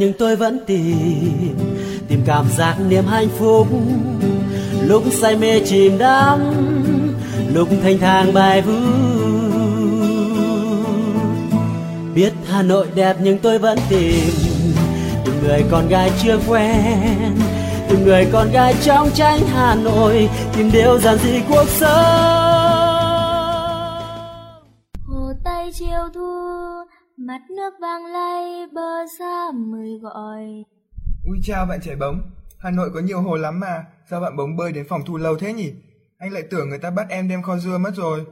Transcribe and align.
Nhưng 0.00 0.12
tôi 0.12 0.36
vẫn 0.36 0.58
tìm 0.66 1.56
Tìm 2.08 2.22
cảm 2.26 2.46
giác 2.56 2.76
niềm 2.88 3.04
hạnh 3.06 3.28
phúc. 3.38 3.68
Lúc 4.86 5.02
say 5.12 5.36
mê 5.36 5.60
chìm 5.60 5.98
đắm, 5.98 6.40
Lúc 7.54 7.68
thanh 7.82 7.98
thang 7.98 8.34
bài 8.34 8.62
vũ 8.62 8.72
Biết 12.14 12.32
Hà 12.50 12.62
Nội 12.62 12.86
đẹp 12.94 13.16
nhưng 13.22 13.38
tôi 13.38 13.58
vẫn 13.58 13.78
tìm 13.88 14.30
Từng 15.24 15.34
người 15.42 15.64
con 15.70 15.88
gái 15.88 16.10
chưa 16.22 16.38
quen 16.48 17.38
Từng 17.88 18.04
người 18.04 18.26
con 18.32 18.52
gái 18.52 18.74
trong 18.84 19.10
tranh 19.14 19.40
Hà 19.54 19.74
Nội, 19.74 20.28
Tìm 20.56 20.70
điều 20.72 20.98
giản 20.98 21.18
dị 21.18 21.40
cuộc 21.48 21.68
sống. 21.68 22.39
Mặt 27.30 27.50
nước 27.50 27.74
vàng 27.80 28.06
lay 28.06 28.66
bờ 28.72 29.06
xa 29.18 29.50
mời 29.54 29.98
gọi. 30.02 30.64
Ui 31.26 31.38
chào 31.42 31.66
bạn 31.66 31.78
trẻ 31.82 31.96
bóng. 31.96 32.20
Hà 32.58 32.70
Nội 32.70 32.90
có 32.94 33.00
nhiều 33.00 33.20
hồ 33.20 33.36
lắm 33.36 33.60
mà. 33.60 33.84
Sao 34.10 34.20
bạn 34.20 34.36
bóng 34.36 34.56
bơi 34.56 34.72
đến 34.72 34.86
phòng 34.88 35.00
thu 35.06 35.16
lâu 35.16 35.36
thế 35.36 35.52
nhỉ? 35.52 35.72
Anh 36.18 36.32
lại 36.32 36.42
tưởng 36.50 36.68
người 36.68 36.78
ta 36.78 36.90
bắt 36.90 37.06
em 37.08 37.28
đem 37.28 37.42
kho 37.42 37.56
dưa 37.56 37.78
mất 37.78 37.90
rồi. 37.94 38.26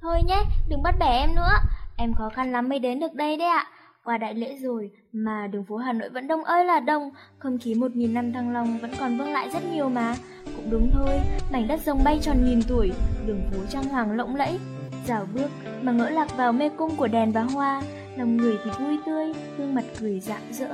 Thôi 0.00 0.20
nhé, 0.28 0.42
đừng 0.68 0.82
bắt 0.82 0.94
bẻ 1.00 1.06
em 1.06 1.34
nữa. 1.34 1.50
Em 1.96 2.14
khó 2.14 2.28
khăn 2.34 2.52
lắm 2.52 2.68
mới 2.68 2.78
đến 2.78 3.00
được 3.00 3.14
đây 3.14 3.36
đấy 3.36 3.48
ạ. 3.48 3.66
Qua 4.04 4.18
đại 4.18 4.34
lễ 4.34 4.56
rồi 4.62 4.90
Mà 5.12 5.46
đường 5.46 5.64
phố 5.64 5.76
Hà 5.76 5.92
Nội 5.92 6.08
vẫn 6.08 6.28
đông 6.28 6.44
ơi 6.44 6.64
là 6.64 6.80
đông. 6.80 7.10
Không 7.38 7.58
khí 7.58 7.74
một 7.74 7.96
nghìn 7.96 8.14
năm 8.14 8.32
thăng 8.32 8.52
long 8.52 8.78
vẫn 8.78 8.90
còn 9.00 9.18
vương 9.18 9.32
lại 9.32 9.50
rất 9.50 9.64
nhiều 9.72 9.88
mà. 9.88 10.14
Cũng 10.56 10.70
đúng 10.70 10.90
thôi 10.92 11.20
Mảnh 11.52 11.68
đất 11.68 11.80
rồng 11.86 12.04
bay 12.04 12.18
tròn 12.22 12.44
nghìn 12.44 12.60
tuổi 12.68 12.92
Đường 13.26 13.50
phố 13.52 13.58
trang 13.68 13.84
hoàng 13.84 14.12
lộng 14.12 14.36
lẫy. 14.36 14.58
Dạo 15.06 15.26
bước 15.34 15.48
mà 15.82 15.92
ngỡ 15.92 16.10
lạc 16.10 16.36
vào 16.36 16.52
mê 16.52 16.68
cung 16.68 16.96
của 16.96 17.08
đèn 17.08 17.32
và 17.32 17.42
hoa 17.42 17.82
lòng 18.16 18.36
người 18.36 18.56
thì 18.64 18.70
vui 18.80 18.98
tươi, 19.06 19.32
gương 19.58 19.74
mặt 19.74 19.84
cười 20.00 20.20
rạng 20.20 20.52
rỡ. 20.52 20.68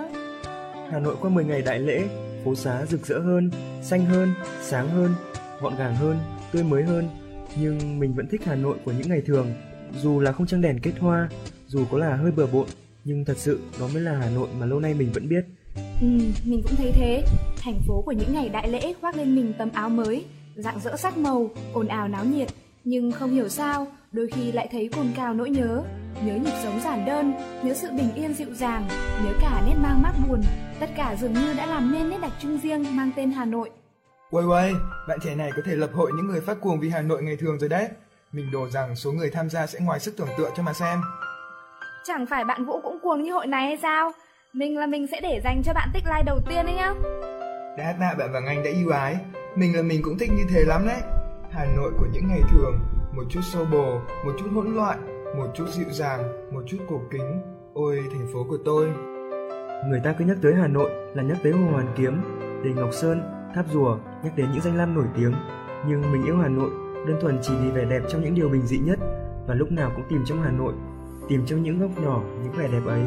Hà 0.91 0.99
Nội 0.99 1.17
qua 1.21 1.31
10 1.31 1.45
ngày 1.45 1.63
đại 1.63 1.79
lễ, 1.79 2.09
phố 2.45 2.55
xá 2.55 2.87
rực 2.87 3.07
rỡ 3.07 3.19
hơn, 3.19 3.51
xanh 3.83 4.07
hơn, 4.07 4.35
sáng 4.63 4.89
hơn, 4.89 5.15
gọn 5.61 5.77
gàng 5.77 5.95
hơn, 5.95 6.19
tươi 6.53 6.63
mới 6.63 6.85
hơn. 6.85 7.09
Nhưng 7.61 7.99
mình 7.99 8.15
vẫn 8.15 8.27
thích 8.29 8.41
Hà 8.45 8.55
Nội 8.55 8.79
của 8.85 8.93
những 8.93 9.09
ngày 9.09 9.23
thường, 9.27 9.47
dù 10.01 10.21
là 10.21 10.33
không 10.33 10.47
trăng 10.47 10.61
đèn 10.61 10.79
kết 10.83 10.93
hoa, 10.99 11.29
dù 11.67 11.85
có 11.91 11.99
là 11.99 12.17
hơi 12.17 12.31
bừa 12.31 12.47
bộn, 12.47 12.67
nhưng 13.05 13.25
thật 13.25 13.39
sự 13.39 13.61
đó 13.81 13.89
mới 13.95 14.03
là 14.03 14.19
Hà 14.19 14.31
Nội 14.31 14.49
mà 14.61 14.67
lâu 14.67 14.81
nay 14.81 14.95
mình 14.95 15.13
vẫn 15.13 15.29
biết. 15.29 15.45
Ừ, 16.01 16.07
mình 16.45 16.63
cũng 16.63 16.77
thấy 16.77 16.93
thế. 16.95 17.25
Thành 17.59 17.81
phố 17.87 18.03
của 18.07 18.13
những 18.13 18.33
ngày 18.33 18.49
đại 18.49 18.71
lễ 18.71 18.95
khoác 19.01 19.17
lên 19.17 19.37
mình 19.37 19.53
tấm 19.59 19.69
áo 19.73 19.89
mới, 19.89 20.25
rạng 20.57 20.81
rỡ 20.81 20.97
sắc 20.97 21.19
màu, 21.19 21.51
ồn 21.73 21.89
ào 21.89 22.09
náo 22.09 22.25
nhiệt. 22.25 22.49
Nhưng 22.85 23.13
không 23.13 23.31
hiểu 23.31 23.49
sao, 23.49 23.87
đôi 24.13 24.29
khi 24.35 24.53
lại 24.53 24.69
thấy 24.73 24.89
cồn 24.89 25.07
cào 25.17 25.35
nỗi 25.35 25.51
nhớ, 25.51 25.83
nhớ 26.25 26.35
nhịp 26.35 26.55
sống 26.63 26.81
giản 26.85 27.05
đơn, 27.05 27.35
nhớ 27.63 27.75
sự 27.75 27.89
bình 27.91 28.15
yên 28.15 28.35
dịu 28.35 28.55
dàng, 28.55 28.89
nhớ 29.25 29.33
cả 29.41 29.63
nét 29.67 29.75
mang 29.83 30.03
mát 30.03 30.13
buồn, 30.29 30.43
tất 30.81 30.91
cả 30.97 31.17
dường 31.21 31.33
như 31.33 31.55
đã 31.57 31.67
làm 31.67 31.93
nên 31.93 32.11
nét 32.11 32.19
đặc 32.23 32.33
trưng 32.43 32.59
riêng 32.59 32.97
mang 32.97 33.11
tên 33.17 33.31
Hà 33.31 33.45
Nội. 33.45 33.71
Uầy 34.31 34.45
uầy, 34.45 34.73
bạn 35.09 35.19
trẻ 35.25 35.35
này 35.35 35.51
có 35.57 35.63
thể 35.67 35.77
lập 35.77 35.91
hội 35.95 36.13
những 36.17 36.27
người 36.27 36.41
phát 36.41 36.61
cuồng 36.61 36.81
vì 36.81 36.89
Hà 36.89 37.01
Nội 37.01 37.23
ngày 37.23 37.37
thường 37.37 37.59
rồi 37.59 37.69
đấy. 37.69 37.89
Mình 38.33 38.51
đồ 38.53 38.69
rằng 38.69 38.97
số 38.97 39.13
người 39.13 39.31
tham 39.31 39.51
gia 39.51 39.67
sẽ 39.67 39.79
ngoài 39.81 40.01
sức 40.01 40.15
tưởng 40.17 40.29
tượng 40.39 40.51
cho 40.57 40.63
mà 40.63 40.73
xem. 40.73 41.01
Chẳng 42.05 42.27
phải 42.27 42.45
bạn 42.45 42.65
Vũ 42.65 42.81
cũng 42.81 42.99
cuồng 43.03 43.23
như 43.23 43.33
hội 43.33 43.47
này 43.47 43.67
hay 43.67 43.79
sao? 43.83 44.13
Mình 44.53 44.79
là 44.79 44.87
mình 44.87 45.07
sẽ 45.07 45.21
để 45.21 45.41
dành 45.45 45.63
cho 45.65 45.73
bạn 45.73 45.89
tích 45.95 46.05
like 46.07 46.23
đầu 46.27 46.41
tiên 46.49 46.67
đấy 46.67 46.75
nhá. 46.75 46.95
Đát 47.79 47.97
tạ 48.01 48.15
bạn 48.19 48.33
Vàng 48.33 48.47
Anh 48.47 48.65
đã 48.65 48.71
yêu 48.71 48.91
ái. 48.91 49.17
Mình 49.55 49.77
là 49.77 49.83
mình 49.83 50.03
cũng 50.03 50.19
thích 50.19 50.31
như 50.33 50.45
thế 50.55 50.61
lắm 50.67 50.87
đấy. 50.87 51.01
Hà 51.53 51.65
Nội 51.77 51.93
của 51.99 52.07
những 52.13 52.29
ngày 52.29 52.41
thường, 52.51 52.81
một 53.13 53.25
chút 53.31 53.41
xô 53.53 53.65
bồ, 53.65 54.01
một 54.25 54.33
chút 54.39 54.49
hỗn 54.55 54.75
loạn, 54.75 55.18
một 55.37 55.47
chút 55.55 55.69
dịu 55.69 55.91
dàng, 55.91 56.53
một 56.53 56.63
chút 56.67 56.79
cổ 56.89 57.01
kính. 57.11 57.41
Ôi 57.75 58.03
thành 58.13 58.27
phố 58.33 58.47
của 58.49 58.59
tôi. 58.65 58.89
Người 59.89 60.01
ta 60.05 60.15
cứ 60.19 60.25
nhắc 60.25 60.37
tới 60.43 60.55
Hà 60.55 60.69
Nội 60.69 60.91
là 61.15 61.23
nhắc 61.23 61.37
tới 61.43 61.53
Hồ 61.53 61.71
Hoàn 61.73 61.87
Kiếm, 61.97 62.21
đền 62.65 62.77
Ngọc 62.77 62.93
Sơn, 62.93 63.23
tháp 63.55 63.67
rùa, 63.73 63.99
nhắc 64.25 64.33
đến 64.37 64.47
những 64.53 64.61
danh 64.61 64.77
lam 64.77 64.95
nổi 64.95 65.07
tiếng. 65.17 65.35
Nhưng 65.87 66.13
mình 66.13 66.25
yêu 66.25 66.37
Hà 66.37 66.49
Nội 66.49 66.71
đơn 67.07 67.19
thuần 67.21 67.39
chỉ 67.43 67.55
vì 67.63 67.71
vẻ 67.71 67.85
đẹp 67.85 68.03
trong 68.09 68.23
những 68.23 68.35
điều 68.35 68.49
bình 68.49 68.67
dị 68.67 68.79
nhất 68.79 68.99
và 69.47 69.55
lúc 69.55 69.73
nào 69.73 69.93
cũng 69.97 70.05
tìm 70.09 70.23
trong 70.27 70.43
Hà 70.43 70.51
Nội, 70.51 70.75
tìm 71.29 71.47
trong 71.47 71.63
những 71.63 71.81
góc 71.81 71.91
nhỏ 72.03 72.23
những 72.43 72.53
vẻ 72.53 72.69
đẹp 72.73 72.87
ấy. 72.87 73.03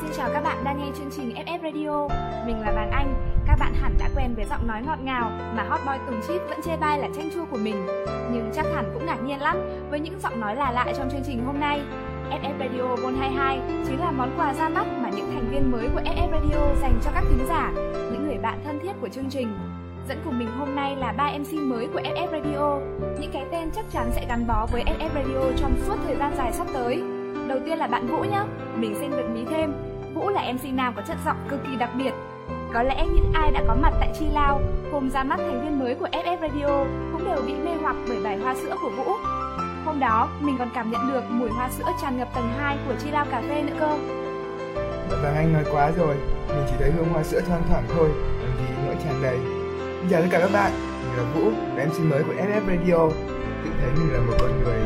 Xin 0.00 0.10
chào 0.16 0.30
các 0.32 0.40
bạn 0.40 0.64
đang 0.64 0.78
nghe 0.78 0.90
chương 0.98 1.10
trình 1.16 1.34
FF 1.34 1.58
Radio, 1.62 2.08
mình 2.46 2.60
là 2.60 2.72
Vàng 2.72 2.90
Anh. 2.90 3.31
Các 3.52 3.58
bạn 3.58 3.74
hẳn 3.74 3.94
đã 3.98 4.08
quen 4.16 4.34
với 4.34 4.44
giọng 4.44 4.66
nói 4.66 4.82
ngọt 4.86 4.98
ngào 5.02 5.30
mà 5.56 5.62
hot 5.62 5.80
boy 5.86 5.92
Tùng 6.06 6.20
Chip 6.28 6.42
vẫn 6.48 6.62
chê 6.64 6.76
bai 6.76 6.98
là 6.98 7.08
chanh 7.16 7.30
chua 7.34 7.44
của 7.44 7.56
mình. 7.56 7.86
Nhưng 8.32 8.50
chắc 8.54 8.66
hẳn 8.74 8.90
cũng 8.94 9.06
ngạc 9.06 9.22
nhiên 9.24 9.40
lắm 9.40 9.56
với 9.90 10.00
những 10.00 10.20
giọng 10.22 10.40
nói 10.40 10.56
là 10.56 10.72
lạ 10.72 10.86
trong 10.96 11.10
chương 11.10 11.22
trình 11.26 11.44
hôm 11.46 11.60
nay. 11.60 11.82
FF 12.30 12.58
Radio 12.58 12.96
Vol 12.96 13.14
22 13.14 13.60
chính 13.86 14.00
là 14.00 14.10
món 14.10 14.30
quà 14.36 14.54
ra 14.54 14.68
mắt 14.68 14.86
mà 15.02 15.10
những 15.10 15.30
thành 15.32 15.48
viên 15.50 15.72
mới 15.72 15.88
của 15.94 16.00
FF 16.00 16.30
Radio 16.32 16.74
dành 16.80 17.00
cho 17.04 17.10
các 17.14 17.24
thính 17.28 17.46
giả, 17.48 17.72
những 18.12 18.26
người 18.26 18.38
bạn 18.38 18.60
thân 18.64 18.78
thiết 18.82 18.92
của 19.00 19.08
chương 19.08 19.30
trình. 19.30 19.58
Dẫn 20.08 20.18
cùng 20.24 20.38
mình 20.38 20.48
hôm 20.58 20.76
nay 20.76 20.96
là 20.96 21.12
ba 21.12 21.30
MC 21.38 21.52
mới 21.52 21.88
của 21.92 22.00
FF 22.00 22.30
Radio, 22.30 22.78
những 23.20 23.30
cái 23.32 23.44
tên 23.52 23.70
chắc 23.76 23.84
chắn 23.92 24.10
sẽ 24.12 24.26
gắn 24.28 24.46
bó 24.46 24.66
với 24.72 24.84
FF 24.84 25.14
Radio 25.14 25.58
trong 25.58 25.72
suốt 25.86 25.96
thời 26.06 26.16
gian 26.16 26.34
dài 26.36 26.52
sắp 26.52 26.66
tới. 26.74 27.02
Đầu 27.48 27.58
tiên 27.66 27.78
là 27.78 27.86
bạn 27.86 28.06
Vũ 28.06 28.18
nhé, 28.18 28.42
mình 28.76 28.94
xin 29.00 29.10
được 29.10 29.28
mí 29.34 29.44
thêm, 29.50 29.72
Vũ 30.14 30.28
là 30.28 30.52
MC 30.52 30.74
nam 30.74 30.92
có 30.96 31.02
chất 31.02 31.16
giọng 31.24 31.36
cực 31.48 31.60
kỳ 31.64 31.76
đặc 31.76 31.90
biệt. 31.98 32.12
Có 32.74 32.82
lẽ 32.82 33.06
những 33.14 33.32
ai 33.32 33.50
đã 33.50 33.62
có 33.68 33.74
mặt 33.74 33.92
tại 34.00 34.10
Chi 34.18 34.26
Lao 34.32 34.60
hôm 34.92 35.10
ra 35.10 35.24
mắt 35.24 35.36
thành 35.36 35.60
viên 35.62 35.78
mới 35.78 35.94
của 35.94 36.08
FF 36.12 36.40
Radio 36.40 36.84
cũng 37.12 37.24
đều 37.24 37.42
bị 37.46 37.54
mê 37.54 37.70
hoặc 37.82 37.96
bởi 38.08 38.18
bài 38.24 38.38
hoa 38.38 38.54
sữa 38.54 38.74
của 38.82 38.90
Vũ. 38.90 39.12
Hôm 39.84 40.00
đó, 40.00 40.28
mình 40.40 40.56
còn 40.58 40.68
cảm 40.74 40.90
nhận 40.90 41.12
được 41.12 41.22
mùi 41.28 41.50
hoa 41.50 41.70
sữa 41.70 41.84
tràn 42.02 42.18
ngập 42.18 42.28
tầng 42.34 42.52
2 42.58 42.78
của 42.86 42.94
Chi 42.98 43.10
Lao 43.10 43.26
Cà 43.30 43.42
Phê 43.48 43.62
nữa 43.62 43.76
cơ. 43.80 43.98
dạ 45.10 45.16
Vàng 45.22 45.36
Anh 45.36 45.52
nói 45.52 45.64
quá 45.72 45.90
rồi, 45.96 46.14
mình 46.48 46.66
chỉ 46.70 46.74
thấy 46.78 46.90
hương 46.90 47.08
hoa 47.12 47.22
sữa 47.22 47.40
thoang 47.46 47.62
thoảng 47.68 47.84
thôi, 47.94 48.08
làm 48.42 48.56
gì 48.56 48.74
nỗi 48.86 48.96
tràn 49.04 49.22
đầy. 49.22 49.38
Xin 50.00 50.10
chào 50.10 50.20
tất 50.20 50.28
cả 50.30 50.38
các 50.38 50.50
bạn, 50.52 50.72
mình 51.02 51.16
là 51.16 51.24
Vũ, 51.34 51.50
là 51.76 51.84
MC 51.84 52.00
mới 52.10 52.22
của 52.22 52.32
FF 52.32 52.60
Radio. 52.66 53.08
Tự 53.64 53.70
thấy 53.80 53.90
mình 53.94 54.12
là 54.12 54.20
một 54.20 54.34
con 54.40 54.62
người 54.64 54.80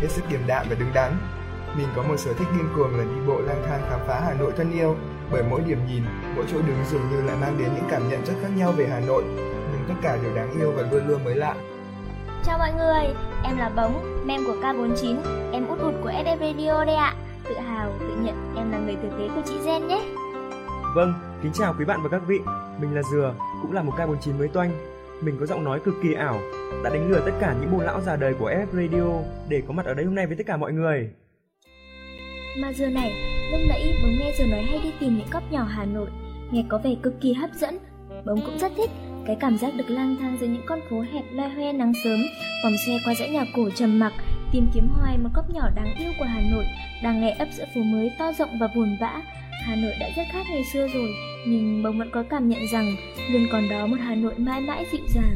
hết 0.00 0.08
sức 0.08 0.24
điềm 0.30 0.40
đạm 0.46 0.66
và 0.70 0.76
đứng 0.78 0.90
đắn. 0.94 1.12
Mình 1.76 1.88
có 1.96 2.02
một 2.02 2.16
sở 2.16 2.32
thích 2.32 2.48
điên 2.56 2.68
cuồng 2.76 2.96
là 2.96 3.04
đi 3.04 3.20
bộ 3.26 3.40
lang 3.40 3.62
thang 3.66 3.80
khám 3.90 4.00
phá 4.06 4.20
Hà 4.26 4.34
Nội 4.34 4.52
thân 4.56 4.72
yêu, 4.72 4.96
bởi 5.32 5.42
mỗi 5.50 5.60
điểm 5.66 5.78
nhìn, 5.88 6.02
mỗi 6.36 6.44
chỗ 6.52 6.58
đứng 6.66 6.84
dường 6.90 7.10
như 7.10 7.22
lại 7.22 7.36
mang 7.40 7.58
đến 7.58 7.68
những 7.74 7.84
cảm 7.90 8.08
nhận 8.08 8.24
rất 8.26 8.34
khác 8.42 8.48
nhau 8.56 8.72
về 8.72 8.86
Hà 8.90 9.00
Nội, 9.00 9.22
nhưng 9.72 9.84
tất 9.88 9.94
cả 10.02 10.18
đều 10.22 10.34
đáng 10.34 10.50
yêu 10.60 10.72
và 10.76 10.82
luôn 10.92 11.08
luôn 11.08 11.24
mới 11.24 11.34
lạ. 11.34 11.54
Chào 12.44 12.58
mọi 12.58 12.72
người, 12.72 13.14
em 13.44 13.56
là 13.56 13.68
Bống, 13.76 14.26
mem 14.26 14.40
của 14.46 14.56
K49, 14.62 15.16
em 15.52 15.66
út 15.66 15.78
út 15.78 15.94
của 16.02 16.10
SF 16.10 16.38
Radio 16.38 16.84
đây 16.84 16.94
ạ. 16.94 17.14
Tự 17.48 17.54
hào, 17.54 17.92
tự 18.00 18.16
nhận 18.20 18.54
em 18.56 18.72
là 18.72 18.78
người 18.78 18.96
thừa 19.02 19.18
kế 19.18 19.28
của 19.34 19.42
chị 19.46 19.54
Gen 19.64 19.88
nhé. 19.88 20.02
Vâng, 20.94 21.14
kính 21.42 21.52
chào 21.52 21.74
quý 21.78 21.84
bạn 21.84 22.00
và 22.02 22.08
các 22.08 22.22
vị. 22.26 22.38
Mình 22.80 22.94
là 22.94 23.02
Dừa, 23.02 23.34
cũng 23.62 23.72
là 23.72 23.82
một 23.82 23.92
K49 23.96 24.38
mới 24.38 24.48
toanh. 24.48 24.70
Mình 25.20 25.36
có 25.40 25.46
giọng 25.46 25.64
nói 25.64 25.80
cực 25.84 25.94
kỳ 26.02 26.14
ảo, 26.14 26.40
đã 26.84 26.90
đánh 26.90 27.10
lừa 27.10 27.20
tất 27.20 27.32
cả 27.40 27.54
những 27.60 27.72
bồ 27.72 27.82
lão 27.82 28.00
già 28.00 28.16
đời 28.16 28.34
của 28.34 28.50
FF 28.50 28.66
Radio 28.72 29.22
để 29.48 29.62
có 29.68 29.72
mặt 29.72 29.86
ở 29.86 29.94
đây 29.94 30.04
hôm 30.04 30.14
nay 30.14 30.26
với 30.26 30.36
tất 30.36 30.46
cả 30.46 30.56
mọi 30.56 30.72
người. 30.72 31.10
Mà 32.62 32.72
giờ 32.72 32.86
này, 32.86 33.39
lúc 33.50 33.60
nãy 33.68 33.94
bóng 34.02 34.18
nghe 34.18 34.32
giờ 34.38 34.46
nói 34.46 34.62
hay 34.62 34.78
đi 34.82 34.90
tìm 35.00 35.18
những 35.18 35.30
góc 35.30 35.52
nhỏ 35.52 35.64
Hà 35.64 35.84
Nội, 35.84 36.10
nghe 36.50 36.64
có 36.68 36.78
vẻ 36.78 36.90
cực 37.02 37.20
kỳ 37.20 37.32
hấp 37.32 37.50
dẫn. 37.54 37.78
Bóng 38.26 38.40
cũng 38.46 38.58
rất 38.58 38.72
thích 38.76 38.90
cái 39.26 39.36
cảm 39.40 39.58
giác 39.58 39.74
được 39.76 39.90
lang 39.90 40.16
thang 40.20 40.36
giữa 40.40 40.46
những 40.46 40.62
con 40.66 40.80
phố 40.90 41.00
hẹp 41.00 41.24
loe 41.32 41.48
hoe 41.48 41.72
nắng 41.72 41.92
sớm, 42.04 42.20
vòng 42.64 42.72
xe 42.86 42.98
qua 43.04 43.14
dãy 43.14 43.30
nhà 43.30 43.44
cổ 43.56 43.70
trầm 43.70 43.98
mặc, 43.98 44.12
tìm 44.52 44.66
kiếm 44.74 44.88
hoài 44.88 45.18
một 45.18 45.30
góc 45.34 45.54
nhỏ 45.54 45.70
đáng 45.76 45.94
yêu 45.98 46.12
của 46.18 46.24
Hà 46.24 46.40
Nội, 46.50 46.64
đang 47.02 47.20
nghe 47.20 47.30
ấp 47.30 47.48
giữa 47.52 47.64
phố 47.74 47.80
mới 47.82 48.10
to 48.18 48.32
rộng 48.32 48.58
và 48.60 48.68
buồn 48.74 48.96
vã 49.00 49.22
Hà 49.64 49.76
Nội 49.76 49.92
đã 50.00 50.10
rất 50.16 50.22
khác 50.32 50.46
ngày 50.50 50.64
xưa 50.72 50.88
rồi, 50.94 51.14
nhưng 51.46 51.82
bóng 51.82 51.98
vẫn 51.98 52.10
có 52.12 52.22
cảm 52.22 52.48
nhận 52.48 52.66
rằng 52.72 52.96
luôn 53.30 53.46
còn 53.52 53.68
đó 53.68 53.86
một 53.86 53.96
Hà 54.00 54.14
Nội 54.14 54.34
mãi 54.36 54.60
mãi 54.60 54.84
dịu 54.92 55.00
dàng. 55.14 55.34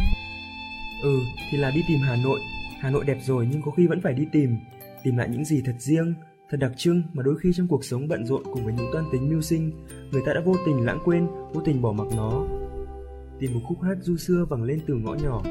Ừ, 1.02 1.18
thì 1.50 1.58
là 1.58 1.70
đi 1.70 1.80
tìm 1.88 1.98
Hà 2.00 2.16
Nội. 2.16 2.40
Hà 2.80 2.90
Nội 2.90 3.04
đẹp 3.04 3.18
rồi 3.20 3.48
nhưng 3.50 3.62
có 3.62 3.70
khi 3.70 3.86
vẫn 3.86 4.00
phải 4.00 4.14
đi 4.14 4.26
tìm, 4.32 4.56
tìm 5.02 5.16
lại 5.16 5.28
những 5.30 5.44
gì 5.44 5.62
thật 5.64 5.74
riêng, 5.78 6.14
thật 6.50 6.56
đặc 6.60 6.72
trưng 6.76 7.02
mà 7.12 7.22
đôi 7.22 7.36
khi 7.36 7.52
trong 7.56 7.68
cuộc 7.68 7.84
sống 7.84 8.08
bận 8.08 8.26
rộn 8.26 8.42
cùng 8.44 8.64
với 8.64 8.74
những 8.74 8.86
toan 8.92 9.04
tính 9.12 9.28
mưu 9.28 9.40
sinh, 9.40 9.72
người 10.12 10.22
ta 10.26 10.32
đã 10.34 10.40
vô 10.44 10.54
tình 10.66 10.84
lãng 10.84 10.98
quên, 11.04 11.26
vô 11.26 11.60
tình 11.64 11.82
bỏ 11.82 11.92
mặc 11.92 12.06
nó. 12.16 12.46
Tìm 13.40 13.54
một 13.54 13.60
khúc 13.68 13.82
hát 13.82 13.98
du 14.00 14.16
xưa 14.16 14.46
vẳng 14.50 14.62
lên 14.62 14.80
từ 14.86 14.94
ngõ 14.94 15.14
nhỏ, 15.14 15.42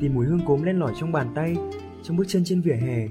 tìm 0.00 0.14
mùi 0.14 0.26
hương 0.26 0.46
cốm 0.46 0.62
len 0.62 0.78
lỏi 0.78 0.92
trong 1.00 1.12
bàn 1.12 1.32
tay, 1.34 1.56
trong 2.02 2.16
bước 2.16 2.24
chân 2.28 2.44
trên 2.44 2.60
vỉa 2.60 2.74
hè, 2.74 3.08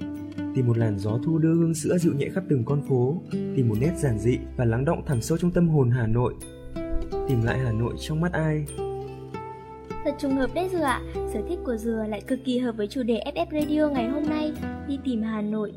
tìm 0.56 0.68
một 0.68 0.78
làn 0.78 1.00
gió 1.00 1.20
thu 1.26 1.38
đưa 1.38 1.54
hương 1.54 1.74
sữa 1.74 1.98
dịu 1.98 2.14
nhẹ 2.14 2.30
khắp 2.34 2.44
từng 2.50 2.66
con 2.66 2.82
phố, 2.90 3.22
tìm 3.32 3.70
một 3.70 3.76
nét 3.80 3.94
giản 3.98 4.20
dị 4.20 4.38
và 4.58 4.66
lắng 4.66 4.86
động 4.86 5.06
thẳm 5.06 5.22
sâu 5.22 5.38
trong 5.38 5.52
tâm 5.52 5.70
hồn 5.70 5.92
Hà 5.92 6.08
Nội. 6.08 6.34
Tìm 7.28 7.44
lại 7.44 7.60
Hà 7.60 7.72
Nội 7.72 7.94
trong 8.00 8.22
mắt 8.22 8.32
ai? 8.34 8.66
Thật 10.04 10.16
trùng 10.20 10.36
hợp 10.36 10.50
đấy 10.56 10.70
Dừa 10.72 10.82
ạ, 10.82 11.02
sở 11.14 11.42
thích 11.50 11.60
của 11.66 11.78
Dừa 11.78 12.06
lại 12.10 12.22
cực 12.22 12.40
kỳ 12.46 12.60
hợp 12.60 12.78
với 12.78 12.88
chủ 12.88 13.04
đề 13.04 13.24
FF 13.36 13.62
Radio 13.62 13.90
ngày 13.90 14.10
hôm 14.10 14.24
nay, 14.24 14.54
đi 14.88 15.00
tìm 15.04 15.22
Hà 15.22 15.42
Nội. 15.42 15.74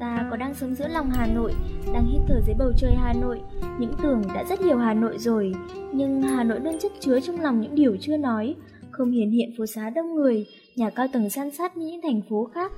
Ta 0.00 0.26
có 0.30 0.36
đang 0.36 0.54
sống 0.54 0.74
giữa 0.74 0.88
lòng 0.88 1.10
Hà 1.10 1.26
Nội, 1.26 1.54
đang 1.94 2.06
hít 2.06 2.20
thở 2.28 2.40
dưới 2.46 2.54
bầu 2.58 2.72
trời 2.76 2.92
Hà 2.94 3.12
Nội, 3.12 3.40
những 3.78 3.92
tưởng 4.02 4.22
đã 4.34 4.44
rất 4.44 4.60
nhiều 4.60 4.78
Hà 4.78 4.94
Nội 4.94 5.18
rồi, 5.18 5.52
nhưng 5.92 6.22
Hà 6.22 6.44
Nội 6.44 6.60
luôn 6.60 6.78
chất 6.78 6.92
chứa 7.00 7.20
trong 7.20 7.40
lòng 7.40 7.60
những 7.60 7.74
điều 7.74 7.96
chưa 8.00 8.16
nói, 8.16 8.54
không 8.90 9.10
hiển 9.10 9.30
hiện 9.30 9.50
phố 9.58 9.66
xá 9.66 9.90
đông 9.90 10.14
người, 10.14 10.46
nhà 10.76 10.90
cao 10.90 11.06
tầng 11.12 11.30
san 11.30 11.50
sát 11.50 11.76
như 11.76 11.86
những 11.86 12.00
thành 12.02 12.20
phố 12.30 12.48
khác. 12.54 12.72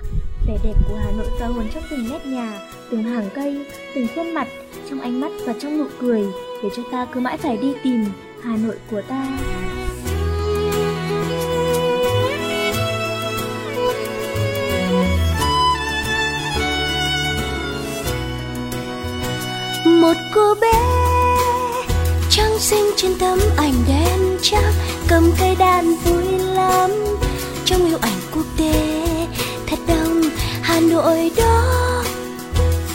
Vẻ 0.46 0.58
đẹp 0.64 0.74
của 0.88 0.96
Hà 0.96 1.10
Nội 1.16 1.26
pha 1.40 1.46
hồn 1.46 1.64
trong 1.74 1.82
từng 1.90 2.06
nét 2.10 2.26
nhà, 2.26 2.58
từng 2.90 3.02
hàng 3.02 3.28
cây, 3.34 3.66
từng 3.94 4.06
khuôn 4.14 4.34
mặt, 4.34 4.48
trong 4.90 5.00
ánh 5.00 5.20
mắt 5.20 5.32
và 5.46 5.54
trong 5.58 5.78
nụ 5.78 5.86
cười, 6.00 6.22
để 6.62 6.68
cho 6.76 6.82
ta 6.92 7.06
cứ 7.12 7.20
mãi 7.20 7.36
phải 7.36 7.56
đi 7.56 7.74
tìm 7.84 8.04
Hà 8.42 8.56
Nội 8.56 8.76
của 8.90 9.02
ta. 9.08 9.38
Một 20.02 20.16
cô 20.34 20.54
bé 20.60 20.72
trắng 22.30 22.58
xinh 22.58 22.90
trên 22.96 23.18
tấm 23.18 23.38
ảnh 23.56 23.74
đen 23.88 24.38
trắng, 24.42 24.72
cầm 25.08 25.32
cây 25.40 25.54
đàn 25.58 25.94
vui 25.94 26.38
lắm. 26.38 26.90
Trong 27.64 27.86
yêu 27.86 27.98
ảnh 28.00 28.20
quốc 28.34 28.46
tế 28.58 29.06
thật 29.66 29.78
đông, 29.88 30.22
hà 30.62 30.80
nội 30.80 31.30
đó 31.36 32.04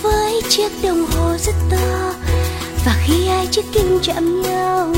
với 0.02 0.42
chiếc 0.50 0.72
đồng 0.84 1.06
hồ 1.06 1.38
rất 1.38 1.56
to. 1.72 2.14
Và 2.86 2.96
khi 3.06 3.28
hai 3.28 3.48
chiếc 3.48 3.66
kim 3.74 4.00
chạm 4.02 4.42
nhau 4.42 4.94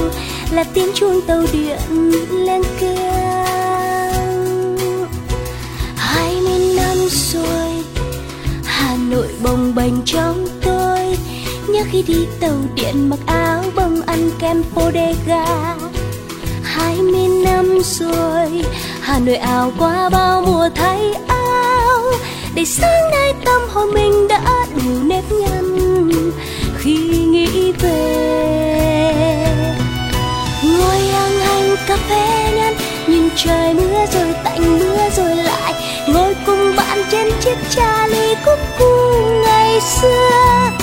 là 0.51 0.63
tiếng 0.73 0.91
chuông 0.93 1.21
tàu 1.21 1.43
điện 1.53 1.79
lên 2.31 2.61
keng 2.79 4.77
hai 5.95 6.35
mươi 6.41 6.73
năm 6.75 6.97
rồi, 7.09 7.83
hà 8.65 8.95
nội 9.09 9.27
bồng 9.43 9.75
bềnh 9.75 10.01
trong 10.05 10.48
nhớ 11.79 11.85
khi 11.91 12.01
đi 12.01 12.27
tàu 12.39 12.57
điện 12.75 13.09
mặc 13.09 13.19
áo 13.25 13.63
bông 13.75 14.01
ăn 14.01 14.29
kem 14.39 14.63
bodega 14.75 15.75
hai 16.63 16.95
mươi 16.95 17.27
năm 17.45 17.79
rồi, 17.83 18.65
hà 19.01 19.19
nội 19.19 19.35
ảo 19.35 19.71
qua 19.79 20.09
bao 20.09 20.41
mùa 20.41 20.69
thay 20.75 21.13
áo. 21.27 21.99
Để 22.55 22.65
sáng 22.65 23.11
nay 23.11 23.33
tâm 23.45 23.61
hồn 23.69 23.93
mình 23.93 24.27
đã 24.27 24.65
đủ 24.75 24.91
nếp 25.03 25.23
nhăn. 25.31 26.09
Khi 26.77 26.97
nghĩ 27.09 27.71
về, 27.71 29.45
ngồi 30.63 31.09
ăn 31.13 31.31
hành 31.39 31.75
cà 31.87 31.97
phê 32.09 32.51
nhăn 32.55 32.73
nhìn 33.07 33.29
trời 33.35 33.73
mưa 33.73 34.05
rồi 34.13 34.33
tạnh 34.43 34.79
mưa 34.79 35.09
rồi 35.15 35.35
lại, 35.35 35.73
ngồi 36.07 36.35
cùng 36.45 36.75
bạn 36.75 37.03
trên 37.11 37.27
chiếc 37.41 37.57
trà 37.69 38.07
ly 38.07 38.35
cúc 38.45 38.59
cu 38.79 38.85
ngày 39.45 39.81
xưa 39.81 40.78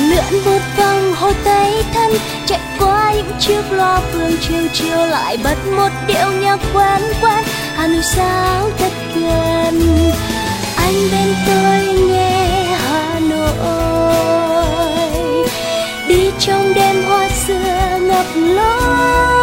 lượn 0.00 0.44
một 0.44 0.60
vòng 0.78 1.12
hồ 1.14 1.32
tây 1.44 1.84
thân, 1.94 2.12
chạy 2.46 2.60
qua 2.78 3.12
những 3.16 3.32
chiếc 3.40 3.62
loa 3.70 4.00
phường 4.00 4.32
chiều 4.40 4.62
chiều 4.72 5.06
lại 5.06 5.36
bật 5.44 5.58
một 5.76 5.88
điệu 6.06 6.32
nhạc 6.40 6.60
quen 6.74 7.02
quen, 7.22 7.44
hà 7.76 7.86
nội 7.86 8.02
sao 8.02 8.70
thật 8.78 8.92
gần? 9.14 10.10
Anh 10.76 10.94
bên 11.12 11.34
tôi 11.46 11.84
nghe 12.08 12.64
hà 12.88 13.20
nội, 13.20 13.78
đi 16.08 16.30
trong 16.40 16.74
đêm 16.74 17.04
hoa 17.04 17.28
xưa 17.46 17.98
ngập 18.00 18.26
lối. 18.36 19.35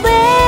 Một 0.00 0.41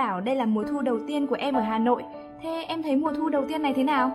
bảo 0.00 0.20
đây 0.20 0.34
là 0.34 0.46
mùa 0.46 0.64
thu 0.64 0.82
đầu 0.82 0.98
tiên 1.06 1.26
của 1.26 1.36
em 1.38 1.54
ở 1.54 1.60
Hà 1.60 1.78
Nội. 1.78 2.02
Thế 2.42 2.64
em 2.68 2.82
thấy 2.82 2.96
mùa 2.96 3.12
thu 3.12 3.28
đầu 3.28 3.44
tiên 3.48 3.62
này 3.62 3.72
thế 3.76 3.84
nào? 3.84 4.10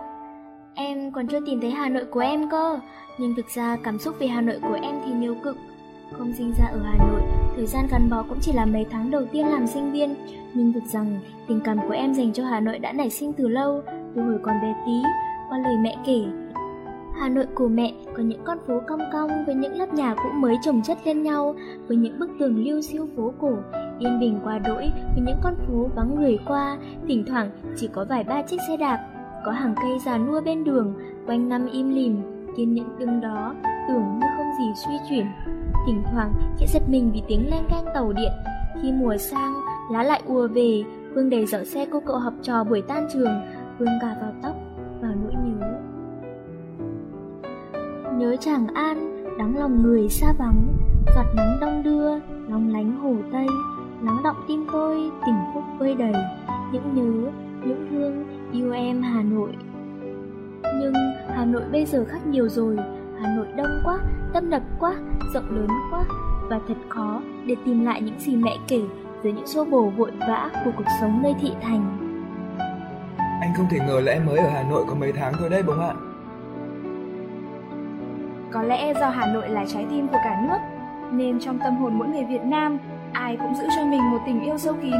Em 0.74 1.12
còn 1.12 1.26
chưa 1.26 1.40
tìm 1.46 1.60
thấy 1.60 1.70
Hà 1.70 1.88
Nội 1.88 2.04
của 2.04 2.20
em 2.20 2.50
cơ, 2.50 2.80
nhưng 3.18 3.34
thực 3.36 3.48
ra 3.48 3.76
cảm 3.84 3.98
xúc 3.98 4.14
về 4.18 4.26
Hà 4.26 4.40
Nội 4.40 4.58
của 4.62 4.78
em 4.82 4.94
thì 5.04 5.12
nhiều 5.12 5.34
cực. 5.44 5.56
Không 6.12 6.32
sinh 6.32 6.52
ra 6.58 6.64
ở 6.72 6.80
Hà 6.84 7.06
Nội, 7.08 7.20
thời 7.56 7.66
gian 7.66 7.86
gắn 7.90 8.10
bó 8.10 8.24
cũng 8.28 8.38
chỉ 8.40 8.52
là 8.52 8.66
mấy 8.66 8.86
tháng 8.90 9.10
đầu 9.10 9.24
tiên 9.32 9.46
làm 9.46 9.66
sinh 9.66 9.92
viên, 9.92 10.14
nhưng 10.54 10.72
thực 10.72 10.84
rằng 10.84 11.18
tình 11.48 11.60
cảm 11.64 11.78
của 11.88 11.94
em 11.94 12.14
dành 12.14 12.32
cho 12.32 12.44
Hà 12.44 12.60
Nội 12.60 12.78
đã 12.78 12.92
nảy 12.92 13.10
sinh 13.10 13.32
từ 13.32 13.48
lâu, 13.48 13.82
từ 14.14 14.22
hồi 14.22 14.38
còn 14.42 14.54
bé 14.62 14.74
tí, 14.86 15.02
qua 15.48 15.58
lời 15.58 15.76
mẹ 15.82 15.96
kể. 16.06 16.20
Hà 17.20 17.28
Nội 17.28 17.46
của 17.54 17.68
mẹ 17.68 17.92
có 18.16 18.22
những 18.22 18.40
con 18.44 18.58
phố 18.66 18.80
cong 18.88 19.00
cong 19.12 19.30
với 19.46 19.54
những 19.54 19.78
lớp 19.78 19.94
nhà 19.94 20.14
cũ 20.14 20.28
mới 20.34 20.56
chồng 20.62 20.82
chất 20.84 20.98
lên 21.04 21.22
nhau, 21.22 21.54
với 21.88 21.96
những 21.96 22.18
bức 22.18 22.30
tường 22.38 22.64
lưu 22.64 22.80
siêu 22.80 23.08
phố 23.16 23.32
cổ, 23.38 23.52
yên 23.98 24.20
bình 24.20 24.38
qua 24.44 24.58
đỗi 24.58 24.90
với 25.14 25.22
những 25.26 25.38
con 25.42 25.54
phố 25.66 25.88
vắng 25.96 26.14
người 26.14 26.38
qua, 26.46 26.78
thỉnh 27.08 27.24
thoảng 27.28 27.50
chỉ 27.76 27.88
có 27.92 28.04
vài 28.08 28.24
ba 28.24 28.42
chiếc 28.42 28.56
xe 28.68 28.76
đạp, 28.76 29.08
có 29.44 29.52
hàng 29.52 29.74
cây 29.82 29.92
già 30.06 30.18
nua 30.18 30.40
bên 30.40 30.64
đường, 30.64 30.94
quanh 31.26 31.48
năm 31.48 31.66
im 31.72 31.94
lìm, 31.94 32.16
kiên 32.56 32.74
nhẫn 32.74 32.98
đứng 32.98 33.20
đó, 33.20 33.54
tưởng 33.88 34.18
như 34.18 34.26
không 34.36 34.50
gì 34.58 34.82
suy 34.86 34.94
chuyển. 35.08 35.26
Thỉnh 35.86 36.02
thoảng 36.12 36.32
sẽ 36.56 36.66
giật 36.66 36.82
mình 36.88 37.10
vì 37.14 37.22
tiếng 37.28 37.50
len 37.50 37.64
canh 37.70 37.84
tàu 37.94 38.12
điện, 38.12 38.32
khi 38.82 38.92
mùa 38.92 39.16
sang, 39.16 39.54
lá 39.90 40.02
lại 40.02 40.22
ùa 40.26 40.48
về, 40.48 40.84
Vương 41.14 41.30
đầy 41.30 41.46
dở 41.46 41.64
xe 41.64 41.86
cô 41.92 42.00
cậu 42.06 42.18
học 42.18 42.34
trò 42.42 42.64
buổi 42.64 42.82
tan 42.82 43.06
trường, 43.12 43.40
Vương 43.78 43.98
gà 44.02 44.14
vào 44.20 44.32
tóc, 44.42 44.56
vào 45.00 45.12
nỗi 45.24 45.32
nhớ. 48.18 48.36
chàng 48.40 48.66
Tràng 48.66 48.74
An, 48.74 49.24
đắng 49.38 49.58
lòng 49.58 49.82
người 49.82 50.08
xa 50.08 50.32
vắng, 50.38 50.66
giọt 51.14 51.24
nắng 51.34 51.58
đông 51.60 51.82
đưa, 51.82 52.18
lòng 52.48 52.72
lánh 52.72 52.96
hồ 52.96 53.14
Tây, 53.32 53.46
lắng 54.02 54.20
động 54.24 54.36
tim 54.48 54.66
tôi, 54.72 55.10
tình 55.26 55.34
khúc 55.54 55.62
vơi 55.78 55.94
đầy, 55.94 56.12
những 56.72 56.94
nhớ, 56.94 57.30
những 57.64 57.86
thương, 57.90 58.24
yêu 58.52 58.72
em 58.72 59.02
Hà 59.02 59.22
Nội. 59.22 59.56
Nhưng 60.62 60.92
Hà 61.34 61.44
Nội 61.44 61.62
bây 61.72 61.86
giờ 61.86 62.04
khác 62.08 62.26
nhiều 62.26 62.48
rồi, 62.48 62.76
Hà 63.20 63.36
Nội 63.36 63.46
đông 63.56 63.80
quá, 63.84 63.98
tâm 64.32 64.50
đập 64.50 64.62
quá, 64.78 64.94
rộng 65.34 65.56
lớn 65.56 65.68
quá, 65.90 66.04
và 66.48 66.60
thật 66.68 66.76
khó 66.88 67.20
để 67.46 67.56
tìm 67.64 67.84
lại 67.84 68.02
những 68.02 68.20
gì 68.20 68.36
mẹ 68.36 68.56
kể 68.68 68.82
dưới 69.22 69.32
những 69.32 69.46
xô 69.46 69.64
bồ 69.64 69.92
vội 69.96 70.10
vã 70.20 70.50
của 70.64 70.70
cuộc 70.76 70.86
sống 71.00 71.22
nơi 71.22 71.34
thị 71.40 71.52
thành. 71.62 71.96
Anh 73.40 73.50
không 73.56 73.66
thể 73.70 73.78
ngờ 73.86 74.00
là 74.00 74.12
em 74.12 74.26
mới 74.26 74.38
ở 74.38 74.48
Hà 74.48 74.62
Nội 74.62 74.84
có 74.88 74.94
mấy 74.94 75.12
tháng 75.12 75.32
thôi 75.38 75.50
đấy 75.50 75.62
bóng 75.62 75.80
ạ. 75.80 75.94
Có 78.52 78.62
lẽ 78.62 78.94
do 79.00 79.08
Hà 79.08 79.26
Nội 79.26 79.48
là 79.48 79.64
trái 79.68 79.86
tim 79.90 80.08
của 80.08 80.18
cả 80.24 80.40
nước, 80.48 80.58
nên 81.12 81.40
trong 81.40 81.58
tâm 81.58 81.76
hồn 81.76 81.98
mỗi 81.98 82.08
người 82.08 82.24
Việt 82.24 82.44
Nam, 82.44 82.78
ai 83.12 83.36
cũng 83.36 83.54
giữ 83.54 83.64
cho 83.76 83.84
mình 83.84 84.10
một 84.10 84.18
tình 84.26 84.44
yêu 84.44 84.58
sâu 84.58 84.74
kín. 84.82 84.96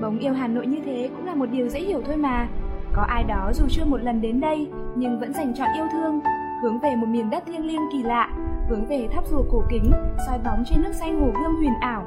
Bóng 0.00 0.18
yêu 0.18 0.32
Hà 0.32 0.46
Nội 0.46 0.66
như 0.66 0.80
thế 0.84 1.10
cũng 1.16 1.26
là 1.26 1.34
một 1.34 1.46
điều 1.50 1.68
dễ 1.68 1.80
hiểu 1.80 2.02
thôi 2.06 2.16
mà. 2.16 2.46
Có 2.92 3.02
ai 3.08 3.24
đó 3.24 3.50
dù 3.54 3.64
chưa 3.70 3.84
một 3.84 4.02
lần 4.02 4.20
đến 4.20 4.40
đây 4.40 4.70
nhưng 4.96 5.20
vẫn 5.20 5.32
dành 5.32 5.54
chọn 5.54 5.68
yêu 5.74 5.86
thương, 5.92 6.20
hướng 6.62 6.78
về 6.78 6.96
một 6.96 7.06
miền 7.08 7.30
đất 7.30 7.42
thiêng 7.46 7.66
liêng 7.66 7.82
kỳ 7.92 8.02
lạ, 8.02 8.30
hướng 8.68 8.86
về 8.86 9.08
tháp 9.12 9.26
rùa 9.26 9.42
cổ 9.50 9.62
kính, 9.70 9.90
soi 10.26 10.38
bóng 10.44 10.64
trên 10.70 10.82
nước 10.82 10.92
xanh 10.92 11.20
hồ 11.20 11.26
gươm 11.26 11.56
huyền 11.56 11.74
ảo. 11.80 12.04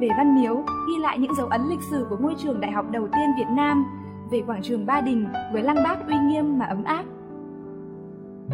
Về 0.00 0.08
Văn 0.16 0.34
Miếu, 0.34 0.54
ghi 0.56 1.02
lại 1.02 1.18
những 1.18 1.34
dấu 1.34 1.46
ấn 1.46 1.60
lịch 1.70 1.82
sử 1.90 2.06
của 2.10 2.16
ngôi 2.20 2.34
trường 2.38 2.60
đại 2.60 2.72
học 2.72 2.84
đầu 2.90 3.08
tiên 3.08 3.30
Việt 3.36 3.48
Nam, 3.50 3.84
về 4.30 4.42
quảng 4.46 4.62
trường 4.62 4.86
Ba 4.86 5.00
Đình 5.00 5.26
với 5.52 5.62
lăng 5.62 5.84
bác 5.84 6.06
uy 6.06 6.14
nghiêm 6.16 6.58
mà 6.58 6.66
ấm 6.66 6.84
áp. 6.84 7.04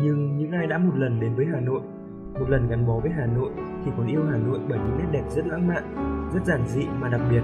Nhưng 0.02 0.38
những 0.38 0.50
ai 0.50 0.66
đã 0.66 0.78
một 0.78 0.92
lần 0.96 1.20
đến 1.20 1.34
với 1.34 1.46
Hà 1.52 1.60
Nội, 1.60 1.80
một 2.40 2.50
lần 2.50 2.68
gắn 2.68 2.86
bó 2.86 3.00
với 3.00 3.10
Hà 3.10 3.26
Nội 3.26 3.50
thì 3.84 3.90
còn 3.96 4.06
yêu 4.06 4.22
Hà 4.30 4.36
Nội 4.36 4.58
bởi 4.68 4.78
những 4.78 4.98
nét 4.98 5.06
đẹp 5.12 5.24
rất 5.30 5.46
lãng 5.46 5.68
mạn, 5.68 5.82
rất 6.34 6.40
giản 6.44 6.66
dị 6.68 6.86
mà 7.00 7.08
đặc 7.08 7.20
biệt. 7.30 7.42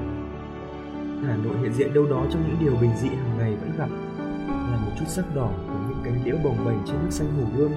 Hà 1.27 1.37
Nội 1.37 1.57
hiện 1.63 1.73
diện 1.73 1.95
đâu 1.95 2.07
đó 2.11 2.27
trong 2.31 2.43
những 2.47 2.57
điều 2.61 2.73
bình 2.81 2.91
dị 2.97 3.09
hàng 3.09 3.39
ngày 3.39 3.57
vẫn 3.57 3.71
gặp, 3.79 3.89
là 4.49 4.79
một 4.85 4.91
chút 4.99 5.05
sắc 5.09 5.25
đỏ 5.35 5.51
của 5.69 5.79
những 5.89 5.99
cánh 6.05 6.25
liễu 6.25 6.37
bồng 6.45 6.57
bềnh 6.67 6.79
trên 6.87 6.97
nước 7.03 7.11
xanh 7.11 7.29
hồ 7.29 7.43
gươm, 7.57 7.71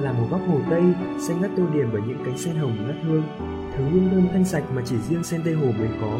là 0.00 0.12
một 0.12 0.26
góc 0.30 0.40
hồ 0.48 0.58
Tây 0.70 0.82
xanh 1.18 1.40
ngắt 1.40 1.50
tô 1.56 1.62
điểm 1.74 1.88
bởi 1.92 2.02
những 2.08 2.18
cánh 2.24 2.38
sen 2.38 2.56
hồng 2.56 2.76
ngát 2.86 2.96
hương, 3.02 3.22
thứ 3.76 3.84
hương 3.84 4.08
thơm 4.10 4.26
thanh 4.32 4.44
sạch 4.44 4.64
mà 4.74 4.82
chỉ 4.84 4.96
riêng 4.98 5.24
sen 5.24 5.40
Tây 5.44 5.54
Hồ 5.54 5.66
mới 5.78 5.88
có, 6.00 6.18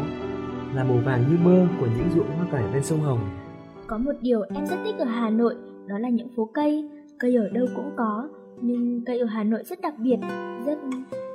là 0.75 0.83
màu 0.83 0.97
vàng 0.97 1.23
như 1.29 1.37
mơ 1.43 1.67
của 1.79 1.87
những 1.97 2.09
ruộng 2.15 2.31
hoa 2.37 2.45
cải 2.51 2.63
ven 2.73 2.83
sông 2.83 2.99
Hồng. 2.99 3.19
Có 3.87 3.97
một 3.97 4.13
điều 4.21 4.41
em 4.55 4.65
rất 4.65 4.77
thích 4.83 4.95
ở 4.99 5.05
Hà 5.05 5.29
Nội, 5.29 5.55
đó 5.87 5.97
là 5.97 6.09
những 6.09 6.29
phố 6.35 6.49
cây, 6.53 6.89
cây 7.19 7.35
ở 7.35 7.49
đâu 7.49 7.65
cũng 7.75 7.91
có, 7.97 8.29
nhưng 8.61 9.01
cây 9.05 9.19
ở 9.19 9.25
Hà 9.25 9.43
Nội 9.43 9.63
rất 9.65 9.81
đặc 9.81 9.93
biệt, 9.99 10.17
rất 10.65 10.77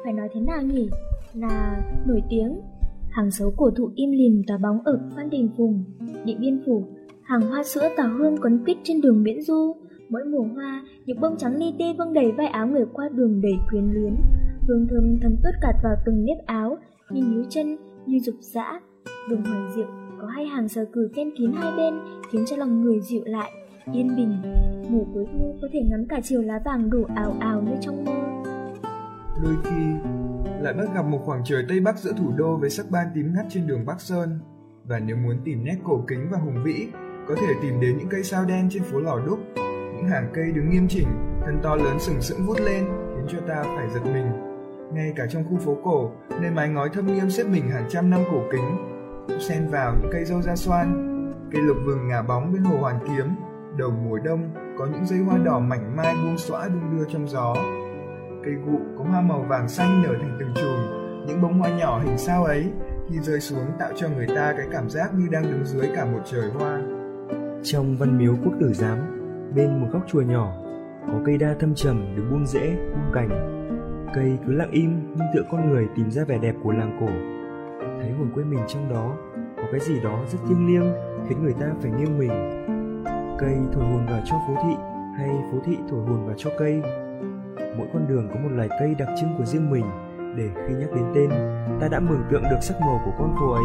phải 0.04 0.12
nói 0.12 0.28
thế 0.34 0.40
nào 0.40 0.62
nhỉ? 0.62 0.88
Là 1.34 1.82
nổi 2.06 2.22
tiếng. 2.30 2.60
Hàng 3.10 3.30
xấu 3.30 3.50
cổ 3.56 3.70
thụ 3.70 3.90
im 3.94 4.10
lìm 4.10 4.42
tỏa 4.46 4.58
bóng 4.58 4.78
ở 4.84 5.00
Phan 5.16 5.30
Đình 5.30 5.48
Phùng, 5.56 5.84
Điện 6.24 6.36
Biên 6.40 6.62
Phủ, 6.66 6.84
hàng 7.22 7.40
hoa 7.40 7.62
sữa 7.62 7.88
tỏa 7.96 8.06
hương 8.06 8.36
quấn 8.42 8.64
quýt 8.64 8.76
trên 8.84 9.00
đường 9.00 9.22
Nguyễn 9.22 9.42
Du. 9.42 9.76
Mỗi 10.08 10.24
mùa 10.24 10.42
hoa, 10.54 10.84
những 11.06 11.20
bông 11.20 11.36
trắng 11.36 11.56
li 11.56 11.74
tê 11.78 11.84
vương 11.98 12.12
đầy 12.12 12.32
vai 12.32 12.46
áo 12.46 12.66
người 12.66 12.84
qua 12.92 13.08
đường 13.08 13.40
đầy 13.40 13.52
quyến 13.70 13.84
luyến. 13.92 14.16
Hương 14.68 14.86
thơm 14.90 15.18
thấm 15.22 15.36
tốt 15.42 15.50
cạt 15.60 15.74
vào 15.82 15.94
từng 16.06 16.24
nếp 16.24 16.46
áo, 16.46 16.78
như 17.10 17.22
nhíu 17.22 17.44
chân, 17.48 17.76
như 18.06 18.18
dục 18.18 18.34
dã. 18.40 18.80
Đường 19.30 19.44
Hoàng 19.44 19.70
Diệu 19.76 19.86
có 20.20 20.26
hai 20.26 20.46
hàng 20.46 20.68
sờ 20.68 20.84
cử 20.92 21.10
ken 21.14 21.30
kín 21.38 21.52
hai 21.54 21.72
bên, 21.76 21.94
khiến 22.30 22.44
cho 22.46 22.56
lòng 22.56 22.80
người 22.80 23.00
dịu 23.00 23.22
lại, 23.24 23.50
yên 23.92 24.16
bình. 24.16 24.42
Ngủ 24.90 25.06
cuối 25.14 25.26
thu 25.32 25.56
có 25.62 25.68
thể 25.72 25.80
ngắm 25.90 26.06
cả 26.08 26.20
chiều 26.22 26.42
lá 26.42 26.60
vàng 26.64 26.90
đổ 26.90 27.02
ào 27.16 27.36
ào 27.40 27.62
như 27.62 27.76
trong 27.80 28.04
mơ. 28.04 28.12
Đôi 29.42 29.54
khi 29.64 30.10
lại 30.60 30.72
bắt 30.74 30.94
gặp 30.94 31.02
một 31.02 31.20
khoảng 31.24 31.42
trời 31.44 31.64
Tây 31.68 31.80
Bắc 31.80 31.98
giữa 31.98 32.12
thủ 32.12 32.32
đô 32.36 32.56
với 32.56 32.70
sắc 32.70 32.86
ban 32.90 33.06
tím 33.14 33.34
ngắt 33.34 33.46
trên 33.48 33.66
đường 33.66 33.86
Bắc 33.86 34.00
Sơn. 34.00 34.40
Và 34.84 34.98
nếu 34.98 35.16
muốn 35.16 35.36
tìm 35.44 35.64
nét 35.64 35.76
cổ 35.84 36.04
kính 36.08 36.28
và 36.30 36.38
hùng 36.38 36.62
vĩ, 36.64 36.88
có 37.28 37.34
thể 37.34 37.54
tìm 37.62 37.80
đến 37.80 37.98
những 37.98 38.08
cây 38.08 38.22
sao 38.22 38.44
đen 38.44 38.68
trên 38.70 38.82
phố 38.82 39.00
Lò 39.00 39.18
Đúc. 39.26 39.38
Những 39.96 40.08
hàng 40.08 40.30
cây 40.34 40.52
đứng 40.52 40.70
nghiêm 40.70 40.88
chỉnh, 40.88 41.08
thân 41.46 41.58
to 41.62 41.76
lớn 41.76 41.96
sừng 41.98 42.20
sững 42.20 42.46
vút 42.46 42.60
lên, 42.60 42.84
khiến 42.84 43.26
cho 43.28 43.38
ta 43.48 43.62
phải 43.62 43.88
giật 43.94 44.00
mình. 44.04 44.26
Ngay 44.94 45.12
cả 45.16 45.26
trong 45.30 45.44
khu 45.44 45.56
phố 45.56 45.76
cổ, 45.84 46.10
nơi 46.40 46.50
mái 46.50 46.68
ngói 46.68 46.88
thâm 46.88 47.06
nghiêm 47.06 47.30
xếp 47.30 47.44
mình 47.52 47.68
hàng 47.70 47.84
trăm 47.90 48.10
năm 48.10 48.20
cổ 48.30 48.42
kính, 48.52 48.76
cũng 49.28 49.40
xen 49.40 49.68
vào 49.68 49.96
những 50.00 50.10
cây 50.12 50.24
dâu 50.24 50.42
da 50.42 50.56
xoan, 50.56 51.06
cây 51.52 51.62
lục 51.62 51.76
vừng 51.86 52.08
ngả 52.08 52.22
bóng 52.22 52.52
bên 52.52 52.62
hồ 52.62 52.76
Hoàn 52.80 52.98
Kiếm. 53.06 53.26
Đầu 53.80 53.90
mùa 53.90 54.18
đông 54.18 54.50
có 54.78 54.86
những 54.86 55.06
dây 55.06 55.18
hoa 55.18 55.38
đỏ 55.38 55.58
mảnh 55.58 55.96
mai 55.96 56.14
buông 56.24 56.38
xõa 56.38 56.68
đung 56.68 56.98
đưa 56.98 57.04
trong 57.12 57.28
gió, 57.28 57.54
cây 58.44 58.54
gụ 58.54 58.78
có 58.98 59.04
hoa 59.04 59.20
màu 59.20 59.42
vàng 59.48 59.68
xanh 59.68 60.02
nở 60.02 60.14
thành 60.20 60.36
từng 60.40 60.52
chùm 60.54 60.80
những 61.26 61.42
bông 61.42 61.58
hoa 61.58 61.70
nhỏ 61.78 62.00
hình 62.04 62.18
sao 62.18 62.44
ấy 62.44 62.72
khi 63.08 63.18
rơi 63.18 63.40
xuống 63.40 63.64
tạo 63.78 63.90
cho 63.96 64.08
người 64.08 64.26
ta 64.26 64.54
cái 64.56 64.66
cảm 64.72 64.90
giác 64.90 65.14
như 65.14 65.28
đang 65.30 65.42
đứng 65.42 65.64
dưới 65.64 65.88
cả 65.96 66.04
một 66.04 66.20
trời 66.30 66.50
hoa. 66.50 66.82
Trong 67.62 67.96
văn 67.96 68.18
miếu 68.18 68.36
quốc 68.44 68.52
tử 68.60 68.72
giám 68.72 68.98
bên 69.54 69.80
một 69.80 69.86
góc 69.92 70.02
chùa 70.06 70.22
nhỏ 70.22 70.52
có 71.06 71.20
cây 71.26 71.38
đa 71.38 71.54
thâm 71.60 71.74
trầm 71.74 72.16
được 72.16 72.24
buông 72.30 72.46
rễ 72.46 72.76
buông 72.76 73.12
cành. 73.12 73.28
Cây 74.14 74.38
cứ 74.46 74.52
lặng 74.52 74.70
im 74.70 75.14
nhưng 75.16 75.26
tựa 75.34 75.42
con 75.50 75.70
người 75.70 75.88
tìm 75.96 76.10
ra 76.10 76.24
vẻ 76.24 76.38
đẹp 76.38 76.54
của 76.62 76.72
làng 76.72 76.96
cổ. 77.00 77.10
Thấy 78.00 78.10
hồn 78.10 78.30
quê 78.34 78.44
mình 78.44 78.60
trong 78.68 78.92
đó 78.92 79.16
có 79.56 79.62
cái 79.72 79.80
gì 79.80 80.00
đó 80.00 80.24
rất 80.32 80.38
thiêng 80.48 80.66
liêng 80.66 80.92
khiến 81.28 81.42
người 81.42 81.54
ta 81.60 81.66
phải 81.80 81.90
nghiêng 81.90 82.18
mình 82.18 82.66
cây 83.40 83.56
thổi 83.72 83.84
hồn 83.84 84.06
vào 84.06 84.20
cho 84.24 84.36
phố 84.46 84.54
thị 84.62 84.74
hay 85.18 85.28
phố 85.52 85.58
thị 85.64 85.76
thổi 85.90 86.00
hồn 86.00 86.26
vào 86.26 86.34
cho 86.38 86.50
cây? 86.58 86.82
Mỗi 87.76 87.86
con 87.92 88.08
đường 88.08 88.28
có 88.28 88.40
một 88.40 88.48
loài 88.56 88.68
cây 88.80 88.94
đặc 88.98 89.08
trưng 89.20 89.30
của 89.38 89.44
riêng 89.44 89.70
mình. 89.70 89.84
Để 90.36 90.48
khi 90.54 90.74
nhắc 90.74 90.88
đến 90.94 91.04
tên, 91.14 91.30
ta 91.80 91.88
đã 91.88 92.00
mường 92.00 92.22
tượng 92.30 92.42
được 92.42 92.58
sắc 92.60 92.80
màu 92.80 93.00
của 93.04 93.12
con 93.18 93.34
phố 93.40 93.52
ấy. 93.52 93.64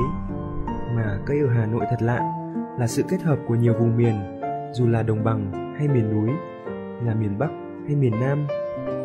Mà 0.96 1.20
cây 1.26 1.40
ở 1.40 1.48
hà 1.48 1.66
nội 1.66 1.86
thật 1.90 2.02
lạ, 2.02 2.20
là 2.80 2.88
sự 2.88 3.04
kết 3.10 3.22
hợp 3.22 3.40
của 3.48 3.56
nhiều 3.56 3.74
vùng 3.80 3.98
miền, 3.98 4.16
dù 4.74 4.88
là 4.88 5.04
đồng 5.04 5.24
bằng 5.24 5.52
hay 5.78 5.88
miền 5.88 6.12
núi, 6.12 6.30
là 7.06 7.14
miền 7.14 7.38
bắc 7.38 7.50
hay 7.88 7.96
miền 7.96 8.14
nam. 8.20 8.48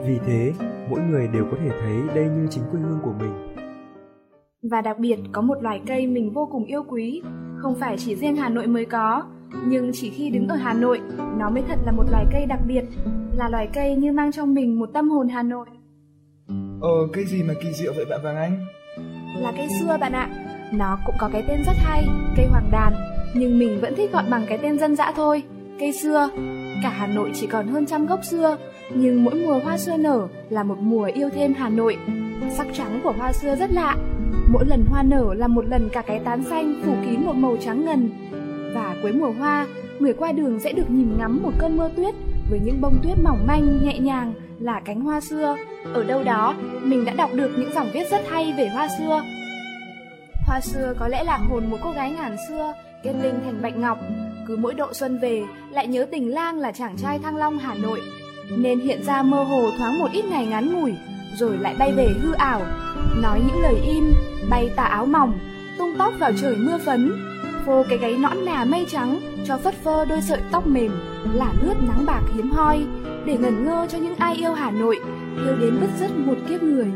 Vì 0.07 0.19
thế, 0.27 0.53
mỗi 0.91 1.01
người 1.01 1.29
đều 1.29 1.45
có 1.51 1.57
thể 1.61 1.69
thấy 1.81 2.15
đây 2.15 2.25
như 2.25 2.47
chính 2.51 2.65
quê 2.71 2.81
hương 2.81 3.01
của 3.03 3.13
mình. 3.21 3.57
Và 4.71 4.81
đặc 4.81 4.99
biệt, 4.99 5.19
có 5.33 5.43
một 5.43 5.63
loài 5.63 5.83
cây 5.87 6.07
mình 6.07 6.33
vô 6.33 6.49
cùng 6.53 6.65
yêu 6.65 6.83
quý, 6.89 7.23
không 7.57 7.75
phải 7.75 7.97
chỉ 7.99 8.17
riêng 8.17 8.37
hà 8.37 8.49
nội 8.49 8.67
mới 8.67 8.85
có 8.85 9.23
nhưng 9.67 9.91
chỉ 9.95 10.11
khi 10.11 10.31
đứng 10.31 10.49
ở 10.49 10.57
Hà 10.57 10.73
Nội, 10.73 11.01
nó 11.39 11.51
mới 11.51 11.63
thật 11.69 11.79
là 11.85 11.93
một 11.93 12.05
loài 12.11 12.27
cây 12.33 12.47
đặc 12.47 12.61
biệt, 12.67 12.85
là 13.37 13.49
loài 13.49 13.69
cây 13.73 13.97
như 13.97 14.13
mang 14.13 14.33
trong 14.33 14.55
mình 14.55 14.79
một 14.79 14.91
tâm 14.93 15.11
hồn 15.11 15.29
Hà 15.29 15.43
Nội. 15.43 15.67
Ờ, 16.81 17.07
cây 17.13 17.25
gì 17.25 17.43
mà 17.43 17.55
kỳ 17.63 17.73
diệu 17.73 17.93
vậy 17.97 18.05
bạn 18.11 18.21
Vàng 18.23 18.37
Anh? 18.37 18.67
Là 19.43 19.53
cây 19.57 19.69
xưa 19.81 19.97
bạn 20.01 20.13
ạ. 20.13 20.29
Nó 20.73 20.99
cũng 21.07 21.15
có 21.19 21.31
cái 21.33 21.45
tên 21.49 21.63
rất 21.67 21.77
hay, 21.77 22.05
cây 22.37 22.47
hoàng 22.47 22.71
đàn, 22.73 22.93
nhưng 23.35 23.59
mình 23.59 23.81
vẫn 23.81 23.95
thích 23.97 24.13
gọi 24.13 24.25
bằng 24.31 24.45
cái 24.49 24.59
tên 24.59 24.79
dân 24.79 24.97
dã 24.97 25.13
thôi, 25.17 25.43
cây 25.81 25.93
xưa. 25.93 26.29
Cả 26.83 26.89
Hà 26.89 27.07
Nội 27.07 27.31
chỉ 27.35 27.47
còn 27.47 27.69
hơn 27.69 27.87
trăm 27.87 28.07
gốc 28.07 28.25
xưa, 28.25 28.57
nhưng 28.95 29.25
mỗi 29.25 29.35
mùa 29.35 29.59
hoa 29.59 29.79
xưa 29.79 29.97
nở 29.97 30.29
là 30.51 30.63
một 30.63 30.79
mùa 30.81 31.11
yêu 31.15 31.29
thêm 31.35 31.55
Hà 31.55 31.69
Nội. 31.69 31.97
Sắc 32.51 32.67
trắng 32.73 33.01
của 33.05 33.13
hoa 33.13 33.33
xưa 33.33 33.57
rất 33.57 33.71
lạ, 33.73 33.97
mỗi 34.53 34.65
lần 34.67 34.85
hoa 34.89 35.03
nở 35.03 35.35
là 35.35 35.47
một 35.47 35.65
lần 35.69 35.89
cả 35.93 36.03
cái 36.03 36.19
tán 36.19 36.45
xanh 36.45 36.81
phủ 36.85 36.95
kín 37.05 37.21
một 37.27 37.37
màu 37.37 37.57
trắng 37.61 37.85
ngần, 37.85 38.11
và 38.75 38.97
cuối 39.03 39.13
mùa 39.13 39.31
hoa, 39.31 39.67
người 39.99 40.13
qua 40.13 40.33
đường 40.33 40.61
sẽ 40.61 40.73
được 40.73 40.91
nhìn 40.91 41.19
ngắm 41.19 41.43
một 41.43 41.53
cơn 41.59 41.77
mưa 41.77 41.91
tuyết 41.97 42.15
với 42.51 42.61
những 42.65 42.81
bông 42.81 42.99
tuyết 43.03 43.19
mỏng 43.23 43.47
manh 43.47 43.85
nhẹ 43.85 43.99
nhàng 43.99 44.33
là 44.59 44.81
cánh 44.85 45.01
hoa 45.01 45.21
xưa. 45.21 45.57
Ở 45.95 46.05
đâu 46.05 46.25
đó, 46.25 46.55
mình 46.83 47.05
đã 47.05 47.15
đọc 47.15 47.31
được 47.35 47.51
những 47.59 47.73
dòng 47.75 47.89
viết 47.95 48.11
rất 48.11 48.21
hay 48.31 48.55
về 48.57 48.69
hoa 48.69 48.89
xưa. 48.99 49.23
Hoa 50.47 50.61
xưa 50.61 50.95
có 50.99 51.09
lẽ 51.09 51.25
là 51.25 51.37
hồn 51.37 51.71
một 51.71 51.77
cô 51.83 51.91
gái 51.91 52.11
ngàn 52.11 52.37
xưa, 52.49 52.73
kết 53.03 53.13
linh 53.23 53.41
thành 53.45 53.63
bạch 53.63 53.77
ngọc. 53.77 53.99
Cứ 54.47 54.57
mỗi 54.57 54.75
độ 54.75 54.93
xuân 54.93 55.19
về, 55.19 55.43
lại 55.71 55.87
nhớ 55.87 56.07
tình 56.11 56.35
lang 56.35 56.59
là 56.59 56.73
chàng 56.73 56.97
trai 56.97 57.19
Thăng 57.19 57.37
Long 57.37 57.59
Hà 57.59 57.75
Nội. 57.75 58.01
Nên 58.59 58.81
hiện 58.81 59.03
ra 59.05 59.23
mơ 59.23 59.43
hồ 59.43 59.71
thoáng 59.79 59.99
một 59.99 60.09
ít 60.13 60.25
ngày 60.25 60.47
ngắn 60.47 60.73
ngủi, 60.73 60.93
rồi 61.37 61.59
lại 61.59 61.75
bay 61.79 61.93
về 61.93 62.09
hư 62.23 62.33
ảo. 62.33 62.63
Nói 63.23 63.41
những 63.47 63.63
lời 63.63 63.75
im, 63.87 64.13
bay 64.51 64.71
tà 64.77 64.83
áo 64.83 65.07
mỏng, 65.07 65.39
tung 65.79 65.95
tóc 65.99 66.15
vào 66.19 66.33
trời 66.41 66.57
mưa 66.57 66.79
phấn. 66.79 67.13
Phô 67.67 67.85
cái 67.89 67.99
gáy 67.99 68.17
nõn 68.17 68.45
nà 68.45 68.65
mây 68.65 68.87
trắng, 68.89 69.21
cho 69.47 69.57
phất 69.57 69.75
phơ 69.75 70.05
đôi 70.05 70.21
sợi 70.21 70.41
tóc 70.53 70.67
mềm, 70.67 70.93
là 71.35 71.53
lướt 71.63 71.75
nắng 71.89 72.07
bạc 72.07 72.23
hiếm 72.35 72.51
hoi, 72.51 72.87
để 73.27 73.37
ngẩn 73.37 73.65
ngơ 73.65 73.87
cho 73.91 73.99
những 73.99 74.17
ai 74.17 74.35
yêu 74.35 74.53
Hà 74.53 74.71
Nội, 74.71 75.01
yêu 75.47 75.57
đến 75.61 75.81
bứt 75.81 75.91
rứt 75.99 76.11
một 76.17 76.37
kiếp 76.49 76.63
người. 76.63 76.93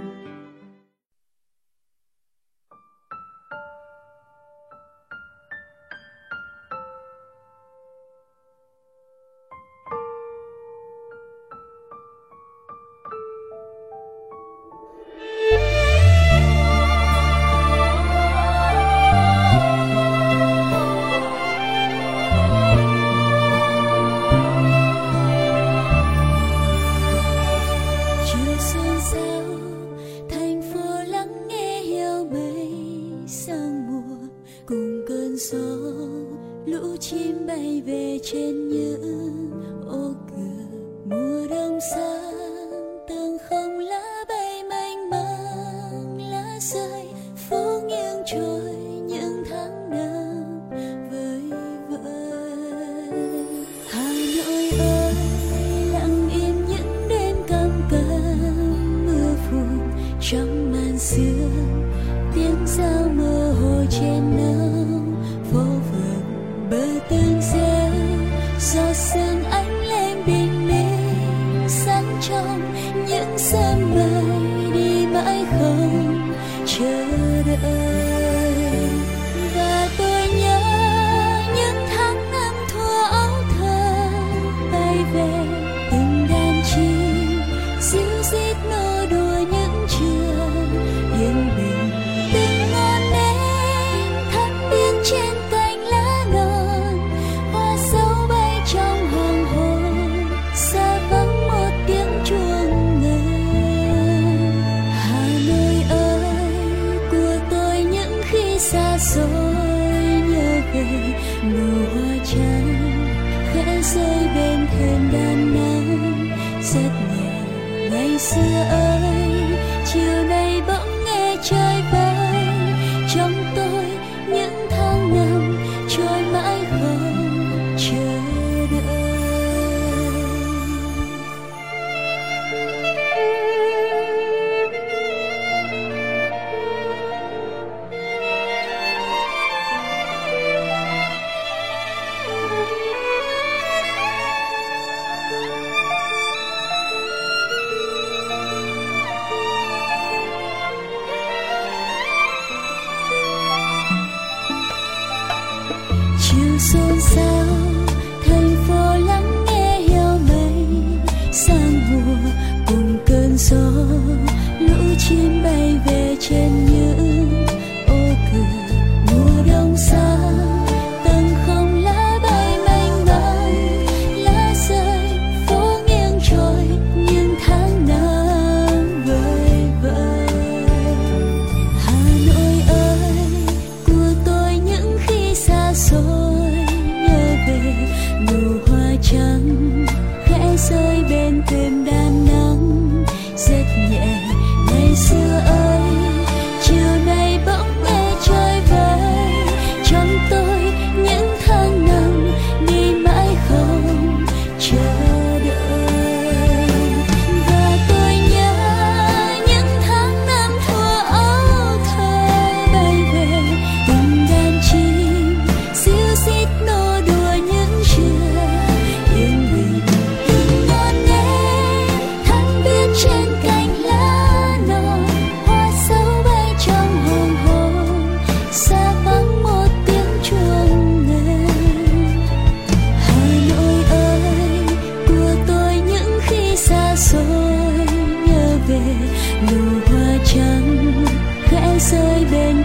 chơi 121.44 121.82
với 121.92 122.03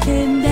pretender. 0.10 0.49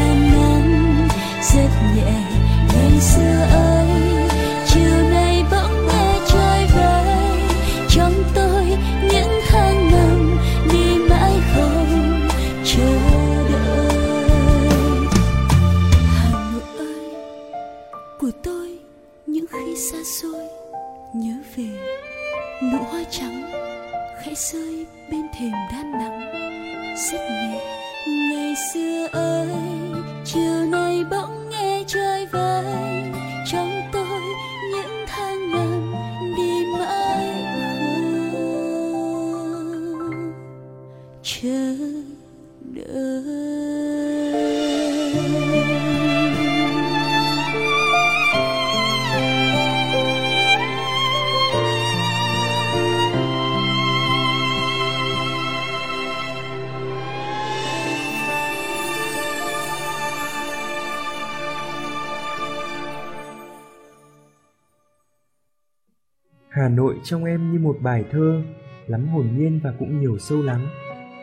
Trong 67.10 67.26
em 67.26 67.52
như 67.52 67.60
một 67.60 67.78
bài 67.82 68.06
thơ, 68.12 68.42
lắm 68.88 69.08
hồn 69.08 69.28
nhiên 69.38 69.60
và 69.64 69.74
cũng 69.80 70.02
nhiều 70.02 70.18
sâu 70.18 70.42
lắng. 70.42 70.68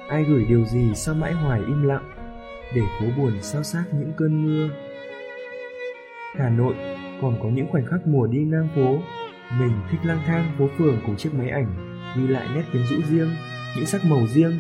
Ai 0.09 0.25
gửi 0.25 0.45
điều 0.49 0.65
gì 0.65 0.95
sao 0.95 1.15
mãi 1.15 1.33
hoài 1.33 1.61
im 1.61 1.83
lặng, 1.83 2.11
để 2.75 2.83
phố 3.01 3.07
buồn 3.17 3.33
sao 3.41 3.63
xác 3.63 3.85
những 3.93 4.13
cơn 4.17 4.45
mưa. 4.45 4.69
Hà 6.37 6.49
Nội 6.49 6.75
còn 7.23 7.39
có 7.43 7.49
những 7.49 7.67
khoảnh 7.71 7.87
khắc 7.87 8.07
mùa 8.07 8.27
đi 8.27 8.39
ngang 8.39 8.69
phố, 8.75 8.99
mình 9.59 9.73
thích 9.91 10.01
lang 10.05 10.23
thang 10.27 10.53
phố 10.59 10.69
phường 10.79 10.97
cùng 11.07 11.17
chiếc 11.17 11.35
máy 11.35 11.49
ảnh, 11.49 12.01
ghi 12.17 12.27
lại 12.27 12.49
nét 12.55 12.63
quyến 12.73 12.83
rũ 12.87 12.97
riêng, 13.11 13.31
những 13.77 13.87
sắc 13.87 14.05
màu 14.05 14.27
riêng, 14.27 14.53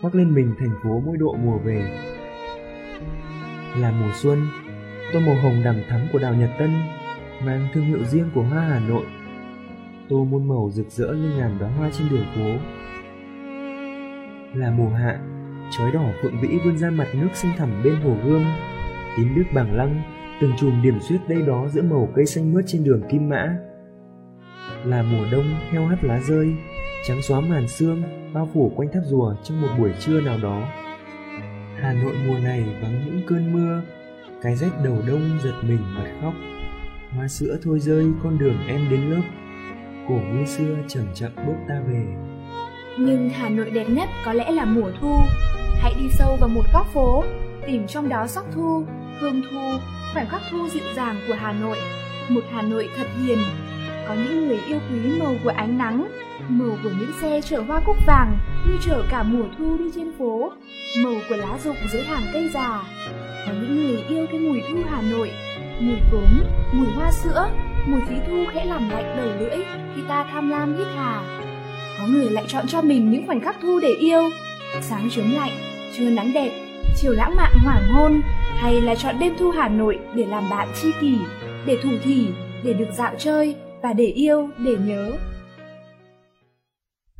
khoác 0.00 0.14
lên 0.14 0.34
mình 0.34 0.54
thành 0.58 0.72
phố 0.84 1.02
mỗi 1.06 1.16
độ 1.16 1.36
mùa 1.44 1.58
về. 1.58 2.00
Là 3.76 3.90
mùa 3.90 4.10
xuân, 4.14 4.46
tô 5.12 5.20
màu 5.20 5.34
hồng 5.34 5.62
đằm 5.64 5.76
thắm 5.88 6.00
của 6.12 6.18
đào 6.18 6.34
Nhật 6.34 6.50
Tân, 6.58 6.70
mang 7.44 7.68
thương 7.74 7.84
hiệu 7.84 8.04
riêng 8.04 8.30
của 8.34 8.42
hoa 8.42 8.60
Hà 8.60 8.80
Nội 8.88 9.04
tô 10.12 10.24
muôn 10.24 10.48
màu 10.48 10.70
rực 10.70 10.90
rỡ 10.90 11.06
như 11.06 11.36
ngàn 11.36 11.58
đóa 11.58 11.68
hoa 11.68 11.90
trên 11.98 12.08
đường 12.10 12.26
phố. 12.34 12.48
Là 14.54 14.70
mùa 14.70 14.88
hạ, 14.88 15.20
chói 15.70 15.92
đỏ 15.92 16.04
phượng 16.22 16.40
vĩ 16.40 16.48
vươn 16.64 16.78
ra 16.78 16.90
mặt 16.90 17.06
nước 17.14 17.28
xanh 17.34 17.52
thẳm 17.56 17.82
bên 17.84 17.94
hồ 17.94 18.16
gươm. 18.24 18.44
Tím 19.16 19.34
nước 19.36 19.44
bằng 19.54 19.76
lăng 19.76 20.02
từng 20.40 20.52
chùm 20.58 20.82
điểm 20.82 21.00
xuyết 21.00 21.18
đây 21.28 21.42
đó 21.42 21.68
giữa 21.68 21.82
màu 21.82 22.08
cây 22.14 22.26
xanh 22.26 22.52
mướt 22.52 22.64
trên 22.66 22.84
đường 22.84 23.02
kim 23.10 23.28
mã. 23.28 23.56
Là 24.84 25.02
mùa 25.02 25.24
đông 25.32 25.44
heo 25.70 25.86
hắt 25.86 26.04
lá 26.04 26.20
rơi, 26.20 26.54
trắng 27.04 27.22
xóa 27.22 27.40
màn 27.40 27.68
sương 27.68 28.02
bao 28.32 28.48
phủ 28.54 28.72
quanh 28.76 28.88
tháp 28.92 29.02
rùa 29.06 29.34
trong 29.44 29.60
một 29.60 29.68
buổi 29.78 29.92
trưa 30.00 30.20
nào 30.20 30.38
đó. 30.42 30.68
Hà 31.80 31.92
nội 31.92 32.14
mùa 32.26 32.38
này 32.38 32.64
vắng 32.82 33.02
những 33.06 33.20
cơn 33.26 33.52
mưa, 33.52 33.82
cái 34.42 34.56
rách 34.56 34.72
đầu 34.84 34.98
đông 35.06 35.38
giật 35.44 35.54
mình 35.62 35.80
bật 35.98 36.10
khóc. 36.20 36.34
Hoa 37.10 37.28
sữa 37.28 37.58
thôi 37.62 37.80
rơi 37.80 38.06
con 38.22 38.38
đường 38.38 38.56
em 38.68 38.80
đến 38.90 39.00
lớp 39.00 39.22
cổ 40.08 40.14
như 40.14 40.44
xưa 40.46 40.76
chậm 40.88 41.04
chậm 41.14 41.30
bước 41.36 41.56
ta 41.68 41.74
về. 41.88 42.04
Nhưng 42.98 43.30
hà 43.30 43.48
nội 43.48 43.70
đẹp 43.70 43.86
nhất 43.88 44.08
có 44.24 44.32
lẽ 44.32 44.50
là 44.50 44.64
mùa 44.64 44.90
thu. 45.00 45.16
Hãy 45.80 45.94
đi 45.98 46.08
sâu 46.18 46.36
vào 46.40 46.48
một 46.48 46.64
góc 46.72 46.86
phố, 46.94 47.24
tìm 47.66 47.86
trong 47.86 48.08
đó 48.08 48.26
sắc 48.26 48.44
thu, 48.54 48.84
hương 49.20 49.42
thu, 49.50 49.78
khoảnh 50.12 50.28
khắc 50.28 50.40
thu 50.50 50.68
dịu 50.68 50.82
dàng 50.96 51.16
của 51.28 51.34
hà 51.34 51.52
nội. 51.52 51.76
Một 52.28 52.40
hà 52.52 52.62
nội 52.62 52.88
thật 52.96 53.06
hiền, 53.22 53.38
có 54.08 54.14
những 54.14 54.48
người 54.48 54.58
yêu 54.66 54.78
quý 54.90 55.20
màu 55.20 55.34
của 55.44 55.52
ánh 55.56 55.78
nắng, 55.78 56.08
màu 56.48 56.76
của 56.82 56.90
những 56.98 57.12
xe 57.20 57.40
chở 57.40 57.60
hoa 57.60 57.80
cúc 57.86 57.96
vàng 58.06 58.38
như 58.66 58.76
chở 58.86 59.02
cả 59.10 59.22
mùa 59.22 59.44
thu 59.58 59.76
đi 59.78 59.84
trên 59.94 60.12
phố, 60.18 60.52
màu 61.04 61.14
của 61.28 61.36
lá 61.36 61.58
rụng 61.64 61.76
dưới 61.92 62.02
hàng 62.02 62.22
cây 62.32 62.48
già. 62.48 62.82
Có 63.46 63.52
những 63.52 63.86
người 63.86 64.02
yêu 64.08 64.26
cái 64.30 64.40
mùi 64.40 64.62
thu 64.70 64.78
hà 64.90 65.02
nội, 65.02 65.30
mùi 65.80 65.98
cốm 66.12 66.42
mùi 66.72 66.86
hoa 66.86 67.10
sữa 67.12 67.50
mùi 67.86 68.00
phí 68.08 68.14
thu 68.26 68.44
khẽ 68.54 68.64
làm 68.64 68.88
lạnh 68.90 69.16
đầu 69.16 69.28
lưỡi 69.38 69.64
khi 69.96 70.02
ta 70.08 70.26
tham 70.32 70.50
lam 70.50 70.78
hít 70.78 70.86
hà. 70.96 71.38
Có 71.98 72.06
người 72.06 72.30
lại 72.30 72.44
chọn 72.48 72.66
cho 72.68 72.82
mình 72.82 73.10
những 73.10 73.26
khoảnh 73.26 73.40
khắc 73.40 73.56
thu 73.62 73.80
để 73.80 73.94
yêu. 74.00 74.22
Sáng 74.80 75.08
chớm 75.10 75.34
lạnh 75.34 75.52
trưa 75.96 76.10
nắng 76.10 76.32
đẹp 76.32 76.50
chiều 76.96 77.12
lãng 77.12 77.36
mạn 77.36 77.52
hoàng 77.64 77.88
hôn 77.92 78.22
hay 78.56 78.80
là 78.80 78.94
chọn 78.94 79.18
đêm 79.18 79.32
thu 79.38 79.50
hà 79.50 79.68
nội 79.68 79.98
để 80.14 80.24
làm 80.26 80.50
bạn 80.50 80.68
tri 80.82 80.88
kỷ 81.00 81.18
để 81.66 81.76
thủ 81.82 81.90
thỉ 82.04 82.26
để 82.64 82.72
được 82.72 82.88
dạo 82.98 83.14
chơi 83.18 83.56
và 83.82 83.92
để 83.92 84.04
yêu 84.04 84.48
để 84.58 84.76
nhớ. 84.84 85.12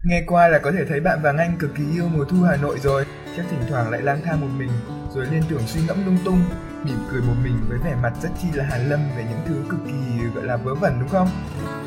Nghe 0.04 0.22
qua 0.26 0.48
là 0.48 0.58
có 0.58 0.72
thể 0.72 0.84
thấy 0.88 1.00
bạn 1.00 1.18
Vàng 1.22 1.38
Anh 1.38 1.56
cực 1.58 1.74
kỳ 1.74 1.82
yêu 1.94 2.04
mùa 2.16 2.24
thu 2.24 2.36
Hà 2.42 2.56
Nội 2.56 2.78
rồi, 2.78 3.04
chắc 3.36 3.44
thỉnh 3.50 3.60
thoảng 3.68 3.90
lại 3.90 4.02
lang 4.02 4.20
thang 4.24 4.40
một 4.40 4.46
mình, 4.58 4.70
rồi 5.14 5.26
liên 5.32 5.42
tưởng 5.48 5.62
suy 5.66 5.80
ngẫm 5.88 5.96
lung 6.06 6.18
tung, 6.24 6.40
mỉm 6.84 6.98
cười 7.10 7.22
một 7.22 7.34
mình 7.44 7.64
với 7.68 7.78
vẻ 7.78 7.96
mặt 8.02 8.12
rất 8.22 8.28
chi 8.42 8.48
là 8.54 8.64
hàn 8.64 8.88
lâm 8.88 9.00
về 9.16 9.24
những 9.30 9.40
thứ 9.46 9.54
cực 9.68 9.80
kỳ 9.86 10.24
gọi 10.34 10.44
là 10.44 10.56
vớ 10.56 10.74
vẩn 10.74 10.96
đúng 11.00 11.08
không? 11.08 11.28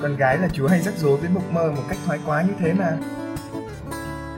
Con 0.01 0.15
gái 0.15 0.37
là 0.37 0.47
chú 0.53 0.67
hay 0.67 0.81
rắc 0.81 0.93
rối 0.97 1.17
với 1.17 1.29
mộng 1.29 1.53
mơ 1.53 1.71
một 1.75 1.83
cách 1.89 1.97
thoái 2.05 2.19
quá 2.25 2.41
như 2.41 2.53
thế 2.59 2.73
mà. 2.73 2.97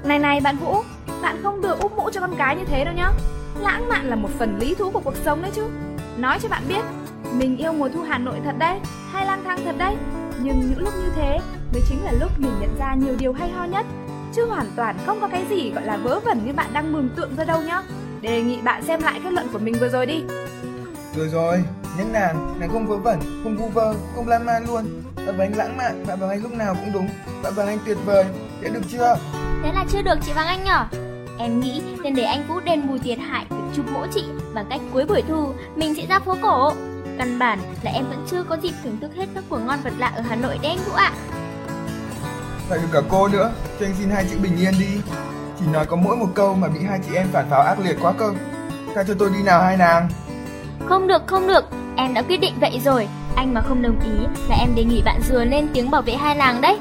Này 0.03 0.19
này 0.19 0.41
bạn 0.41 0.57
Vũ, 0.57 0.75
bạn 1.21 1.37
không 1.43 1.61
được 1.61 1.79
úp 1.79 1.97
mũ 1.97 2.09
cho 2.13 2.21
con 2.21 2.35
cái 2.37 2.55
như 2.55 2.65
thế 2.65 2.85
đâu 2.85 2.93
nhá. 2.93 3.11
Lãng 3.59 3.89
mạn 3.89 4.05
là 4.05 4.15
một 4.15 4.29
phần 4.39 4.57
lý 4.59 4.75
thú 4.75 4.91
của 4.91 4.99
cuộc 4.99 5.15
sống 5.25 5.41
đấy 5.41 5.51
chứ. 5.53 5.67
Nói 6.17 6.39
cho 6.41 6.49
bạn 6.49 6.63
biết, 6.67 6.81
mình 7.33 7.57
yêu 7.57 7.73
mùa 7.73 7.89
thu 7.89 8.01
Hà 8.01 8.17
Nội 8.17 8.39
thật 8.43 8.55
đấy, 8.59 8.79
hay 9.11 9.25
lang 9.25 9.43
thang 9.43 9.59
thật 9.65 9.75
đấy. 9.77 9.95
Nhưng 10.41 10.59
những 10.59 10.79
lúc 10.79 10.93
như 10.93 11.11
thế 11.15 11.39
mới 11.73 11.81
chính 11.89 12.03
là 12.03 12.11
lúc 12.11 12.31
mình 12.39 12.51
nhận 12.59 12.75
ra 12.79 12.95
nhiều 12.95 13.15
điều 13.19 13.33
hay 13.33 13.49
ho 13.49 13.63
nhất. 13.63 13.85
Chứ 14.33 14.45
hoàn 14.45 14.65
toàn 14.75 14.97
không 15.05 15.21
có 15.21 15.27
cái 15.27 15.45
gì 15.49 15.71
gọi 15.71 15.85
là 15.85 15.97
vớ 15.97 16.19
vẩn 16.19 16.45
như 16.45 16.53
bạn 16.53 16.69
đang 16.73 16.93
mường 16.93 17.09
tượng 17.15 17.35
ra 17.35 17.43
đâu 17.43 17.61
nhá. 17.61 17.81
Đề 18.27 18.41
nghị 18.41 18.61
bạn 18.61 18.83
xem 18.83 19.01
lại 19.01 19.19
kết 19.23 19.33
luận 19.33 19.47
của 19.53 19.59
mình 19.59 19.75
vừa 19.79 19.89
rồi 19.89 20.05
đi. 20.05 20.23
Rồi 21.15 21.27
rồi, 21.27 21.63
những 21.97 22.13
nàng, 22.13 22.59
nàng 22.59 22.69
không 22.69 22.87
vớ 22.87 22.97
vẩn, 22.97 23.19
không 23.43 23.57
vu 23.57 23.67
vơ, 23.67 23.93
không 24.15 24.27
lan 24.27 24.45
man 24.45 24.65
luôn. 24.67 25.03
Bạn 25.15 25.37
Vàng 25.37 25.39
Anh 25.39 25.57
lãng 25.57 25.77
mạn, 25.77 26.05
bạn 26.07 26.19
Vàng 26.19 26.29
Anh 26.29 26.43
lúc 26.43 26.53
nào 26.53 26.75
cũng 26.75 26.93
đúng. 26.93 27.09
Bạn 27.43 27.53
Vàng 27.53 27.67
Anh 27.67 27.77
tuyệt 27.85 27.97
vời, 28.05 28.25
đã 28.61 28.69
được 28.69 28.81
chưa? 28.91 29.17
Thế 29.63 29.71
là 29.73 29.85
chưa 29.89 30.01
được 30.01 30.15
chị 30.25 30.31
Vàng 30.33 30.47
Anh 30.47 30.63
nhở? 30.63 30.85
Em 31.39 31.59
nghĩ 31.59 31.81
nên 32.03 32.15
để 32.15 32.23
anh 32.23 32.47
Vũ 32.47 32.59
đền 32.59 32.87
bù 32.87 32.97
thiệt 32.97 33.19
hại 33.19 33.45
việc 33.49 33.55
chụp 33.75 33.85
mỗ 33.93 34.07
chị 34.13 34.23
bằng 34.53 34.65
cách 34.69 34.81
cuối 34.93 35.05
buổi 35.05 35.21
thu 35.27 35.53
mình 35.75 35.95
sẽ 35.95 36.05
ra 36.05 36.19
phố 36.19 36.37
cổ. 36.41 36.73
Căn 37.17 37.39
bản 37.39 37.59
là 37.83 37.91
em 37.91 38.05
vẫn 38.09 38.25
chưa 38.31 38.43
có 38.43 38.57
dịp 38.61 38.73
thưởng 38.83 38.97
thức 39.01 39.11
hết 39.15 39.25
các 39.35 39.43
của 39.49 39.57
ngon 39.57 39.79
vật 39.83 39.93
lạ 39.97 40.11
ở 40.15 40.21
Hà 40.21 40.35
Nội 40.35 40.57
đấy 40.61 40.71
anh 40.71 40.85
Vũ 40.85 40.93
ạ. 40.93 41.13
Phải 42.69 42.79
được 42.79 42.87
cả 42.91 43.01
cô 43.09 43.27
nữa, 43.27 43.51
cho 43.79 43.85
anh 43.85 43.93
xin 43.99 44.09
hai 44.09 44.25
chữ 44.31 44.37
bình 44.43 44.57
yên 44.57 44.73
đi. 44.79 45.01
Chỉ 45.59 45.65
nói 45.73 45.85
có 45.85 45.95
mỗi 45.95 46.17
một 46.17 46.27
câu 46.35 46.55
mà 46.55 46.67
bị 46.67 46.79
hai 46.89 46.99
chị 47.07 47.15
em 47.15 47.27
phản 47.31 47.49
pháo 47.49 47.61
ác 47.61 47.79
liệt 47.79 47.97
quá 48.01 48.13
cơ. 48.17 48.33
Tha 48.95 49.03
cho 49.03 49.13
tôi 49.19 49.29
đi 49.37 49.43
nào 49.43 49.61
hai 49.61 49.77
nàng. 49.77 50.09
Không 50.85 51.07
được, 51.07 51.21
không 51.27 51.47
được, 51.47 51.65
em 51.95 52.13
đã 52.13 52.21
quyết 52.21 52.37
định 52.37 52.53
vậy 52.61 52.81
rồi. 52.85 53.07
Anh 53.35 53.53
mà 53.53 53.61
không 53.61 53.81
đồng 53.81 53.99
ý 53.99 54.25
là 54.49 54.55
em 54.59 54.75
đề 54.75 54.83
nghị 54.83 55.01
bạn 55.05 55.21
dừa 55.29 55.45
lên 55.45 55.67
tiếng 55.73 55.91
bảo 55.91 56.01
vệ 56.01 56.13
hai 56.13 56.35
làng 56.35 56.61
đấy. 56.61 56.79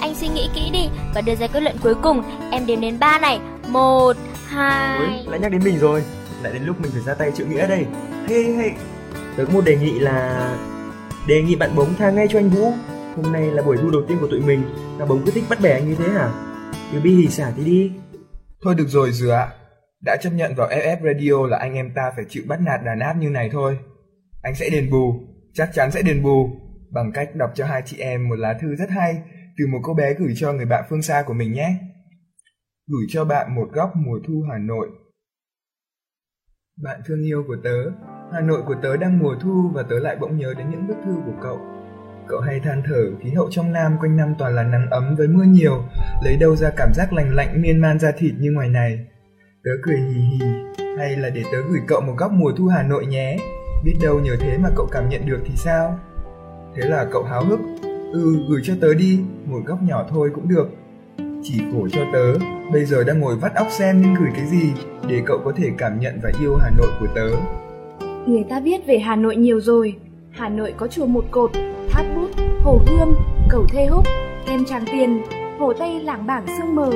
Anh 0.00 0.14
suy 0.14 0.28
nghĩ 0.28 0.50
kỹ 0.54 0.70
đi 0.72 0.88
và 1.14 1.20
đưa 1.20 1.34
ra 1.34 1.46
kết 1.46 1.60
luận 1.60 1.76
cuối 1.82 1.94
cùng. 1.94 2.22
Em 2.50 2.66
đếm 2.66 2.80
đến 2.80 2.98
ba 2.98 3.18
này. 3.18 3.40
Một, 3.68 4.16
hai... 4.46 4.98
Ôi, 4.98 5.08
lại 5.26 5.40
nhắc 5.40 5.52
đến 5.52 5.64
mình 5.64 5.78
rồi 5.78 6.02
lại 6.42 6.52
đến 6.52 6.64
lúc 6.64 6.80
mình 6.80 6.92
phải 6.92 7.02
ra 7.02 7.14
tay 7.14 7.32
chịu 7.36 7.46
nghĩa 7.46 7.66
đây 7.66 7.86
hey, 8.28 8.44
hey. 8.44 8.70
tớ 9.36 9.44
có 9.44 9.52
một 9.52 9.64
đề 9.64 9.76
nghị 9.76 9.98
là 9.98 10.48
đề 11.26 11.42
nghị 11.42 11.56
bạn 11.56 11.76
bóng 11.76 11.94
tha 11.98 12.10
ngay 12.10 12.26
cho 12.30 12.38
anh 12.38 12.50
vũ 12.50 12.72
hôm 13.16 13.32
nay 13.32 13.42
là 13.42 13.62
buổi 13.62 13.76
thu 13.76 13.90
đầu 13.90 14.02
tiên 14.08 14.18
của 14.20 14.26
tụi 14.26 14.40
mình 14.40 14.62
mà 14.98 15.06
bóng 15.06 15.22
cứ 15.26 15.32
thích 15.32 15.44
bắt 15.48 15.60
bẻ 15.60 15.72
anh 15.72 15.88
như 15.88 15.94
thế 15.94 16.08
hả 16.08 16.28
từ 16.92 17.00
bi 17.00 17.16
hỉ 17.16 17.28
xả 17.28 17.52
thì 17.56 17.64
đi 17.64 17.92
Thôi 18.64 18.74
được 18.74 18.88
rồi 18.88 19.12
dừa 19.12 19.30
ạ. 19.30 19.52
Đã 20.04 20.16
chấp 20.22 20.30
nhận 20.30 20.54
vào 20.54 20.68
FF 20.68 20.96
Radio 21.02 21.46
là 21.46 21.58
anh 21.58 21.74
em 21.74 21.94
ta 21.94 22.12
phải 22.16 22.24
chịu 22.28 22.42
bắt 22.48 22.60
nạt 22.60 22.80
đàn 22.84 23.00
áp 23.00 23.12
như 23.12 23.30
này 23.30 23.48
thôi. 23.52 23.78
Anh 24.42 24.54
sẽ 24.54 24.70
đền 24.70 24.90
bù, 24.90 25.14
chắc 25.54 25.70
chắn 25.72 25.90
sẽ 25.90 26.02
đền 26.02 26.22
bù 26.22 26.50
bằng 26.90 27.12
cách 27.12 27.34
đọc 27.34 27.50
cho 27.54 27.66
hai 27.66 27.82
chị 27.86 27.98
em 27.98 28.28
một 28.28 28.36
lá 28.38 28.58
thư 28.60 28.74
rất 28.74 28.90
hay 28.90 29.22
từ 29.58 29.66
một 29.66 29.78
cô 29.82 29.94
bé 29.94 30.14
gửi 30.14 30.34
cho 30.36 30.52
người 30.52 30.66
bạn 30.66 30.84
phương 30.90 31.02
xa 31.02 31.22
của 31.26 31.34
mình 31.34 31.52
nhé. 31.52 31.78
Gửi 32.86 33.06
cho 33.08 33.24
bạn 33.24 33.54
một 33.54 33.68
góc 33.72 33.92
mùa 33.96 34.18
thu 34.26 34.42
Hà 34.50 34.58
Nội. 34.58 34.88
Bạn 36.82 37.00
thương 37.06 37.22
yêu 37.22 37.44
của 37.46 37.56
tớ, 37.64 37.90
Hà 38.32 38.40
Nội 38.40 38.62
của 38.66 38.76
tớ 38.82 38.96
đang 38.96 39.18
mùa 39.18 39.36
thu 39.42 39.70
và 39.74 39.82
tớ 39.82 39.98
lại 39.98 40.16
bỗng 40.20 40.36
nhớ 40.36 40.54
đến 40.58 40.70
những 40.70 40.86
bức 40.86 40.96
thư 41.04 41.16
của 41.26 41.34
cậu. 41.42 41.73
Cậu 42.28 42.40
hay 42.40 42.60
than 42.60 42.82
thở 42.86 43.10
khí 43.22 43.30
hậu 43.30 43.48
trong 43.50 43.72
Nam 43.72 43.96
quanh 44.00 44.16
năm 44.16 44.34
toàn 44.38 44.54
là 44.54 44.62
nắng 44.62 44.90
ấm 44.90 45.14
với 45.18 45.28
mưa 45.28 45.44
nhiều, 45.44 45.82
lấy 46.22 46.36
đâu 46.36 46.56
ra 46.56 46.70
cảm 46.76 46.94
giác 46.94 47.12
lành 47.12 47.34
lạnh 47.34 47.62
miên 47.62 47.80
man 47.80 47.98
da 47.98 48.12
thịt 48.18 48.34
như 48.38 48.52
ngoài 48.52 48.68
này. 48.68 48.98
Tớ 49.64 49.70
cười 49.82 49.96
hì 49.96 50.20
hì, 50.20 50.46
hay 50.98 51.16
là 51.16 51.30
để 51.30 51.42
tớ 51.52 51.58
gửi 51.70 51.80
cậu 51.86 52.00
một 52.00 52.14
góc 52.18 52.32
mùa 52.32 52.52
thu 52.56 52.66
Hà 52.66 52.82
Nội 52.82 53.06
nhé. 53.06 53.36
Biết 53.84 53.94
đâu 54.02 54.20
nhờ 54.20 54.36
thế 54.40 54.58
mà 54.58 54.68
cậu 54.76 54.86
cảm 54.92 55.08
nhận 55.08 55.26
được 55.26 55.38
thì 55.44 55.52
sao? 55.56 55.98
Thế 56.76 56.88
là 56.88 57.06
cậu 57.12 57.22
háo 57.22 57.44
hức, 57.44 57.60
ừ 58.12 58.36
gửi 58.50 58.60
cho 58.64 58.74
tớ 58.80 58.94
đi, 58.94 59.20
một 59.46 59.60
góc 59.66 59.82
nhỏ 59.82 60.06
thôi 60.10 60.30
cũng 60.34 60.48
được. 60.48 60.68
Chỉ 61.42 61.62
khổ 61.72 61.88
cho 61.92 62.00
tớ, 62.12 62.38
bây 62.72 62.84
giờ 62.84 63.04
đang 63.04 63.20
ngồi 63.20 63.36
vắt 63.36 63.54
óc 63.54 63.66
xem 63.70 64.02
nên 64.02 64.14
gửi 64.14 64.30
cái 64.36 64.46
gì 64.46 64.72
để 65.08 65.22
cậu 65.26 65.38
có 65.44 65.52
thể 65.56 65.70
cảm 65.78 66.00
nhận 66.00 66.20
và 66.22 66.30
yêu 66.40 66.56
Hà 66.56 66.70
Nội 66.70 66.88
của 67.00 67.06
tớ. 67.14 67.28
Người 68.26 68.44
ta 68.50 68.60
biết 68.60 68.86
về 68.86 68.98
Hà 68.98 69.16
Nội 69.16 69.36
nhiều 69.36 69.60
rồi. 69.60 69.96
Hà 70.36 70.48
Nội 70.48 70.74
có 70.76 70.86
chùa 70.86 71.06
Một 71.06 71.24
Cột, 71.30 71.50
Tháp 71.90 72.06
Bút, 72.16 72.30
Hồ 72.64 72.78
Gươm, 72.86 73.14
Cầu 73.48 73.66
Thê 73.68 73.86
Húc, 73.86 74.04
Kem 74.46 74.64
Tràng 74.64 74.84
Tiền, 74.92 75.22
Hồ 75.58 75.72
Tây 75.72 76.00
lảng 76.00 76.26
bảng 76.26 76.46
sương 76.58 76.74
mờ, 76.74 76.90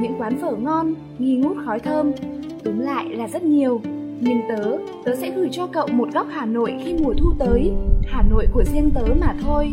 những 0.00 0.14
quán 0.18 0.38
phở 0.42 0.56
ngon, 0.56 0.94
nghi 1.18 1.36
ngút 1.36 1.56
khói 1.66 1.78
thơm. 1.78 2.12
Túm 2.64 2.78
lại 2.78 3.04
là 3.08 3.28
rất 3.28 3.42
nhiều. 3.42 3.80
Nhưng 4.20 4.40
tớ, 4.48 4.78
tớ 5.04 5.16
sẽ 5.16 5.30
gửi 5.30 5.48
cho 5.52 5.66
cậu 5.66 5.86
một 5.86 6.08
góc 6.14 6.26
Hà 6.30 6.46
Nội 6.46 6.74
khi 6.84 6.96
mùa 7.02 7.14
thu 7.18 7.32
tới, 7.38 7.72
Hà 8.06 8.22
Nội 8.30 8.46
của 8.52 8.64
riêng 8.64 8.90
tớ 8.94 9.04
mà 9.20 9.34
thôi. 9.42 9.72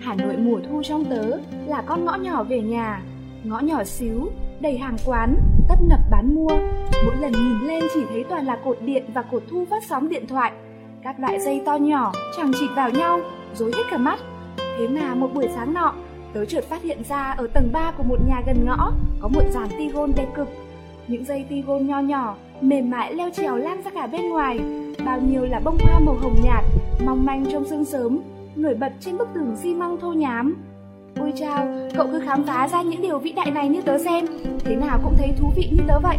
Hà 0.00 0.14
Nội 0.14 0.36
mùa 0.36 0.58
thu 0.68 0.82
trong 0.82 1.04
tớ 1.04 1.38
là 1.66 1.82
con 1.82 2.04
ngõ 2.04 2.16
nhỏ 2.16 2.44
về 2.44 2.60
nhà, 2.60 3.02
ngõ 3.44 3.60
nhỏ 3.60 3.84
xíu, 3.84 4.30
đầy 4.60 4.78
hàng 4.78 4.96
quán, 5.06 5.36
tấp 5.68 5.78
nập 5.88 6.00
bán 6.10 6.34
mua. 6.34 6.56
Mỗi 7.04 7.16
lần 7.20 7.32
nhìn 7.32 7.68
lên 7.68 7.84
chỉ 7.94 8.00
thấy 8.08 8.24
toàn 8.28 8.46
là 8.46 8.58
cột 8.64 8.78
điện 8.80 9.04
và 9.14 9.22
cột 9.22 9.42
thu 9.50 9.64
phát 9.70 9.82
sóng 9.88 10.08
điện 10.08 10.26
thoại. 10.26 10.52
Các 11.02 11.20
loại 11.20 11.40
dây 11.40 11.62
to 11.66 11.76
nhỏ 11.76 12.12
chẳng 12.36 12.52
chịt 12.60 12.70
vào 12.76 12.90
nhau, 12.90 13.20
rối 13.54 13.72
hết 13.76 13.82
cả 13.90 13.98
mắt. 13.98 14.18
Thế 14.56 14.88
mà 14.88 15.14
một 15.14 15.34
buổi 15.34 15.48
sáng 15.54 15.74
nọ, 15.74 15.94
tớ 16.32 16.44
chợt 16.44 16.64
phát 16.64 16.82
hiện 16.82 16.98
ra 17.08 17.34
ở 17.38 17.46
tầng 17.46 17.68
3 17.72 17.92
của 17.96 18.02
một 18.02 18.16
nhà 18.28 18.42
gần 18.46 18.64
ngõ 18.66 18.92
có 19.20 19.28
một 19.28 19.42
dàn 19.50 19.68
tigon 19.78 20.12
đẹp 20.16 20.26
cực. 20.36 20.48
Những 21.08 21.24
dây 21.24 21.44
tigon 21.48 21.86
nho 21.86 22.00
nhỏ, 22.00 22.36
mềm 22.60 22.90
mại 22.90 23.14
leo 23.14 23.30
trèo 23.30 23.56
lan 23.56 23.82
ra 23.82 23.90
cả 23.90 24.06
bên 24.06 24.28
ngoài. 24.28 24.60
Bao 25.04 25.20
nhiêu 25.20 25.44
là 25.44 25.60
bông 25.64 25.78
hoa 25.78 26.00
màu 26.00 26.14
hồng 26.14 26.36
nhạt, 26.44 26.64
mong 27.04 27.26
manh 27.26 27.44
trong 27.52 27.64
sương 27.64 27.84
sớm, 27.84 28.18
nổi 28.56 28.74
bật 28.74 28.92
trên 29.00 29.18
bức 29.18 29.28
tường 29.34 29.56
xi 29.56 29.74
măng 29.74 30.00
thô 30.00 30.12
nhám. 30.12 30.56
Ôi 31.20 31.32
chao, 31.36 31.66
cậu 31.96 32.06
cứ 32.12 32.20
khám 32.20 32.44
phá 32.44 32.68
ra 32.68 32.82
những 32.82 33.02
điều 33.02 33.18
vĩ 33.18 33.32
đại 33.32 33.50
này 33.50 33.68
như 33.68 33.82
tớ 33.82 33.98
xem, 33.98 34.26
thế 34.58 34.76
nào 34.76 35.00
cũng 35.04 35.14
thấy 35.18 35.28
thú 35.38 35.52
vị 35.56 35.68
như 35.72 35.82
tớ 35.88 35.98
vậy. 36.00 36.16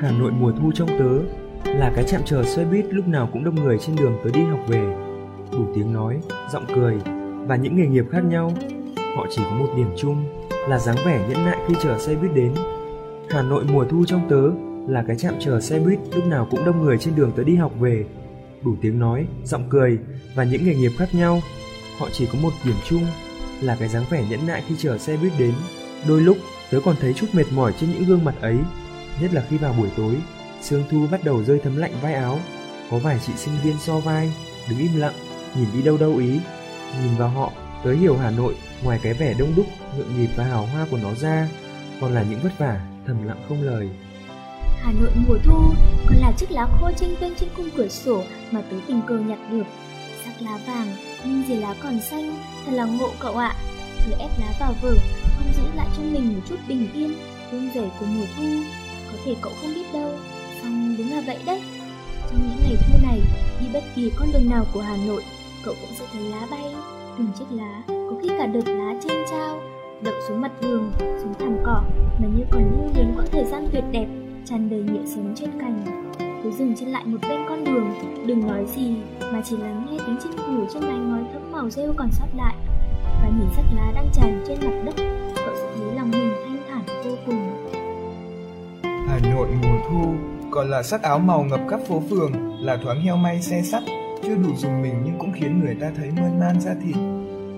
Hà 0.00 0.10
Nội 0.18 0.32
mùa 0.40 0.52
thu 0.60 0.72
trong 0.74 0.88
tớ 0.88 1.41
là 1.64 1.92
cái 1.94 2.04
chạm 2.08 2.22
chờ 2.24 2.44
xe 2.44 2.64
buýt 2.64 2.84
lúc 2.90 3.08
nào 3.08 3.28
cũng 3.32 3.44
đông 3.44 3.54
người 3.54 3.78
trên 3.78 3.96
đường 3.96 4.18
tới 4.22 4.32
đi 4.32 4.44
học 4.44 4.60
về. 4.68 4.96
Đủ 5.52 5.66
tiếng 5.74 5.92
nói, 5.92 6.20
giọng 6.52 6.64
cười 6.74 6.94
và 7.46 7.56
những 7.56 7.76
nghề 7.76 7.86
nghiệp 7.86 8.04
khác 8.10 8.24
nhau. 8.24 8.52
Họ 9.16 9.26
chỉ 9.30 9.42
có 9.44 9.50
một 9.50 9.68
điểm 9.76 9.88
chung 9.96 10.24
là 10.68 10.78
dáng 10.78 10.96
vẻ 11.04 11.28
nhẫn 11.28 11.44
nại 11.44 11.58
khi 11.68 11.74
chờ 11.82 11.98
xe 11.98 12.14
buýt 12.14 12.34
đến. 12.34 12.54
Hà 13.30 13.42
Nội 13.42 13.64
mùa 13.72 13.84
thu 13.84 14.04
trong 14.06 14.28
tớ 14.28 14.42
là 14.88 15.04
cái 15.06 15.16
chạm 15.16 15.34
chờ 15.40 15.60
xe 15.60 15.78
buýt 15.78 15.98
lúc 16.14 16.26
nào 16.26 16.48
cũng 16.50 16.64
đông 16.64 16.84
người 16.84 16.98
trên 16.98 17.16
đường 17.16 17.32
tới 17.36 17.44
đi 17.44 17.56
học 17.56 17.72
về. 17.80 18.04
Đủ 18.64 18.76
tiếng 18.82 18.98
nói, 18.98 19.26
giọng 19.44 19.64
cười 19.70 19.98
và 20.34 20.44
những 20.44 20.64
nghề 20.64 20.74
nghiệp 20.74 20.92
khác 20.98 21.14
nhau. 21.14 21.40
Họ 21.98 22.08
chỉ 22.12 22.26
có 22.26 22.38
một 22.42 22.50
điểm 22.64 22.76
chung 22.88 23.02
là 23.60 23.76
cái 23.80 23.88
dáng 23.88 24.04
vẻ 24.10 24.24
nhẫn 24.30 24.46
nại 24.46 24.62
khi 24.68 24.74
chờ 24.78 24.98
xe 24.98 25.16
buýt 25.16 25.32
đến. 25.38 25.54
Đôi 26.08 26.20
lúc 26.20 26.36
tớ 26.70 26.80
còn 26.84 26.96
thấy 27.00 27.12
chút 27.12 27.26
mệt 27.32 27.46
mỏi 27.54 27.72
trên 27.80 27.90
những 27.92 28.04
gương 28.04 28.24
mặt 28.24 28.34
ấy, 28.40 28.56
nhất 29.20 29.34
là 29.34 29.42
khi 29.48 29.58
vào 29.58 29.74
buổi 29.78 29.88
tối, 29.96 30.14
sương 30.62 30.84
thu 30.90 31.06
bắt 31.10 31.24
đầu 31.24 31.44
rơi 31.44 31.60
thấm 31.64 31.76
lạnh 31.76 31.92
vai 32.02 32.14
áo. 32.14 32.38
Có 32.90 32.98
vài 32.98 33.18
chị 33.26 33.32
sinh 33.36 33.54
viên 33.64 33.78
so 33.78 33.98
vai, 33.98 34.32
đứng 34.68 34.78
im 34.78 34.96
lặng, 34.96 35.14
nhìn 35.56 35.68
đi 35.74 35.82
đâu 35.82 35.96
đâu 35.96 36.16
ý. 36.16 36.40
Nhìn 37.02 37.16
vào 37.18 37.28
họ, 37.28 37.52
tớ 37.84 37.92
hiểu 37.92 38.16
Hà 38.16 38.30
Nội 38.30 38.54
ngoài 38.82 39.00
cái 39.02 39.14
vẻ 39.14 39.34
đông 39.38 39.52
đúc, 39.56 39.66
nhộn 39.96 40.06
nhịp 40.16 40.28
và 40.36 40.44
hào 40.44 40.66
hoa 40.66 40.86
của 40.90 40.98
nó 41.02 41.14
ra, 41.14 41.48
còn 42.00 42.14
là 42.14 42.24
những 42.30 42.40
vất 42.42 42.58
vả, 42.58 42.80
thầm 43.06 43.26
lặng 43.26 43.44
không 43.48 43.62
lời. 43.62 43.90
Hà 44.82 44.92
Nội 44.92 45.10
mùa 45.26 45.38
thu 45.44 45.74
còn 46.06 46.16
là 46.18 46.32
chiếc 46.38 46.50
lá 46.50 46.68
khô 46.80 46.90
tranh 46.96 47.14
vênh 47.20 47.34
trên 47.34 47.48
khung 47.56 47.70
cửa 47.76 47.88
sổ 47.88 48.22
mà 48.50 48.62
tớ 48.70 48.76
tình 48.88 49.00
cờ 49.06 49.18
nhặt 49.18 49.38
được. 49.50 49.64
Sắc 50.24 50.42
lá 50.42 50.58
vàng, 50.66 50.94
nhưng 51.24 51.44
gì 51.48 51.54
lá 51.54 51.74
còn 51.82 52.00
xanh, 52.10 52.36
thật 52.66 52.72
là 52.72 52.84
ngộ 52.84 53.10
cậu 53.18 53.36
ạ. 53.36 53.54
Tớ 53.98 54.16
ép 54.18 54.30
lá 54.40 54.52
vào 54.60 54.74
vở, 54.82 54.94
không 55.36 55.52
giữ 55.56 55.62
lại 55.74 55.86
cho 55.96 56.02
mình 56.02 56.34
một 56.34 56.40
chút 56.48 56.56
bình 56.68 56.88
yên, 56.94 57.14
hương 57.50 57.70
rẩy 57.74 57.90
của 58.00 58.06
mùa 58.06 58.24
thu. 58.36 58.42
Có 59.12 59.18
thể 59.24 59.34
cậu 59.40 59.52
không 59.60 59.74
biết 59.74 59.92
đâu, 59.92 60.10
là 61.12 61.22
vậy 61.26 61.38
đấy. 61.46 61.62
Trong 62.30 62.40
những 62.40 62.58
ngày 62.62 62.76
thu 62.86 62.98
này, 63.02 63.20
đi 63.60 63.66
bất 63.72 63.82
kỳ 63.94 64.10
con 64.18 64.28
đường 64.32 64.50
nào 64.50 64.64
của 64.72 64.80
Hà 64.80 64.96
Nội, 65.06 65.22
cậu 65.64 65.74
cũng 65.80 65.90
sẽ 65.98 66.04
thấy 66.12 66.22
lá 66.22 66.46
bay. 66.50 66.74
Từng 67.18 67.28
chiếc 67.38 67.44
lá, 67.50 67.82
có 67.86 68.12
khi 68.22 68.28
cả 68.38 68.46
đợt 68.46 68.66
lá 68.66 68.94
trên 69.02 69.24
trao, 69.30 69.60
đậu 70.02 70.14
xuống 70.28 70.40
mặt 70.40 70.52
đường, 70.60 70.92
xuống 70.98 71.34
thảm 71.38 71.56
cỏ, 71.64 71.82
mà 72.18 72.28
như 72.36 72.44
còn 72.50 72.62
lưu 72.62 72.90
luyến 72.94 73.14
quãng 73.16 73.28
thời 73.32 73.44
gian 73.44 73.68
tuyệt 73.72 73.84
đẹp 73.92 74.06
tràn 74.44 74.70
đầy 74.70 74.80
nhựa 74.80 75.06
sống 75.06 75.34
trên 75.36 75.50
cành 75.60 75.84
cứ 76.42 76.50
dừng 76.50 76.74
chân 76.76 76.88
lại 76.88 77.04
một 77.06 77.18
bên 77.28 77.40
con 77.48 77.64
đường 77.64 77.94
đừng 78.26 78.46
nói 78.46 78.66
gì 78.76 78.96
mà 79.32 79.42
chỉ 79.44 79.56
lắng 79.56 79.86
nghe 79.90 79.98
tiếng 80.06 80.16
chim 80.22 80.32
ngủ 80.36 80.66
trên 80.74 80.82
mái 80.82 80.98
ngói 80.98 81.20
thẫm 81.32 81.52
màu 81.52 81.70
rêu 81.70 81.92
còn 81.96 82.08
sót 82.12 82.26
lại 82.36 82.54
và 83.04 83.28
nhìn 83.38 83.48
sắc 83.56 83.62
lá 83.76 83.92
đang 83.94 84.08
tràn 84.12 84.44
trên 84.48 84.58
mặt 84.60 84.82
đất 84.84 84.94
cậu 85.36 85.54
sẽ 85.54 85.68
thấy 85.76 85.94
lòng 85.96 86.10
mình 86.10 86.32
thanh 86.44 86.58
thản 86.68 87.04
vô 87.04 87.16
cùng 87.26 87.68
Hà 88.82 89.18
Nội 89.32 89.48
mùa 89.62 89.78
thu 89.88 90.14
còn 90.52 90.70
là 90.70 90.82
sắc 90.82 91.02
áo 91.02 91.18
màu 91.18 91.42
ngập 91.42 91.60
khắp 91.70 91.80
phố 91.88 92.02
phường 92.10 92.32
là 92.60 92.76
thoáng 92.82 93.00
heo 93.00 93.16
may 93.16 93.42
xe 93.42 93.62
sắt 93.62 93.82
chưa 94.22 94.34
đủ 94.34 94.56
dùng 94.56 94.82
mình 94.82 94.94
nhưng 95.04 95.18
cũng 95.18 95.32
khiến 95.32 95.60
người 95.60 95.76
ta 95.80 95.90
thấy 95.96 96.10
mơn 96.10 96.40
man 96.40 96.60
ra 96.60 96.74
thịt 96.84 96.96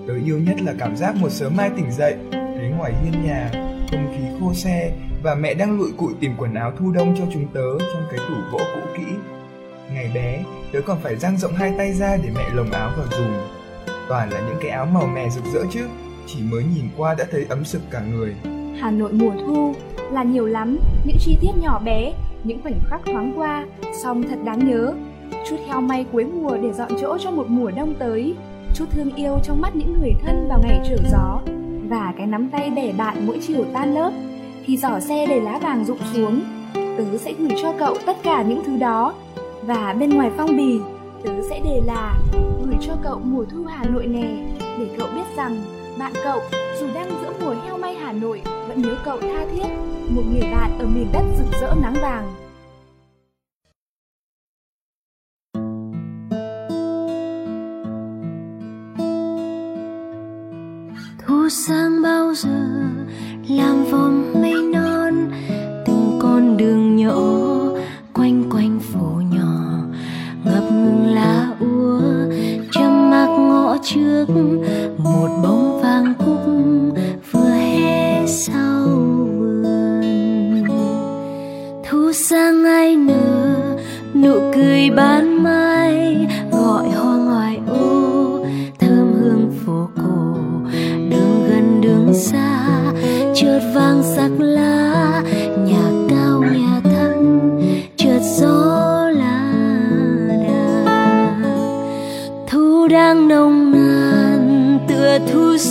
tớ 0.07 0.13
yêu 0.25 0.39
nhất 0.39 0.61
là 0.61 0.73
cảm 0.79 0.97
giác 0.97 1.15
một 1.15 1.29
sớm 1.29 1.57
mai 1.57 1.69
tỉnh 1.77 1.91
dậy 1.91 2.15
thấy 2.31 2.69
ngoài 2.77 2.93
hiên 3.03 3.25
nhà 3.25 3.51
không 3.91 4.13
khí 4.17 4.23
khô 4.39 4.53
xe 4.53 4.91
và 5.25 5.35
mẹ 5.35 5.53
đang 5.53 5.79
lụi 5.79 5.91
cụi 5.97 6.13
tìm 6.19 6.31
quần 6.37 6.53
áo 6.53 6.71
thu 6.79 6.91
đông 6.91 7.15
cho 7.17 7.23
chúng 7.33 7.47
tớ 7.53 7.85
trong 7.93 8.03
cái 8.11 8.19
tủ 8.29 8.35
gỗ 8.51 8.59
cũ 8.75 8.81
kỹ. 8.97 9.03
Ngày 9.93 10.11
bé, 10.15 10.43
tớ 10.71 10.79
còn 10.85 10.97
phải 11.03 11.15
dang 11.15 11.37
rộng 11.37 11.53
hai 11.53 11.73
tay 11.77 11.93
ra 11.93 12.17
để 12.23 12.29
mẹ 12.35 12.49
lồng 12.53 12.71
áo 12.71 12.91
vào 12.97 13.07
dùng. 13.11 13.33
Toàn 14.09 14.29
là 14.29 14.39
những 14.39 14.57
cái 14.61 14.71
áo 14.71 14.85
màu 14.85 15.07
mè 15.07 15.29
rực 15.29 15.43
rỡ 15.53 15.59
chứ, 15.71 15.87
chỉ 16.27 16.39
mới 16.51 16.63
nhìn 16.63 16.85
qua 16.97 17.15
đã 17.15 17.25
thấy 17.31 17.45
ấm 17.49 17.65
sực 17.65 17.81
cả 17.91 18.01
người. 18.01 18.35
Hà 18.81 18.91
Nội 18.91 19.13
mùa 19.13 19.31
thu 19.31 19.75
là 20.11 20.23
nhiều 20.23 20.45
lắm, 20.45 20.79
những 21.05 21.17
chi 21.19 21.37
tiết 21.41 21.51
nhỏ 21.61 21.81
bé, 21.85 22.13
những 22.45 22.61
khoảnh 22.63 22.79
khắc 22.89 23.01
thoáng 23.05 23.33
qua, 23.35 23.65
song 24.03 24.23
thật 24.23 24.37
đáng 24.43 24.69
nhớ. 24.69 24.93
Chút 25.49 25.55
heo 25.67 25.81
may 25.81 26.05
cuối 26.11 26.25
mùa 26.25 26.57
để 26.61 26.73
dọn 26.73 26.89
chỗ 27.01 27.17
cho 27.17 27.31
một 27.31 27.45
mùa 27.49 27.71
đông 27.71 27.93
tới, 27.99 28.35
chút 28.75 28.85
thương 28.91 29.15
yêu 29.15 29.37
trong 29.43 29.61
mắt 29.61 29.75
những 29.75 29.99
người 29.99 30.13
thân 30.23 30.47
vào 30.49 30.59
ngày 30.63 30.79
trở 30.89 30.97
gió, 31.11 31.39
và 31.89 32.13
cái 32.17 32.27
nắm 32.27 32.49
tay 32.49 32.69
bẻ 32.75 32.93
bạn 32.93 33.27
mỗi 33.27 33.39
chiều 33.47 33.65
tan 33.73 33.93
lớp 33.93 34.11
thì 34.65 34.77
giỏ 34.77 34.99
xe 34.99 35.25
đầy 35.25 35.41
lá 35.41 35.59
vàng 35.59 35.85
rụng 35.85 35.99
xuống. 36.13 36.41
Tớ 36.73 37.17
sẽ 37.17 37.33
gửi 37.39 37.49
cho 37.61 37.73
cậu 37.79 37.95
tất 38.05 38.17
cả 38.23 38.43
những 38.43 38.61
thứ 38.65 38.77
đó. 38.77 39.13
Và 39.61 39.95
bên 39.99 40.09
ngoài 40.09 40.31
phong 40.37 40.57
bì 40.57 40.79
tớ 41.23 41.31
sẽ 41.49 41.59
đề 41.59 41.81
là 41.85 42.19
gửi 42.65 42.75
cho 42.81 42.93
cậu 43.03 43.19
mùa 43.19 43.45
thu 43.45 43.63
hà 43.63 43.85
nội 43.85 44.07
nè 44.07 44.27
để 44.79 44.87
cậu 44.97 45.07
biết 45.15 45.25
rằng 45.37 45.55
bạn 45.99 46.13
cậu, 46.23 46.41
dù 46.79 46.87
đang 46.93 47.09
giữa 47.21 47.33
mùa 47.39 47.55
heo 47.65 47.77
may 47.77 47.95
hà 47.95 48.11
nội, 48.11 48.41
vẫn 48.67 48.81
nhớ 48.81 48.95
cậu 49.05 49.21
tha 49.21 49.45
thiết, 49.51 49.67
một 50.09 50.21
người 50.31 50.51
bạn 50.51 50.79
ở 50.79 50.85
miền 50.85 51.07
đất 51.13 51.23
rực 51.37 51.47
rỡ 51.61 51.73
nắng 51.81 51.95
vàng. 52.01 52.33
Thu 61.27 61.49
sang 61.49 62.01
bao 62.01 62.33
giờ, 62.33 62.65
làm 63.49 63.83
vòng 63.91 64.33
mây 64.41 64.63
non, 64.73 65.31
từng 65.85 66.19
con 66.21 66.57
đường 66.57 66.95
nhỏ 66.95 67.21
quanh 68.13 68.49
quanh 68.49 68.79
phố 68.79 69.21
nhỏ, 69.31 69.77
ngập 70.45 70.63
ngừng 70.71 71.05
lá 71.05 71.55
úa 71.59 72.04
trước, 73.85 74.25
một 74.97 75.39
bóng 75.43 75.81
vàng 75.81 76.13
cúc 76.17 76.39
vừa 77.31 77.49
hé 77.49 78.25
sau 78.27 78.87
vườn. 79.63 80.63
Thu 81.89 82.11
sang 82.13 82.65
ai 82.65 82.95
nở 82.95 83.55
nụ 84.13 84.51
cười 84.55 84.89
ban 84.89 85.43
mai 85.43 85.54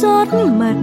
xót 0.03 0.29
mật 0.59 0.75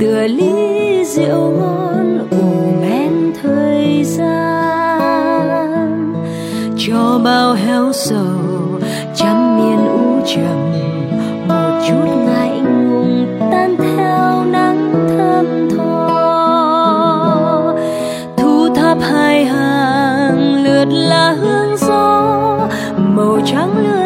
tựa 0.00 0.26
ly 0.26 1.04
rượu 1.04 1.50
ngon 1.50 2.28
ủ 2.30 2.72
men 2.80 3.32
thời 3.42 4.04
gian. 4.04 5.50
Cho 6.78 7.20
bao 7.24 7.52
héo 7.54 7.92
sầu 7.92 8.80
trăm 9.14 9.56
miền 9.56 9.78
u 9.88 10.20
trầm, 10.26 10.72
một 11.48 11.80
chút 11.88 12.06
ngại 12.26 12.60
ngùng 12.60 13.26
tan 13.52 13.76
theo 13.76 14.44
nắng 14.44 14.92
thơm 15.08 15.68
tho. 15.76 15.96
Thu 18.36 18.74
tháp 18.74 18.98
hai 19.00 19.44
hàng 19.44 20.64
lượt 20.64 20.88
là 20.90 21.32
hương 21.32 21.76
gió, 21.76 22.68
màu 22.96 23.38
trắng 23.46 23.70
lưa 23.76 23.99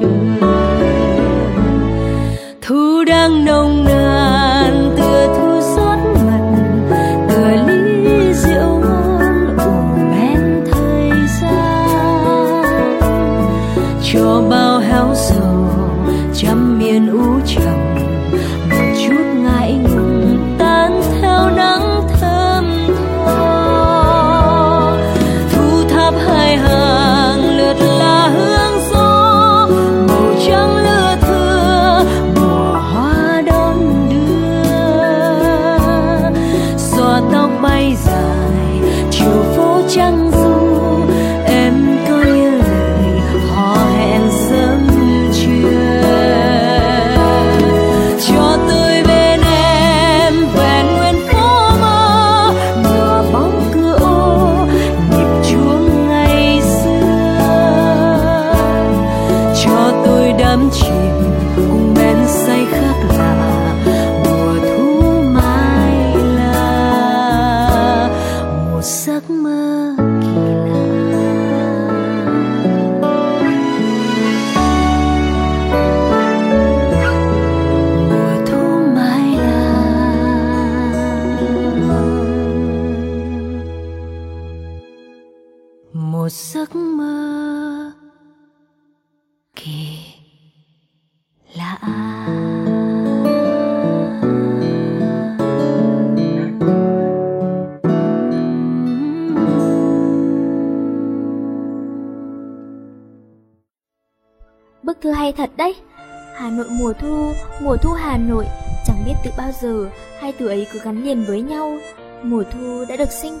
chờ 0.00 0.57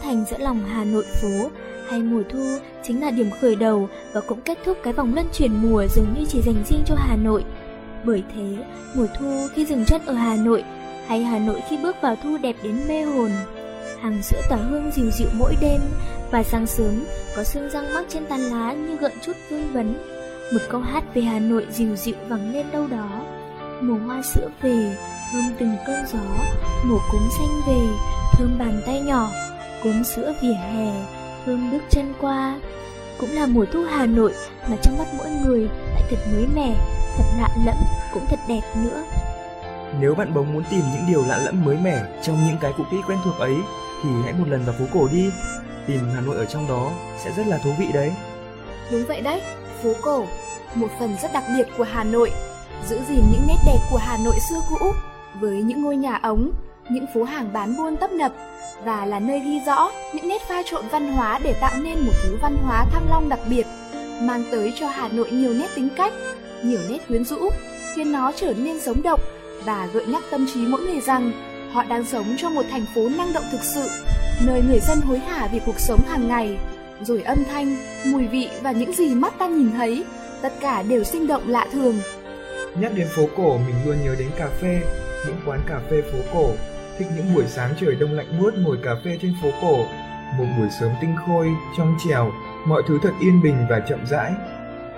thành 0.02 0.24
giữa 0.30 0.38
lòng 0.38 0.60
Hà 0.68 0.84
Nội 0.84 1.04
phố, 1.22 1.50
hay 1.90 2.00
mùa 2.00 2.22
thu 2.30 2.58
chính 2.82 3.00
là 3.00 3.10
điểm 3.10 3.30
khởi 3.40 3.56
đầu 3.56 3.88
và 4.12 4.20
cũng 4.20 4.40
kết 4.40 4.58
thúc 4.64 4.78
cái 4.82 4.92
vòng 4.92 5.14
luân 5.14 5.26
chuyển 5.32 5.52
mùa 5.62 5.86
dường 5.86 6.14
như 6.18 6.24
chỉ 6.28 6.42
dành 6.42 6.64
riêng 6.68 6.82
cho 6.86 6.94
Hà 6.98 7.16
Nội. 7.16 7.44
Bởi 8.04 8.22
thế, 8.34 8.56
mùa 8.94 9.06
thu 9.18 9.46
khi 9.54 9.66
dừng 9.66 9.84
chân 9.84 10.00
ở 10.06 10.14
Hà 10.14 10.36
Nội, 10.36 10.64
hay 11.06 11.24
Hà 11.24 11.38
Nội 11.38 11.60
khi 11.68 11.76
bước 11.82 11.96
vào 12.02 12.16
thu 12.22 12.36
đẹp 12.42 12.56
đến 12.62 12.80
mê 12.88 13.02
hồn. 13.02 13.30
Hàng 14.00 14.22
sữa 14.22 14.40
tỏa 14.48 14.58
hương 14.58 14.90
dịu 14.90 15.10
dịu 15.10 15.28
mỗi 15.32 15.56
đêm, 15.60 15.80
và 16.30 16.42
sáng 16.42 16.66
sớm 16.66 17.04
có 17.36 17.44
sương 17.44 17.70
răng 17.70 17.94
mắc 17.94 18.04
trên 18.08 18.26
tán 18.26 18.40
lá 18.40 18.72
như 18.72 18.96
gợn 18.96 19.12
chút 19.22 19.32
vương 19.50 19.72
vấn. 19.72 19.94
Một 20.52 20.60
câu 20.68 20.80
hát 20.80 21.14
về 21.14 21.22
Hà 21.22 21.38
Nội 21.38 21.66
dịu 21.70 21.96
dịu 21.96 22.14
vẳng 22.28 22.52
lên 22.52 22.66
đâu 22.72 22.86
đó. 22.86 23.22
Mùa 23.80 23.98
hoa 24.06 24.22
sữa 24.22 24.48
về, 24.62 24.96
thơm 25.32 25.42
từng 25.58 25.76
cơn 25.86 26.06
gió, 26.12 26.44
mùa 26.84 26.98
cúng 27.12 27.28
xanh 27.38 27.60
về, 27.68 27.86
thơm 28.32 28.58
bàn 28.58 28.80
tay 28.86 29.00
nhỏ, 29.00 29.30
cốm 29.84 30.04
sữa 30.04 30.34
vỉa 30.42 30.52
hè, 30.52 30.92
thơm 31.46 31.70
bước 31.70 31.82
chân 31.90 32.14
qua. 32.20 32.60
Cũng 33.20 33.30
là 33.32 33.46
mùa 33.46 33.64
thu 33.72 33.84
Hà 33.90 34.06
Nội 34.06 34.32
mà 34.70 34.76
trong 34.82 34.98
mắt 34.98 35.06
mỗi 35.18 35.30
người 35.30 35.68
lại 35.92 36.02
thật 36.10 36.16
mới 36.34 36.46
mẻ, 36.54 36.74
thật 37.16 37.24
lạ 37.38 37.48
lẫm, 37.66 37.76
cũng 38.12 38.26
thật 38.26 38.38
đẹp 38.48 38.60
nữa. 38.82 39.04
Nếu 40.00 40.14
bạn 40.14 40.34
bỗng 40.34 40.52
muốn 40.52 40.62
tìm 40.70 40.80
những 40.92 41.04
điều 41.08 41.24
lạ 41.26 41.38
lẫm 41.38 41.64
mới 41.64 41.76
mẻ 41.76 42.04
trong 42.22 42.46
những 42.46 42.56
cái 42.60 42.72
cũ 42.76 42.84
kỹ 42.90 42.96
quen 43.06 43.18
thuộc 43.24 43.38
ấy 43.38 43.54
thì 44.02 44.08
hãy 44.24 44.32
một 44.32 44.48
lần 44.48 44.64
vào 44.64 44.74
phố 44.78 44.84
cổ 44.92 45.08
đi. 45.12 45.30
Tìm 45.86 46.00
Hà 46.14 46.20
Nội 46.20 46.36
ở 46.36 46.44
trong 46.44 46.68
đó 46.68 46.90
sẽ 47.24 47.32
rất 47.36 47.46
là 47.46 47.58
thú 47.58 47.70
vị 47.78 47.86
đấy. 47.92 48.12
Đúng 48.92 49.04
vậy 49.06 49.20
đấy, 49.20 49.42
phố 49.82 49.92
cổ, 50.02 50.24
một 50.74 50.88
phần 50.98 51.16
rất 51.22 51.32
đặc 51.32 51.44
biệt 51.56 51.68
của 51.78 51.84
Hà 51.84 52.04
Nội, 52.04 52.30
giữ 52.88 53.00
gìn 53.08 53.22
những 53.32 53.46
nét 53.48 53.56
đẹp 53.66 53.78
của 53.90 53.98
Hà 53.98 54.16
Nội 54.24 54.34
xưa 54.50 54.60
cũ 54.70 54.86
với 55.40 55.62
những 55.62 55.82
ngôi 55.82 55.96
nhà 55.96 56.18
ống, 56.22 56.52
những 56.88 57.06
phố 57.14 57.24
hàng 57.24 57.52
bán 57.52 57.76
buôn 57.76 57.96
tấp 57.96 58.12
nập 58.12 58.32
và 58.84 59.04
là 59.06 59.18
nơi 59.18 59.40
ghi 59.40 59.60
rõ 59.66 59.90
những 60.12 60.28
nét 60.28 60.42
pha 60.48 60.62
trộn 60.62 60.84
văn 60.90 61.12
hóa 61.12 61.38
để 61.44 61.54
tạo 61.60 61.72
nên 61.82 62.00
một 62.00 62.12
thứ 62.22 62.38
văn 62.42 62.56
hóa 62.56 62.84
thăng 62.92 63.10
long 63.10 63.28
đặc 63.28 63.40
biệt, 63.50 63.66
mang 64.20 64.44
tới 64.50 64.72
cho 64.80 64.88
Hà 64.88 65.08
Nội 65.08 65.30
nhiều 65.30 65.54
nét 65.54 65.68
tính 65.74 65.88
cách, 65.96 66.12
nhiều 66.62 66.80
nét 66.88 66.98
quyến 67.08 67.24
rũ, 67.24 67.50
khiến 67.94 68.12
nó 68.12 68.32
trở 68.36 68.54
nên 68.58 68.80
sống 68.80 69.02
động 69.02 69.20
và 69.64 69.88
gợi 69.92 70.06
nhắc 70.06 70.22
tâm 70.30 70.46
trí 70.54 70.60
mỗi 70.66 70.80
người 70.80 71.00
rằng 71.00 71.32
họ 71.72 71.84
đang 71.84 72.04
sống 72.04 72.34
trong 72.38 72.54
một 72.54 72.64
thành 72.70 72.86
phố 72.94 73.08
năng 73.08 73.32
động 73.32 73.44
thực 73.52 73.62
sự, 73.62 73.88
nơi 74.46 74.62
người 74.68 74.80
dân 74.80 75.00
hối 75.00 75.18
hả 75.18 75.48
vì 75.52 75.60
cuộc 75.66 75.80
sống 75.80 76.00
hàng 76.08 76.28
ngày, 76.28 76.58
rồi 77.02 77.22
âm 77.22 77.38
thanh, 77.44 77.76
mùi 78.04 78.26
vị 78.26 78.48
và 78.62 78.72
những 78.72 78.92
gì 78.92 79.14
mắt 79.14 79.38
ta 79.38 79.46
nhìn 79.46 79.70
thấy, 79.72 80.04
tất 80.42 80.52
cả 80.60 80.82
đều 80.82 81.04
sinh 81.04 81.26
động 81.26 81.42
lạ 81.46 81.66
thường. 81.72 82.00
Nhắc 82.80 82.92
đến 82.94 83.08
phố 83.16 83.22
cổ 83.36 83.58
mình 83.58 83.76
luôn 83.86 83.96
nhớ 84.04 84.14
đến 84.18 84.30
cà 84.38 84.48
phê, 84.60 84.80
những 85.26 85.36
quán 85.46 85.60
cà 85.68 85.80
phê 85.90 86.02
phố 86.12 86.18
cổ, 86.32 86.50
thích 86.98 87.08
những 87.16 87.34
buổi 87.34 87.46
sáng 87.46 87.74
trời 87.80 87.94
đông 87.94 88.12
lạnh 88.12 88.26
buốt 88.38 88.54
ngồi 88.58 88.78
cà 88.84 88.94
phê 89.04 89.18
trên 89.22 89.34
phố 89.42 89.48
cổ, 89.62 89.76
một 90.38 90.44
buổi 90.58 90.68
sớm 90.80 90.90
tinh 91.00 91.16
khôi, 91.26 91.48
trong 91.78 91.96
trèo, 92.08 92.32
mọi 92.66 92.82
thứ 92.88 92.98
thật 93.02 93.12
yên 93.20 93.42
bình 93.42 93.66
và 93.70 93.80
chậm 93.80 94.06
rãi. 94.06 94.32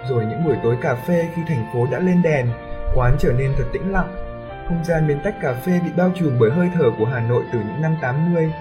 Rồi 0.09 0.25
những 0.25 0.45
buổi 0.45 0.57
tối 0.63 0.77
cà 0.83 0.95
phê 0.95 1.29
khi 1.37 1.43
thành 1.49 1.67
phố 1.73 1.87
đã 1.91 1.99
lên 1.99 2.23
đèn, 2.23 2.47
quán 2.95 3.17
trở 3.19 3.33
nên 3.33 3.53
thật 3.59 3.65
tĩnh 3.73 3.93
lặng. 3.93 4.15
Không 4.69 4.85
gian 4.85 5.09
bên 5.09 5.21
tách 5.25 5.41
cà 5.41 5.55
phê 5.55 5.81
bị 5.85 5.91
bao 5.97 6.13
trùm 6.17 6.39
bởi 6.39 6.51
hơi 6.51 6.71
thở 6.75 6.91
của 6.99 7.05
Hà 7.05 7.21
Nội 7.21 7.45
từ 7.53 7.59
những 7.59 7.83
năm 7.83 7.97
80, 8.01 8.53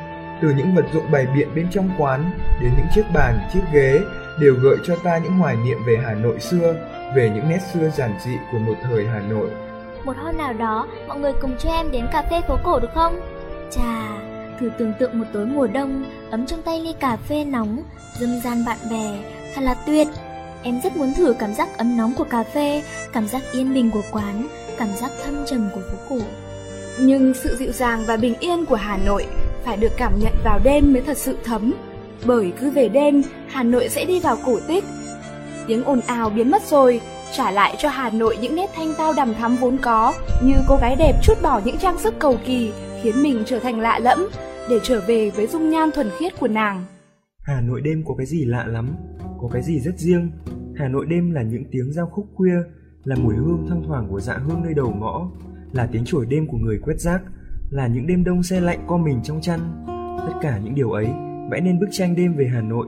từ 0.42 0.50
những 0.50 0.76
vật 0.76 0.86
dụng 0.94 1.12
bày 1.12 1.28
biện 1.36 1.56
bên 1.56 1.68
trong 1.72 1.90
quán 1.98 2.32
đến 2.62 2.72
những 2.78 2.88
chiếc 2.96 3.06
bàn, 3.14 3.40
chiếc 3.54 3.62
ghế 3.74 4.00
đều 4.40 4.54
gợi 4.54 4.78
cho 4.88 4.96
ta 5.04 5.18
những 5.18 5.34
hoài 5.34 5.56
niệm 5.56 5.78
về 5.86 5.98
Hà 6.06 6.14
Nội 6.14 6.40
xưa, 6.40 6.76
về 7.16 7.30
những 7.36 7.50
nét 7.50 7.60
xưa 7.74 7.90
giản 7.90 8.14
dị 8.26 8.38
của 8.52 8.60
một 8.60 8.76
thời 8.84 9.08
Hà 9.08 9.20
Nội. 9.20 9.50
Một 10.06 10.14
hôm 10.18 10.38
nào 10.38 10.54
đó, 10.54 10.88
mọi 11.08 11.20
người 11.20 11.34
cùng 11.42 11.56
cho 11.60 11.70
em 11.70 11.92
đến 11.92 12.06
cà 12.12 12.24
phê 12.32 12.42
phố 12.48 12.58
cổ 12.64 12.80
được 12.80 12.90
không? 12.96 13.20
Chà, 13.72 14.08
thử 14.60 14.72
tưởng 14.78 14.94
tượng 15.00 15.20
một 15.20 15.26
tối 15.34 15.46
mùa 15.46 15.68
đông, 15.68 16.06
ấm 16.32 16.46
trong 16.46 16.62
tay 16.62 16.82
ly 16.82 16.94
cà 17.00 17.18
phê 17.18 17.46
nóng, 17.46 17.84
dâm 18.20 18.40
gian 18.44 18.66
bạn 18.66 18.78
bè, 18.92 19.20
thật 19.56 19.62
là 19.62 19.74
tuyệt. 19.74 20.08
Em 20.64 20.82
rất 20.84 20.98
muốn 20.98 21.14
thử 21.14 21.36
cảm 21.40 21.54
giác 21.54 21.78
ấm 21.78 21.98
nóng 21.98 22.14
của 22.18 22.24
cà 22.24 22.44
phê, 22.44 22.84
cảm 23.14 23.28
giác 23.28 23.42
yên 23.54 23.74
bình 23.74 23.92
của 23.92 24.04
quán, 24.12 24.48
cảm 24.78 24.88
giác 25.02 25.12
thâm 25.26 25.46
trầm 25.46 25.70
của 25.76 25.82
phố 25.82 25.98
cổ. 26.10 26.26
Nhưng 27.00 27.34
sự 27.34 27.56
dịu 27.56 27.72
dàng 27.72 28.04
và 28.08 28.18
bình 28.18 28.36
yên 28.40 28.66
của 28.66 28.76
Hà 28.76 28.98
Nội 29.06 29.26
phải 29.66 29.78
được 29.78 29.92
cảm 29.98 30.20
nhận 30.20 30.34
vào 30.44 30.60
đêm 30.64 30.94
mới 30.94 31.02
thật 31.02 31.18
sự 31.18 31.38
thấm. 31.44 31.74
Bởi 32.26 32.54
cứ 32.60 32.70
về 32.70 32.90
đêm, 32.90 33.22
Hà 33.48 33.64
Nội 33.64 33.90
sẽ 33.90 34.06
đi 34.06 34.20
vào 34.20 34.38
cổ 34.46 34.60
tích. 34.68 34.84
Tiếng 35.68 35.84
ồn 35.84 36.02
ào 36.08 36.30
biến 36.30 36.52
mất 36.52 36.64
rồi, 36.64 37.02
trả 37.34 37.52
lại 37.52 37.76
cho 37.78 37.90
Hà 37.90 38.10
Nội 38.10 38.38
những 38.42 38.56
nét 38.56 38.70
thanh 38.76 38.94
tao 38.98 39.14
đằm 39.14 39.34
thắm 39.34 39.56
vốn 39.56 39.78
có, 39.82 40.14
như 40.44 40.54
cô 40.68 40.78
gái 40.82 40.96
đẹp 40.96 41.20
chút 41.24 41.34
bỏ 41.44 41.62
những 41.66 41.78
trang 41.78 42.00
sức 42.00 42.14
cầu 42.20 42.36
kỳ, 42.46 42.72
khiến 43.02 43.24
mình 43.24 43.44
trở 43.46 43.60
thành 43.60 43.80
lạ 43.80 44.00
lẫm, 44.00 44.20
để 44.70 44.80
trở 44.84 45.02
về 45.08 45.30
với 45.30 45.48
dung 45.48 45.70
nhan 45.70 45.90
thuần 45.92 46.10
khiết 46.20 46.40
của 46.40 46.48
nàng. 46.48 46.86
Hà 47.42 47.62
Nội 47.62 47.82
đêm 47.82 48.04
có 48.08 48.16
cái 48.16 48.26
gì 48.26 48.46
lạ 48.46 48.66
lắm, 48.68 48.90
có 49.42 49.50
cái 49.52 49.62
gì 49.62 49.80
rất 49.80 49.98
riêng. 49.98 50.32
Hà 50.76 50.88
Nội 50.88 51.06
đêm 51.10 51.32
là 51.32 51.42
những 51.42 51.64
tiếng 51.72 51.94
giao 51.94 52.08
khúc 52.08 52.26
khuya, 52.36 52.56
là 53.04 53.16
mùi 53.16 53.36
hương 53.36 53.66
thoang 53.68 53.84
thoảng 53.88 54.08
của 54.10 54.20
dạ 54.20 54.38
hương 54.38 54.64
nơi 54.64 54.74
đầu 54.74 54.94
ngõ, 55.00 55.32
là 55.74 55.88
tiếng 55.92 56.06
chổi 56.06 56.26
đêm 56.26 56.48
của 56.48 56.58
người 56.58 56.80
quét 56.84 57.00
rác, 57.00 57.22
là 57.70 57.88
những 57.88 58.08
đêm 58.08 58.24
đông 58.24 58.44
xe 58.44 58.60
lạnh 58.60 58.80
co 58.88 58.98
mình 58.98 59.20
trong 59.24 59.42
chăn. 59.42 59.60
Tất 60.28 60.34
cả 60.42 60.60
những 60.64 60.76
điều 60.76 60.92
ấy 60.92 61.08
vẽ 61.52 61.62
nên 61.62 61.80
bức 61.80 61.88
tranh 61.92 62.16
đêm 62.16 62.36
về 62.36 62.48
Hà 62.54 62.62
Nội. 62.62 62.88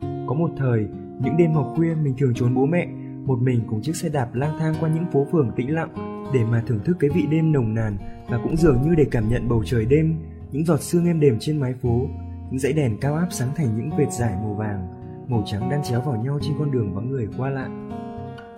Có 0.00 0.34
một 0.34 0.50
thời, 0.58 0.86
những 1.20 1.36
đêm 1.36 1.52
học 1.52 1.72
khuya 1.76 1.94
mình 1.94 2.14
thường 2.18 2.32
trốn 2.34 2.54
bố 2.54 2.66
mẹ, 2.66 2.88
một 3.24 3.38
mình 3.42 3.60
cùng 3.70 3.82
chiếc 3.82 3.96
xe 3.96 4.08
đạp 4.08 4.34
lang 4.34 4.58
thang 4.58 4.74
qua 4.80 4.88
những 4.88 5.06
phố 5.12 5.26
phường 5.32 5.50
tĩnh 5.56 5.74
lặng 5.74 5.90
để 6.34 6.40
mà 6.44 6.62
thưởng 6.66 6.80
thức 6.84 6.96
cái 7.00 7.10
vị 7.14 7.26
đêm 7.30 7.52
nồng 7.52 7.74
nàn 7.74 7.96
và 8.28 8.38
cũng 8.42 8.56
dường 8.56 8.82
như 8.82 8.94
để 8.94 9.04
cảm 9.10 9.28
nhận 9.28 9.48
bầu 9.48 9.62
trời 9.66 9.84
đêm, 9.84 10.16
những 10.52 10.64
giọt 10.64 10.80
sương 10.80 11.06
êm 11.06 11.20
đềm 11.20 11.36
trên 11.40 11.60
mái 11.60 11.74
phố, 11.82 12.06
những 12.50 12.58
dãy 12.58 12.72
đèn 12.72 12.98
cao 13.00 13.14
áp 13.14 13.28
sáng 13.30 13.48
thành 13.56 13.76
những 13.76 13.90
vệt 13.98 14.12
dài 14.12 14.34
màu 14.42 14.54
vàng, 14.54 14.88
màu 15.28 15.42
trắng 15.46 15.70
đan 15.70 15.82
chéo 15.82 16.00
vào 16.00 16.16
nhau 16.24 16.38
trên 16.42 16.52
con 16.58 16.70
đường 16.70 16.94
vắng 16.94 17.10
người 17.10 17.28
qua 17.38 17.50
lại. 17.50 17.68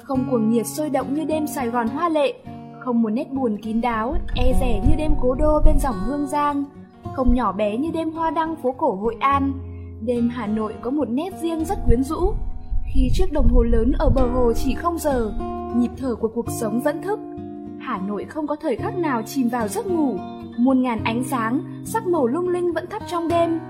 Không 0.03 0.27
cuồng 0.31 0.51
nhiệt 0.51 0.67
sôi 0.67 0.91
động 0.91 1.15
như 1.15 1.25
đêm 1.25 1.47
Sài 1.47 1.69
Gòn 1.69 1.89
hoa 1.89 2.09
lệ, 2.09 2.35
không 2.81 3.03
một 3.03 3.11
nét 3.11 3.33
buồn 3.33 3.57
kín 3.63 3.81
đáo, 3.81 4.15
e 4.37 4.53
rẻ 4.61 4.83
như 4.89 4.97
đêm 4.97 5.13
cố 5.21 5.35
đô 5.35 5.61
bên 5.65 5.79
dòng 5.79 5.97
Hương 6.07 6.27
Giang, 6.27 6.65
không 7.17 7.35
nhỏ 7.35 7.53
bé 7.53 7.77
như 7.77 7.91
đêm 7.91 8.11
hoa 8.11 8.31
đăng 8.31 8.57
phố 8.63 8.73
cổ 8.73 8.95
Hội 8.95 9.17
An. 9.21 9.53
Đêm 10.01 10.29
Hà 10.29 10.47
Nội 10.47 10.75
có 10.81 10.91
một 10.91 11.09
nét 11.11 11.33
riêng 11.43 11.65
rất 11.65 11.79
quyến 11.87 12.03
rũ. 12.03 12.35
Khi 12.95 13.11
chiếc 13.13 13.33
đồng 13.33 13.49
hồ 13.49 13.63
lớn 13.63 13.93
ở 13.99 14.11
bờ 14.11 14.27
hồ 14.27 14.53
chỉ 14.53 14.75
không 14.75 14.99
giờ, 14.99 15.33
nhịp 15.77 15.91
thở 15.97 16.15
của 16.15 16.29
cuộc 16.29 16.47
sống 16.61 16.81
vẫn 16.81 17.03
thức. 17.03 17.19
Hà 17.81 17.99
Nội 17.99 18.25
không 18.25 18.47
có 18.47 18.57
thời 18.63 18.77
khắc 18.77 18.97
nào 18.97 19.23
chìm 19.27 19.49
vào 19.49 19.69
giấc 19.69 19.87
ngủ, 19.87 20.17
muôn 20.59 20.83
ngàn 20.83 21.05
ánh 21.05 21.25
sáng, 21.25 21.61
sắc 21.85 22.07
màu 22.07 22.27
lung 22.27 22.49
linh 22.49 22.73
vẫn 22.73 22.87
thắp 22.91 23.03
trong 23.11 23.29
đêm. 23.29 23.61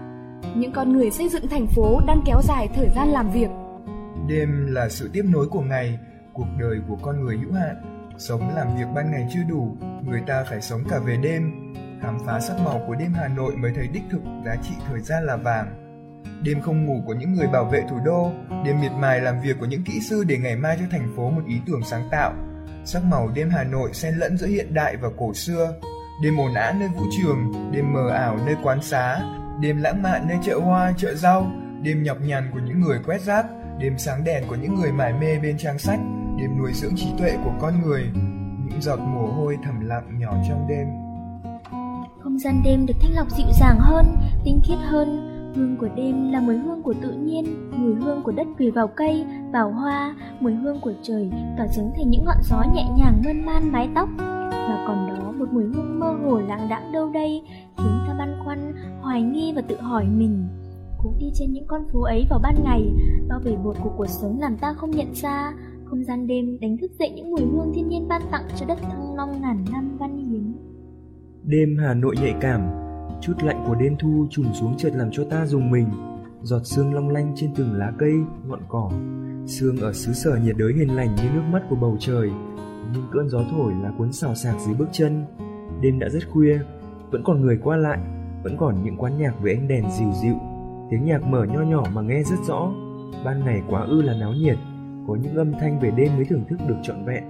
Những 0.57 0.73
con 0.73 0.93
người 0.93 1.11
xây 1.11 1.29
dựng 1.29 1.49
thành 1.49 1.67
phố 1.67 2.01
đang 2.07 2.23
kéo 2.27 2.41
dài 2.43 2.69
thời 2.75 2.89
gian 2.97 3.09
làm 3.09 3.31
việc. 3.31 3.49
Đêm 4.29 4.67
là 4.67 4.89
sự 4.89 5.11
tiếp 5.13 5.25
nối 5.33 5.49
của 5.49 5.61
ngày, 5.61 5.99
cuộc 6.33 6.49
đời 6.61 6.77
của 6.89 6.97
con 7.03 7.25
người 7.25 7.37
hữu 7.37 7.53
hạn. 7.53 7.77
Sống 8.19 8.41
làm 8.57 8.67
việc 8.79 8.87
ban 8.95 9.11
ngày 9.11 9.29
chưa 9.35 9.43
đủ, 9.49 9.77
người 10.07 10.23
ta 10.27 10.45
phải 10.51 10.61
sống 10.61 10.81
cả 10.89 10.99
về 11.07 11.17
đêm. 11.17 11.53
Khám 12.03 12.19
phá 12.27 12.41
sắc 12.41 12.57
màu 12.65 12.81
của 12.87 12.95
đêm 12.95 13.13
Hà 13.15 13.29
Nội 13.29 13.57
mới 13.57 13.73
thấy 13.77 13.89
đích 13.89 14.05
thực 14.11 14.21
giá 14.45 14.57
trị 14.63 14.75
thời 14.89 15.01
gian 15.01 15.25
là 15.25 15.37
vàng. 15.37 15.90
Đêm 16.45 16.61
không 16.61 16.87
ngủ 16.87 17.03
của 17.07 17.15
những 17.15 17.35
người 17.35 17.47
bảo 17.47 17.65
vệ 17.65 17.83
thủ 17.91 17.97
đô, 18.05 18.31
đêm 18.65 18.81
miệt 18.81 18.93
mài 18.93 19.21
làm 19.21 19.41
việc 19.41 19.57
của 19.61 19.67
những 19.67 19.85
kỹ 19.85 20.01
sư 20.01 20.25
để 20.25 20.39
ngày 20.39 20.57
mai 20.57 20.77
cho 20.81 20.87
thành 20.91 21.13
phố 21.17 21.31
một 21.31 21.43
ý 21.47 21.61
tưởng 21.67 21.81
sáng 21.85 22.09
tạo. 22.11 22.33
Sắc 22.85 23.05
màu 23.05 23.29
đêm 23.29 23.51
Hà 23.51 23.65
Nội 23.65 23.91
xen 23.93 24.15
lẫn 24.15 24.39
giữa 24.39 24.47
hiện 24.47 24.75
đại 24.75 24.97
và 24.97 25.09
cổ 25.19 25.35
xưa. 25.35 25.75
Đêm 26.23 26.41
ồn 26.41 26.55
ào 26.55 26.73
nơi 26.73 26.89
vũ 26.89 27.05
trường, 27.19 27.71
đêm 27.73 27.93
mờ 27.93 28.09
ảo 28.11 28.39
nơi 28.47 28.57
quán 28.63 28.83
xá, 28.83 29.21
đêm 29.61 29.83
lãng 29.83 30.03
mạn 30.03 30.29
nơi 30.29 30.39
chợ 30.43 30.59
hoa, 30.59 30.93
chợ 30.97 31.15
rau, 31.15 31.51
đêm 31.83 32.03
nhọc 32.03 32.21
nhằn 32.21 32.51
của 32.53 32.61
những 32.67 32.81
người 32.81 32.99
quét 33.07 33.21
rác, 33.21 33.47
đêm 33.79 33.99
sáng 33.99 34.25
đèn 34.25 34.45
của 34.49 34.55
những 34.55 34.75
người 34.75 34.93
mải 34.93 35.13
mê 35.13 35.39
bên 35.39 35.59
trang 35.59 35.79
sách, 35.79 36.01
đêm 36.39 36.59
nuôi 36.59 36.73
dưỡng 36.75 36.97
trí 36.97 37.07
tuệ 37.19 37.37
của 37.45 37.53
con 37.61 37.83
người, 37.83 38.03
những 38.69 38.81
giọt 38.83 38.99
mồ 38.99 39.27
hôi 39.27 39.59
thầm 39.65 39.81
lặng 39.81 40.19
nhỏ 40.19 40.35
trong 40.49 40.69
đêm. 40.69 40.87
Không 42.23 42.39
gian 42.39 42.63
đêm 42.65 42.87
được 42.87 42.95
thanh 43.01 43.15
lọc 43.15 43.31
dịu 43.31 43.47
dàng 43.61 43.79
hơn, 43.81 44.17
tinh 44.45 44.61
khiết 44.65 44.79
hơn. 44.91 45.30
Hương 45.55 45.77
của 45.77 45.89
đêm 45.97 46.33
là 46.33 46.41
mùi 46.41 46.57
hương 46.57 46.83
của 46.83 46.95
tự 47.03 47.13
nhiên, 47.13 47.45
mùi 47.77 47.95
hương 47.95 48.23
của 48.23 48.33
đất 48.33 48.47
quỳ 48.59 48.71
vào 48.71 48.87
cây, 48.87 49.25
vào 49.53 49.71
hoa, 49.71 50.15
mùi 50.41 50.55
hương 50.55 50.81
của 50.81 50.93
trời 51.03 51.31
tỏa 51.57 51.67
chứng 51.67 51.91
thành 51.97 52.11
những 52.11 52.25
ngọn 52.25 52.37
gió 52.43 52.63
nhẹ 52.75 52.85
nhàng 52.99 53.23
mơn 53.25 53.47
man 53.47 53.73
mái 53.73 53.89
tóc. 53.95 54.09
Và 54.51 54.85
còn 54.87 55.09
đó 55.09 55.33
một 55.39 55.47
mùi 55.53 55.65
hương 55.65 55.99
mơ 55.99 56.19
hồ 56.25 56.41
lãng 56.41 56.69
đãng 56.69 56.93
đâu 56.93 57.11
đây, 57.15 57.43
khiến 57.77 57.99
ta 58.07 58.15
băn 58.19 58.35
khoăn, 58.45 58.73
hoài 59.01 59.23
nghi 59.23 59.53
và 59.57 59.63
tự 59.63 59.77
hỏi 59.77 60.05
mình. 60.05 60.49
Cũng 60.99 61.15
đi 61.21 61.31
trên 61.35 61.53
những 61.53 61.67
con 61.67 61.89
phố 61.93 62.01
ấy 62.03 62.27
vào 62.31 62.41
ban 62.43 62.55
ngày, 62.65 62.93
bao 63.29 63.41
bể 63.45 63.57
bột 63.65 63.77
của 63.85 63.91
cuộc 63.97 64.09
sống 64.09 64.39
làm 64.41 64.57
ta 64.57 64.73
không 64.73 64.91
nhận 64.91 65.15
ra, 65.15 65.53
không 65.85 66.05
gian 66.05 66.27
đêm 66.27 66.61
đánh 66.61 66.77
thức 66.81 66.91
dậy 66.99 67.11
những 67.11 67.31
mùi 67.31 67.41
hương 67.41 67.73
thiên 67.75 67.89
nhiên 67.89 68.09
ban 68.09 68.23
tặng 68.31 68.45
cho 68.57 68.67
đất 68.67 68.79
thăng 68.83 69.15
long 69.17 69.41
ngàn 69.41 69.65
năm 69.73 69.97
văn 69.99 70.17
hiến. 70.17 70.53
Đêm 71.45 71.77
Hà 71.81 71.95
Nội 71.95 72.17
nhạy 72.23 72.35
cảm, 72.41 72.61
chút 73.21 73.35
lạnh 73.43 73.65
của 73.67 73.75
đêm 73.75 73.97
thu 73.99 74.27
trùm 74.31 74.47
xuống 74.53 74.75
chợt 74.79 74.91
làm 74.95 75.09
cho 75.13 75.25
ta 75.31 75.47
dùng 75.47 75.71
mình. 75.71 75.89
Giọt 76.43 76.61
sương 76.65 76.95
long 76.95 77.09
lanh 77.09 77.33
trên 77.37 77.55
từng 77.55 77.73
lá 77.73 77.93
cây, 77.99 78.15
ngọn 78.47 78.61
cỏ. 78.69 78.91
Sương 79.47 79.77
ở 79.77 79.93
xứ 79.93 80.13
sở 80.13 80.37
nhiệt 80.37 80.57
đới 80.57 80.73
hiền 80.73 80.97
lành 80.97 81.15
như 81.15 81.23
nước 81.35 81.43
mắt 81.53 81.63
của 81.71 81.77
bầu 81.77 81.97
trời. 82.01 82.31
Nhưng 82.93 83.03
cơn 83.13 83.29
gió 83.29 83.41
thổi 83.51 83.73
là 83.83 83.93
cuốn 83.99 84.13
xào 84.13 84.35
xạc 84.35 84.55
dưới 84.67 84.75
bước 84.75 84.89
chân. 84.93 85.25
Đêm 85.81 85.99
đã 85.99 86.09
rất 86.09 86.29
khuya, 86.31 86.59
vẫn 87.11 87.23
còn 87.25 87.41
người 87.41 87.59
qua 87.63 87.77
lại, 87.77 87.99
vẫn 88.43 88.57
còn 88.57 88.83
những 88.83 88.97
quán 88.97 89.19
nhạc 89.19 89.41
với 89.43 89.55
ánh 89.55 89.69
đèn 89.69 89.85
dịu 89.99 90.13
dịu. 90.23 90.37
Tiếng 90.91 91.05
nhạc 91.05 91.23
mở 91.23 91.45
nho 91.45 91.63
nhỏ 91.63 91.85
mà 91.93 92.03
nghe 92.03 92.23
rất 92.23 92.37
rõ. 92.47 92.73
Ban 93.25 93.45
ngày 93.45 93.63
quá 93.69 93.83
ư 93.83 94.03
là 94.03 94.15
náo 94.21 94.33
nhiệt, 94.33 94.57
có 95.09 95.17
những 95.23 95.37
âm 95.37 95.53
thanh 95.53 95.81
về 95.81 95.91
đêm 95.97 96.17
mới 96.17 96.25
thưởng 96.25 96.45
thức 96.49 96.59
được 96.69 96.77
trọn 96.83 97.05
vẹn. 97.05 97.25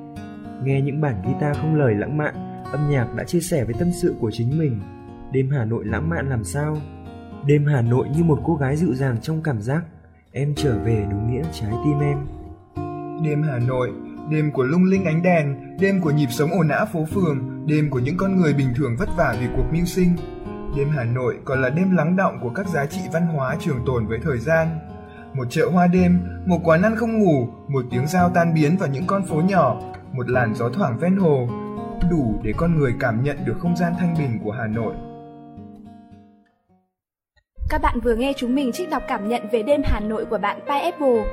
Nghe 0.65 0.81
những 0.81 1.01
bản 1.01 1.23
guitar 1.25 1.57
không 1.57 1.75
lời 1.75 1.95
lãng 1.95 2.17
mạn, 2.17 2.35
âm 2.73 2.91
nhạc 2.91 3.15
đã 3.17 3.25
chia 3.25 3.41
sẻ 3.41 3.65
với 3.65 3.75
tâm 3.79 3.89
sự 3.93 4.15
của 4.21 4.31
chính 4.31 4.59
mình. 4.59 4.81
Đêm 5.33 5.51
Hà 5.51 5.65
Nội 5.65 5.85
lãng 5.85 6.09
mạn 6.09 6.31
làm 6.31 6.45
sao? 6.45 6.77
Đêm 7.47 7.67
Hà 7.67 7.83
Nội 7.83 8.09
như 8.17 8.25
một 8.25 8.41
cô 8.45 8.55
gái 8.55 8.77
dịu 8.77 8.95
dàng 8.95 9.17
trong 9.23 9.43
cảm 9.43 9.61
giác. 9.61 9.83
Em 10.33 10.55
trở 10.57 10.79
về 10.79 11.07
đúng 11.11 11.31
nghĩa 11.31 11.43
trái 11.53 11.73
tim 11.85 12.01
em. 12.01 12.19
Đêm 13.25 13.43
Hà 13.43 13.59
Nội, 13.59 13.93
đêm 14.31 14.53
của 14.53 14.63
lung 14.63 14.85
linh 14.85 15.05
ánh 15.05 15.23
đèn, 15.23 15.57
đêm 15.81 16.01
của 16.01 16.11
nhịp 16.11 16.29
sống 16.31 16.51
ồn 16.51 16.69
ào 16.69 16.87
phố 16.93 17.05
phường, 17.05 17.67
đêm 17.67 17.91
của 17.91 17.99
những 17.99 18.17
con 18.17 18.37
người 18.37 18.55
bình 18.55 18.69
thường 18.77 18.97
vất 18.99 19.09
vả 19.17 19.37
vì 19.41 19.47
cuộc 19.57 19.65
mưu 19.73 19.85
sinh. 19.85 20.17
Đêm 20.77 20.89
Hà 20.89 21.05
Nội 21.05 21.39
còn 21.45 21.63
là 21.63 21.71
đêm 21.71 21.97
lắng 21.97 22.17
động 22.17 22.39
của 22.43 22.51
các 22.51 22.69
giá 22.69 22.87
trị 22.87 23.01
văn 23.13 23.27
hóa 23.27 23.57
trường 23.61 23.85
tồn 23.87 24.07
với 24.07 24.19
thời 24.23 24.39
gian. 24.39 24.79
Một 25.35 25.45
chợ 25.51 25.71
hoa 25.73 25.87
đêm, 25.87 26.21
một 26.47 26.61
quán 26.65 26.83
ăn 26.83 26.97
không 26.97 27.19
ngủ, 27.19 27.47
một 27.69 27.85
tiếng 27.91 28.07
giao 28.07 28.31
tan 28.31 28.55
biến 28.55 28.77
vào 28.77 28.89
những 28.89 29.07
con 29.07 29.27
phố 29.27 29.37
nhỏ, 29.37 29.81
một 30.13 30.31
làn 30.31 30.55
gió 30.55 30.69
thoảng 30.69 30.99
ven 30.99 31.17
hồ, 31.17 31.49
đủ 32.11 32.41
để 32.43 32.53
con 32.57 32.79
người 32.79 32.95
cảm 33.01 33.23
nhận 33.23 33.37
được 33.45 33.55
không 33.59 33.77
gian 33.77 33.93
thanh 33.99 34.15
bình 34.19 34.39
của 34.45 34.53
Hà 34.53 34.67
Nội. 34.67 34.95
Các 37.71 37.83
bạn 37.83 38.01
vừa 38.01 38.15
nghe 38.15 38.33
chúng 38.37 38.55
mình 38.55 38.73
trích 38.73 38.91
đọc 38.91 39.03
cảm 39.09 39.29
nhận 39.29 39.43
về 39.53 39.63
đêm 39.63 39.83
Hà 39.85 40.01
Nội 40.01 40.25
của 40.25 40.39
bạn 40.39 40.61
Pineapple. 40.61 41.25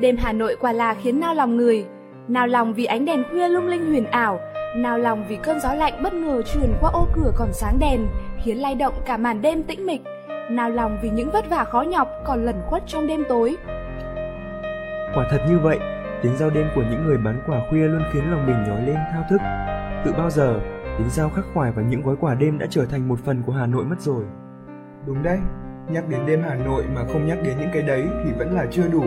Đêm 0.00 0.16
Hà 0.16 0.32
Nội 0.32 0.56
quả 0.60 0.72
là 0.72 0.94
khiến 0.94 1.20
nao 1.20 1.34
lòng 1.34 1.56
người, 1.56 1.86
nao 2.28 2.46
lòng 2.46 2.74
vì 2.74 2.84
ánh 2.84 3.04
đèn 3.04 3.24
khuya 3.30 3.48
lung 3.48 3.66
linh 3.66 3.86
huyền 3.86 4.06
ảo, 4.06 4.40
nao 4.76 4.98
lòng 4.98 5.24
vì 5.28 5.36
cơn 5.36 5.60
gió 5.60 5.74
lạnh 5.74 6.02
bất 6.02 6.14
ngờ 6.14 6.42
truyền 6.42 6.72
qua 6.80 6.90
ô 6.92 7.08
cửa 7.12 7.32
còn 7.36 7.48
sáng 7.52 7.78
đèn, 7.78 8.06
khiến 8.44 8.56
lay 8.56 8.74
động 8.74 8.94
cả 9.04 9.16
màn 9.16 9.42
đêm 9.42 9.62
tĩnh 9.62 9.86
mịch, 9.86 10.00
nao 10.50 10.70
lòng 10.70 10.98
vì 11.02 11.10
những 11.10 11.30
vất 11.30 11.50
vả 11.50 11.64
khó 11.64 11.82
nhọc 11.82 12.08
còn 12.24 12.44
lẩn 12.44 12.56
khuất 12.66 12.82
trong 12.86 13.06
đêm 13.06 13.24
tối. 13.28 13.56
Quả 15.14 15.26
thật 15.30 15.44
như 15.48 15.58
vậy, 15.58 15.78
tiếng 16.22 16.36
giao 16.36 16.50
đêm 16.50 16.66
của 16.74 16.82
những 16.90 17.06
người 17.06 17.18
bán 17.18 17.42
quả 17.46 17.60
khuya 17.70 17.88
luôn 17.88 18.02
khiến 18.12 18.30
lòng 18.30 18.46
mình 18.46 18.64
nhói 18.68 18.86
lên 18.86 18.96
thao 19.12 19.24
thức. 19.30 19.40
Tự 20.04 20.12
bao 20.18 20.30
giờ, 20.30 20.60
tiếng 20.98 21.10
giao 21.10 21.30
khắc 21.30 21.44
khoải 21.54 21.72
và 21.72 21.82
những 21.82 22.02
gói 22.02 22.16
quả 22.20 22.34
đêm 22.34 22.58
đã 22.58 22.66
trở 22.70 22.84
thành 22.86 23.08
một 23.08 23.18
phần 23.24 23.42
của 23.46 23.52
Hà 23.52 23.66
Nội 23.66 23.84
mất 23.84 24.00
rồi. 24.00 24.24
Đúng 25.06 25.22
đấy, 25.22 25.38
nhắc 25.88 26.08
đến 26.08 26.20
đêm 26.26 26.42
Hà 26.42 26.54
Nội 26.54 26.84
mà 26.94 27.04
không 27.12 27.26
nhắc 27.26 27.38
đến 27.44 27.56
những 27.60 27.70
cái 27.72 27.82
đấy 27.82 28.04
thì 28.24 28.30
vẫn 28.38 28.54
là 28.54 28.66
chưa 28.70 28.88
đủ. 28.92 29.04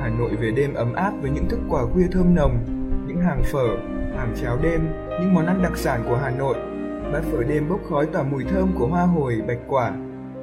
Hà 0.00 0.08
Nội 0.08 0.30
về 0.40 0.50
đêm 0.50 0.74
ấm 0.74 0.94
áp 0.94 1.12
với 1.22 1.30
những 1.30 1.48
thức 1.48 1.58
quà 1.68 1.82
khuya 1.84 2.06
thơm 2.12 2.34
nồng, 2.34 2.58
những 3.06 3.20
hàng 3.20 3.42
phở, 3.52 3.68
hàng 4.16 4.34
cháo 4.42 4.58
đêm, 4.62 4.80
những 5.20 5.34
món 5.34 5.46
ăn 5.46 5.62
đặc 5.62 5.76
sản 5.76 6.04
của 6.08 6.16
Hà 6.16 6.30
Nội. 6.30 6.56
Bát 7.12 7.22
phở 7.32 7.42
đêm 7.42 7.68
bốc 7.68 7.80
khói 7.90 8.06
tỏa 8.06 8.22
mùi 8.22 8.44
thơm 8.44 8.72
của 8.78 8.86
hoa 8.86 9.02
hồi, 9.02 9.42
bạch 9.48 9.58
quả. 9.68 9.92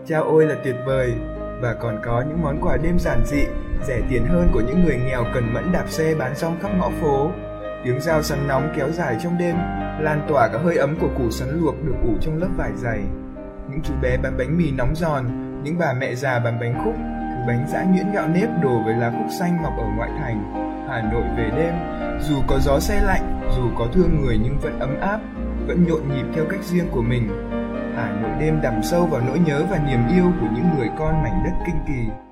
Chao 0.05 0.24
ôi 0.24 0.45
là 0.45 0.55
tuyệt 0.63 0.76
vời, 0.86 1.13
và 1.61 1.74
còn 1.74 1.99
có 2.05 2.24
những 2.28 2.41
món 2.41 2.61
quà 2.61 2.78
đêm 2.78 2.99
giản 2.99 3.26
dị, 3.26 3.43
rẻ 3.88 4.01
tiền 4.09 4.26
hơn 4.26 4.47
của 4.53 4.61
những 4.67 4.84
người 4.84 4.99
nghèo 5.05 5.24
cần 5.34 5.53
mẫn 5.53 5.72
đạp 5.72 5.86
xe 5.88 6.15
bán 6.20 6.36
rong 6.36 6.59
khắp 6.61 6.72
ngõ 6.80 6.89
phố. 7.01 7.32
Tiếng 7.84 8.01
dao 8.01 8.22
sắn 8.22 8.47
nóng 8.47 8.74
kéo 8.78 8.91
dài 8.91 9.17
trong 9.24 9.38
đêm, 9.38 9.55
lan 9.99 10.26
tỏa 10.28 10.47
cả 10.47 10.59
hơi 10.63 10.78
ấm 10.78 10.95
của 11.01 11.09
củ 11.17 11.30
sắn 11.32 11.49
luộc 11.61 11.76
được 11.86 11.95
ủ 12.03 12.13
trong 12.22 12.38
lớp 12.38 12.49
vải 12.57 12.72
dày. 12.76 12.99
Những 13.70 13.82
chú 13.84 13.93
bé 14.01 14.17
bán 14.17 14.38
bánh 14.38 14.57
mì 14.57 14.72
nóng 14.72 14.95
giòn, 14.95 15.26
những 15.64 15.78
bà 15.80 15.93
mẹ 15.93 16.16
già 16.16 16.39
bán 16.39 16.60
bánh 16.60 16.82
khúc, 16.84 16.93
thứ 16.95 17.43
bánh 17.47 17.66
giã 17.68 17.84
nhuyễn 17.84 18.12
gạo 18.12 18.28
nếp 18.28 18.49
đổ 18.62 18.82
với 18.86 18.95
lá 18.95 19.12
khúc 19.18 19.28
xanh 19.39 19.62
mọc 19.64 19.78
ở 19.78 19.86
ngoại 19.95 20.10
thành. 20.20 20.53
Hà 20.89 21.01
Nội 21.12 21.24
về 21.38 21.51
đêm, 21.55 21.74
dù 22.22 22.36
có 22.47 22.60
gió 22.60 22.80
xe 22.80 23.01
lạnh, 23.01 23.41
dù 23.55 23.64
có 23.78 23.88
thương 23.93 24.22
người 24.22 24.39
nhưng 24.43 24.57
vẫn 24.60 24.80
ấm 24.80 24.99
áp, 25.01 25.20
vẫn 25.68 25.86
nhộn 25.88 26.01
nhịp 26.16 26.26
theo 26.36 26.45
cách 26.49 26.64
riêng 26.64 26.88
của 26.91 27.01
mình. 27.01 27.30
Hà 27.95 28.12
Nội 28.22 28.32
đêm 28.39 28.62
đằm 28.62 28.84
sâu 28.84 29.05
vào 29.05 29.22
nỗi 29.28 29.39
nhớ 29.39 29.64
và 29.70 29.78
niềm 29.78 30.07
yêu 30.16 30.32
của 30.41 30.47
những 30.55 30.66
người 30.78 30.89
con 30.99 31.24
mảnh 31.24 31.41
đất 31.45 31.64
kinh 31.66 31.80
kỳ. 31.88 32.28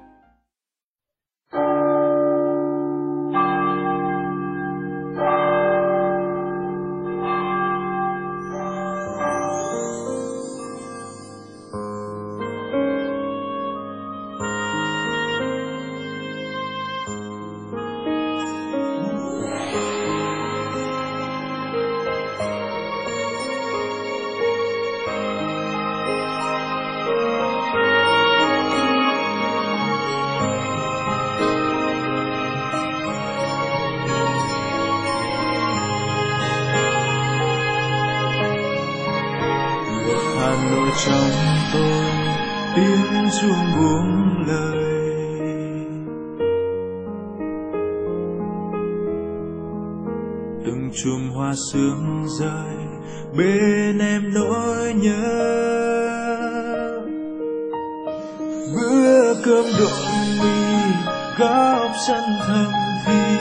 Khóc 61.67 61.91
sân 62.07 62.23
thầm 62.47 62.71
thì 63.05 63.37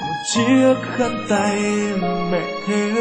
một 0.00 0.16
chiếc 0.34 0.74
khăn 0.96 1.26
tay 1.28 1.60
mẹ 2.30 2.42
theo 2.66 2.96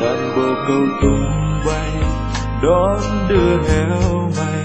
đàn 0.00 0.36
bồ 0.36 0.54
câu 0.68 0.82
tung 1.02 1.60
bay, 1.66 1.90
đón 2.62 3.00
đưa 3.28 3.62
heo 3.68 4.30
mày. 4.36 4.64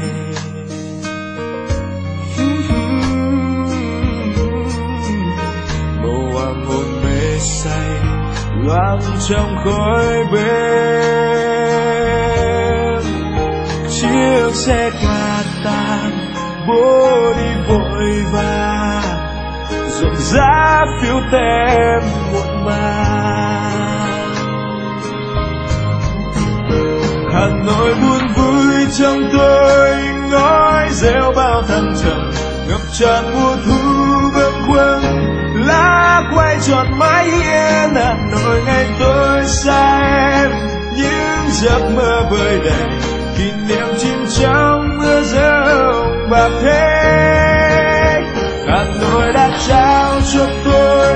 Màu 6.04 6.32
hoàng 6.34 6.66
hôn 6.66 6.86
mê 7.04 7.38
say, 7.40 7.90
loang 8.66 9.02
trong 9.30 9.56
khói 9.64 10.26
bếp 10.34 11.57
chiếc 14.28 14.56
xe 14.56 14.90
cà 15.04 15.44
tàng 15.64 16.12
bố 16.68 17.34
đi 17.38 17.50
vội 17.68 18.24
vàng 18.34 19.04
rộn 19.90 20.16
rã 20.16 20.82
phiếu 21.02 21.16
tem 21.32 22.02
muộn 22.32 22.66
màng. 22.66 24.36
Hà 27.34 27.48
nội 27.66 27.96
buồn 27.96 28.22
vui 28.36 28.86
trong 29.00 29.30
tôi 29.34 29.96
ngói 30.32 30.90
rêu 30.92 31.34
bao 31.36 31.64
thăng 31.68 31.94
trầm. 32.04 32.32
Ngập 32.68 32.82
tràn 33.00 33.34
mùa 33.34 33.56
thu 33.66 33.78
vương 34.34 34.54
khuâng, 34.68 35.04
lá 35.68 36.24
quay 36.36 36.58
tròn 36.68 36.88
mái 37.00 37.26
hiên 37.26 37.96
hà 37.96 38.16
nội 38.32 38.62
ngày 38.66 38.86
tôi 39.00 39.46
xa 39.46 40.00
em 40.42 40.52
những 40.98 41.50
giấc 41.52 41.92
mơ 41.96 42.22
vơi 42.32 42.60
đầy, 42.66 42.90
kỷ 43.38 43.52
niệm 43.68 43.77
trong 44.40 44.98
mưa 44.98 45.22
rông 45.22 46.30
và 46.30 46.50
thế. 46.62 47.04
Hà 48.68 48.86
nội 49.02 49.34
đã 49.34 49.52
trao 49.68 50.14
cho 50.34 50.48
tôi 50.66 51.14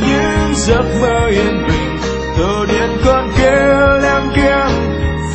những 0.00 0.54
giấc 0.54 0.84
mơ 1.00 1.28
yên 1.30 1.62
bình. 1.68 1.96
Tổ 2.38 2.64
điện 2.68 2.90
còn 3.04 3.28
kêu 3.38 3.88
leng 4.02 4.30
kiếm 4.34 4.68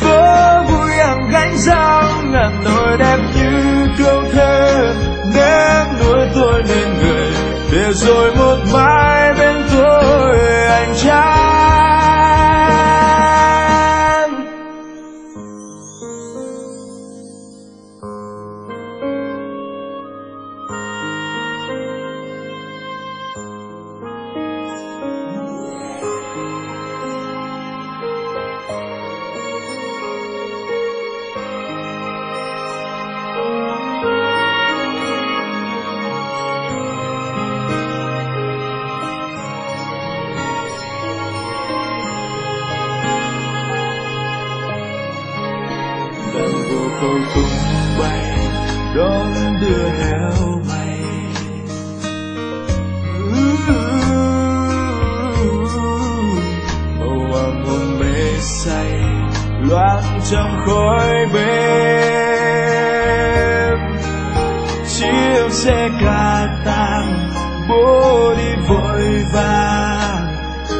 phố 0.00 0.62
vui 0.70 0.90
hàng 0.90 1.28
gánh 1.32 1.56
rau. 1.56 2.02
Hà 2.32 2.50
nội 2.64 2.96
đẹp 2.98 3.18
như 3.36 3.86
câu 3.98 4.22
thơ 4.32 4.94
nếm 5.34 6.00
nuôi 6.00 6.26
tôi 6.34 6.62
nên 6.68 6.94
người. 6.94 7.32
Để 7.72 7.92
rồi 7.92 8.34
một 8.36 8.56
mai 8.72 9.15
vô 47.16 47.22
tung 47.34 47.56
bay, 47.98 48.38
đón 48.96 49.32
đưa 49.60 49.88
heo 49.88 50.62
mày. 50.68 51.00
Màu 56.98 57.18
hoàng 57.30 57.64
hôn 57.64 57.98
mê 58.00 58.38
say 58.40 59.00
loáng 59.60 60.20
trong 60.30 60.60
khói 60.66 61.26
bếp. 61.34 61.46
Chiếc 64.88 65.52
xe 65.52 65.88
ca 66.00 66.46
tang, 66.64 67.30
bố 67.68 68.34
đi 68.38 68.54
vội 68.68 69.24
vàng 69.32 70.26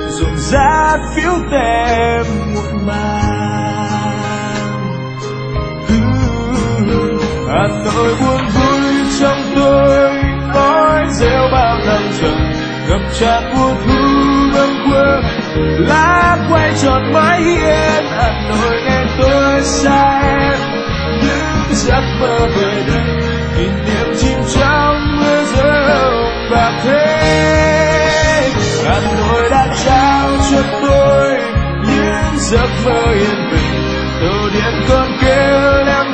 rộn 0.09 0.37
rã 0.37 0.99
phiếu 1.15 1.33
tem 1.51 2.25
muộn 2.55 2.87
màng. 2.87 3.26
Hà 7.57 7.67
Nội 7.85 8.15
buồn 8.21 8.41
vui 8.55 8.93
trong 9.21 9.39
tôi 9.57 10.11
nói 10.55 11.05
rêu 11.11 11.49
bao 11.53 11.79
năm 11.87 12.03
trầm 12.21 12.53
ngập 12.89 13.01
tràn 13.21 13.43
mùa 13.55 13.75
thu 13.87 13.99
bâng 14.55 14.91
quên 14.91 15.21
lá 15.89 16.37
quay 16.51 16.73
tròn 16.83 17.13
mái 17.13 17.41
hiên. 17.43 18.05
Hà 18.11 18.49
Nội 18.49 18.83
nghe 18.85 19.05
tôi 19.19 19.61
xa 19.63 20.21
em 20.21 20.59
những 21.23 21.75
giấc 21.75 22.03
mơ 22.21 22.49
về 22.57 22.85
đây. 22.87 23.05
Kỷ 23.57 23.65
niệm 23.65 24.15
chìm 24.19 24.39
trong 24.55 25.17
mưa 25.19 25.45
rơi 25.45 26.13
và 26.51 26.83
thế. 26.85 27.33
Hà 28.85 29.01
Nội 29.19 29.51
đã 29.51 29.67
trao 29.85 30.29
cho 30.51 30.63
tôi, 30.83 31.41
những 31.87 32.39
giấc 32.39 32.69
mơ 32.85 33.13
yên 33.13 33.51
bình. 33.53 33.83
Tàu 34.21 34.49
điện 34.55 34.85
còn 34.89 35.19
kêu 35.23 35.85
em 35.87 36.06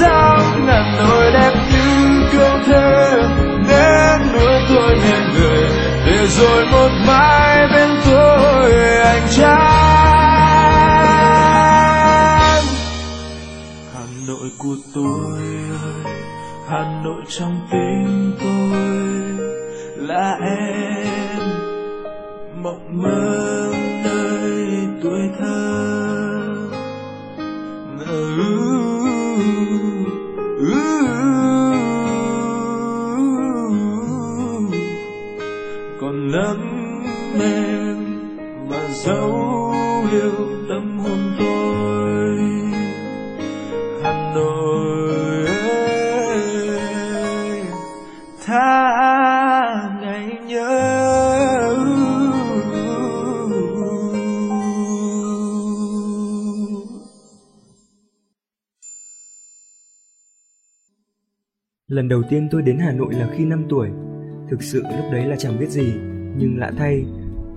hàng 0.00 0.66
ngàn 0.66 0.96
nỗi 0.98 1.32
đẹp 1.32 1.54
như 1.72 2.22
câu 2.32 2.58
thơ 2.66 3.22
nên 3.68 4.32
nuôi 4.32 4.60
tôi 4.68 4.96
nên 5.04 5.22
người. 5.34 5.68
Để 6.06 6.26
rồi 6.26 6.66
một 6.72 6.88
mai 7.06 7.68
bên 7.72 7.90
tôi 8.04 8.72
anh 8.98 9.26
chán. 9.36 9.72
Hà 13.94 14.04
nội 14.28 14.50
của 14.58 14.76
tôi 14.94 15.42
ơi, 15.82 16.14
hà 16.68 16.84
nội 17.04 17.22
trong 17.28 17.60
tim 17.72 18.36
tôi 18.40 18.80
là 19.96 20.36
em. 20.40 21.40
Mộng 22.62 23.02
mơ 23.02 23.61
Lần 61.92 62.08
đầu 62.08 62.22
tiên 62.22 62.48
tôi 62.50 62.62
đến 62.62 62.78
Hà 62.78 62.92
Nội 62.92 63.14
là 63.14 63.28
khi 63.36 63.44
5 63.44 63.64
tuổi. 63.68 63.88
Thực 64.50 64.62
sự 64.62 64.82
lúc 64.82 65.06
đấy 65.12 65.26
là 65.26 65.36
chẳng 65.36 65.58
biết 65.58 65.70
gì, 65.70 65.92
nhưng 66.36 66.58
lạ 66.58 66.70
thay, 66.78 67.04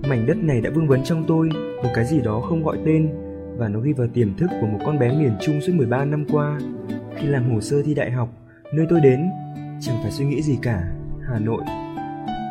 mảnh 0.08 0.26
đất 0.26 0.36
này 0.36 0.60
đã 0.60 0.70
vương 0.70 0.88
vấn 0.88 1.04
trong 1.04 1.24
tôi 1.28 1.48
một 1.82 1.90
cái 1.94 2.04
gì 2.04 2.20
đó 2.20 2.40
không 2.40 2.64
gọi 2.64 2.78
tên 2.86 3.08
và 3.56 3.68
nó 3.68 3.80
ghi 3.80 3.92
vào 3.92 4.06
tiềm 4.14 4.36
thức 4.36 4.50
của 4.60 4.66
một 4.66 4.78
con 4.84 4.98
bé 4.98 5.18
miền 5.18 5.32
Trung 5.40 5.60
suốt 5.60 5.72
13 5.72 6.04
năm 6.04 6.24
qua. 6.32 6.58
Khi 7.16 7.26
làm 7.26 7.50
hồ 7.50 7.60
sơ 7.60 7.82
thi 7.82 7.94
đại 7.94 8.10
học, 8.10 8.28
nơi 8.74 8.86
tôi 8.88 9.00
đến, 9.00 9.20
chẳng 9.80 9.96
phải 10.02 10.10
suy 10.10 10.24
nghĩ 10.24 10.42
gì 10.42 10.58
cả, 10.62 10.92
Hà 11.28 11.38
Nội. 11.38 11.62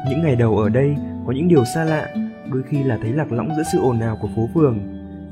Những 0.09 0.21
ngày 0.23 0.35
đầu 0.35 0.57
ở 0.57 0.69
đây 0.69 0.95
có 1.25 1.31
những 1.31 1.47
điều 1.47 1.65
xa 1.65 1.83
lạ, 1.83 2.15
đôi 2.51 2.63
khi 2.63 2.83
là 2.83 2.97
thấy 3.01 3.13
lạc 3.13 3.31
lõng 3.31 3.49
giữa 3.57 3.63
sự 3.73 3.79
ồn 3.79 3.99
ào 3.99 4.17
của 4.21 4.29
phố 4.35 4.49
phường, 4.53 4.79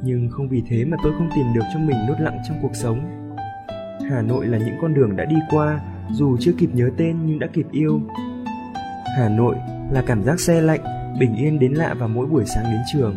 nhưng 0.04 0.30
không 0.30 0.49
vì 0.49 0.64
thế 0.68 0.86
mà 0.86 0.97
tôi 1.04 1.14
không 1.18 1.30
tìm 1.36 1.45
được 1.56 1.64
cho 1.74 1.80
mình 1.80 1.97
nốt 2.08 2.16
lặng 2.20 2.38
trong 2.47 2.58
cuộc 2.62 2.76
sống. 2.76 2.99
Hà 4.10 4.22
Nội 4.22 4.47
là 4.47 4.58
những 4.58 4.76
con 4.82 4.93
đường 4.93 5.16
đã 5.16 5.26
đi 5.26 5.36
qua, 5.51 5.80
dù 6.12 6.38
chưa 6.39 6.51
kịp 6.58 6.70
nhớ 6.74 6.89
tên 6.97 7.18
nhưng 7.26 7.39
đã 7.39 7.47
kịp 7.54 7.66
yêu. 7.72 8.01
Hà 9.18 9.30
Nội 9.30 9.56
là 9.91 10.04
cảm 10.08 10.24
giác 10.24 10.39
xe 10.39 10.62
lạnh 10.62 10.82
bình 11.20 11.36
yên 11.36 11.60
đến 11.60 11.74
lạ 11.74 11.93
vào 11.93 12.10
mỗi 12.10 12.26
buổi 12.26 12.45
sáng 12.45 12.64
đến 12.64 12.82
trường. 12.93 13.16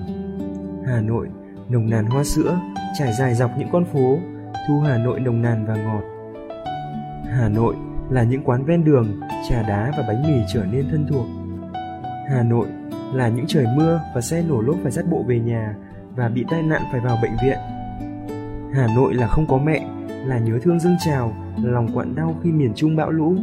Hà 0.86 1.00
Nội, 1.00 1.28
nồng 1.68 1.90
nàn 1.90 2.06
hoa 2.06 2.24
sữa, 2.24 2.58
trải 2.98 3.12
dài 3.12 3.34
dọc 3.34 3.50
những 3.58 3.68
con 3.72 3.84
phố, 3.84 4.18
thu 4.68 4.80
Hà 4.80 4.98
Nội 4.98 5.20
nồng 5.20 5.42
nàn 5.42 5.66
và 5.66 5.74
ngọt. 5.74 6.02
Hà 7.30 7.48
Nội 7.48 7.74
là 8.10 8.22
những 8.22 8.42
quán 8.44 8.64
ven 8.64 8.84
đường, 8.84 9.20
trà 9.48 9.62
đá 9.62 9.92
và 9.96 10.04
bánh 10.08 10.22
mì 10.22 10.42
trở 10.54 10.64
nên 10.72 10.90
thân 10.90 11.06
thuộc. 11.08 11.26
Hà 12.30 12.42
Nội 12.42 12.66
là 13.14 13.28
những 13.28 13.46
trời 13.48 13.66
mưa 13.76 14.00
và 14.14 14.20
xe 14.20 14.42
nổ 14.48 14.60
lốp 14.60 14.76
phải 14.82 14.92
dắt 14.92 15.04
bộ 15.10 15.24
về 15.28 15.40
nhà 15.40 15.74
và 16.16 16.28
bị 16.28 16.44
tai 16.50 16.62
nạn 16.62 16.82
phải 16.92 17.00
vào 17.00 17.18
bệnh 17.22 17.36
viện. 17.42 17.58
Hà 18.74 18.86
Nội 18.96 19.14
là 19.14 19.26
không 19.26 19.46
có 19.48 19.58
mẹ, 19.58 19.86
là 20.24 20.38
nhớ 20.38 20.58
thương 20.62 20.80
dâng 20.80 20.96
trào, 21.04 21.32
lòng 21.72 21.88
quặn 21.94 22.14
đau 22.14 22.36
khi 22.42 22.52
miền 22.52 22.72
Trung 22.74 22.96
bão 22.96 23.10
lũ, 23.10 23.36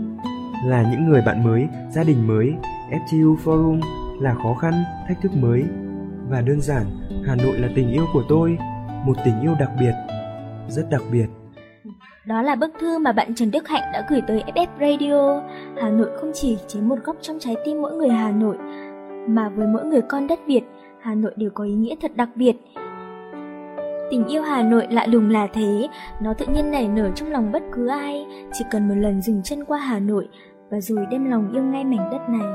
là 0.65 0.91
những 0.91 1.09
người 1.09 1.21
bạn 1.25 1.43
mới, 1.43 1.67
gia 1.91 2.03
đình 2.03 2.27
mới, 2.27 2.53
FTU 2.91 3.35
Forum 3.43 3.81
là 4.19 4.33
khó 4.33 4.53
khăn, 4.53 4.73
thách 5.07 5.21
thức 5.21 5.31
mới. 5.35 5.63
Và 6.29 6.41
đơn 6.41 6.61
giản, 6.61 6.83
Hà 7.25 7.35
Nội 7.35 7.59
là 7.59 7.69
tình 7.75 7.91
yêu 7.91 8.03
của 8.13 8.23
tôi, 8.29 8.57
một 9.05 9.13
tình 9.25 9.41
yêu 9.41 9.53
đặc 9.59 9.69
biệt, 9.79 9.93
rất 10.69 10.89
đặc 10.91 11.01
biệt. 11.11 11.25
Đó 12.25 12.41
là 12.41 12.55
bức 12.55 12.71
thư 12.79 12.99
mà 12.99 13.11
bạn 13.11 13.35
Trần 13.35 13.51
Đức 13.51 13.67
Hạnh 13.67 13.83
đã 13.93 14.05
gửi 14.09 14.21
tới 14.27 14.43
FF 14.55 14.67
Radio. 14.79 15.41
Hà 15.81 15.89
Nội 15.89 16.09
không 16.19 16.31
chỉ 16.33 16.57
chiếm 16.67 16.87
một 16.87 16.99
góc 17.03 17.15
trong 17.21 17.39
trái 17.39 17.55
tim 17.65 17.81
mỗi 17.81 17.93
người 17.93 18.09
Hà 18.09 18.31
Nội, 18.31 18.57
mà 19.27 19.49
với 19.49 19.67
mỗi 19.67 19.85
người 19.85 20.01
con 20.01 20.27
đất 20.27 20.39
Việt, 20.47 20.63
Hà 21.01 21.15
Nội 21.15 21.33
đều 21.35 21.49
có 21.53 21.63
ý 21.63 21.73
nghĩa 21.73 21.95
thật 22.01 22.11
đặc 22.15 22.29
biệt. 22.35 22.55
Tình 24.11 24.27
yêu 24.27 24.43
Hà 24.43 24.63
Nội 24.63 24.87
lạ 24.89 25.05
lùng 25.05 25.29
là 25.29 25.47
thế, 25.53 25.87
nó 26.21 26.33
tự 26.33 26.45
nhiên 26.45 26.71
nảy 26.71 26.87
nở 26.87 27.11
trong 27.15 27.31
lòng 27.31 27.51
bất 27.51 27.63
cứ 27.71 27.87
ai, 27.87 28.25
chỉ 28.53 28.65
cần 28.71 28.87
một 28.87 28.95
lần 28.97 29.21
dừng 29.21 29.43
chân 29.43 29.65
qua 29.65 29.79
Hà 29.79 29.99
Nội 29.99 30.27
và 30.71 30.81
rồi 30.81 31.05
đem 31.11 31.31
lòng 31.31 31.51
yêu 31.53 31.63
ngay 31.63 31.83
mảnh 31.83 32.09
đất 32.11 32.29
này. 32.29 32.47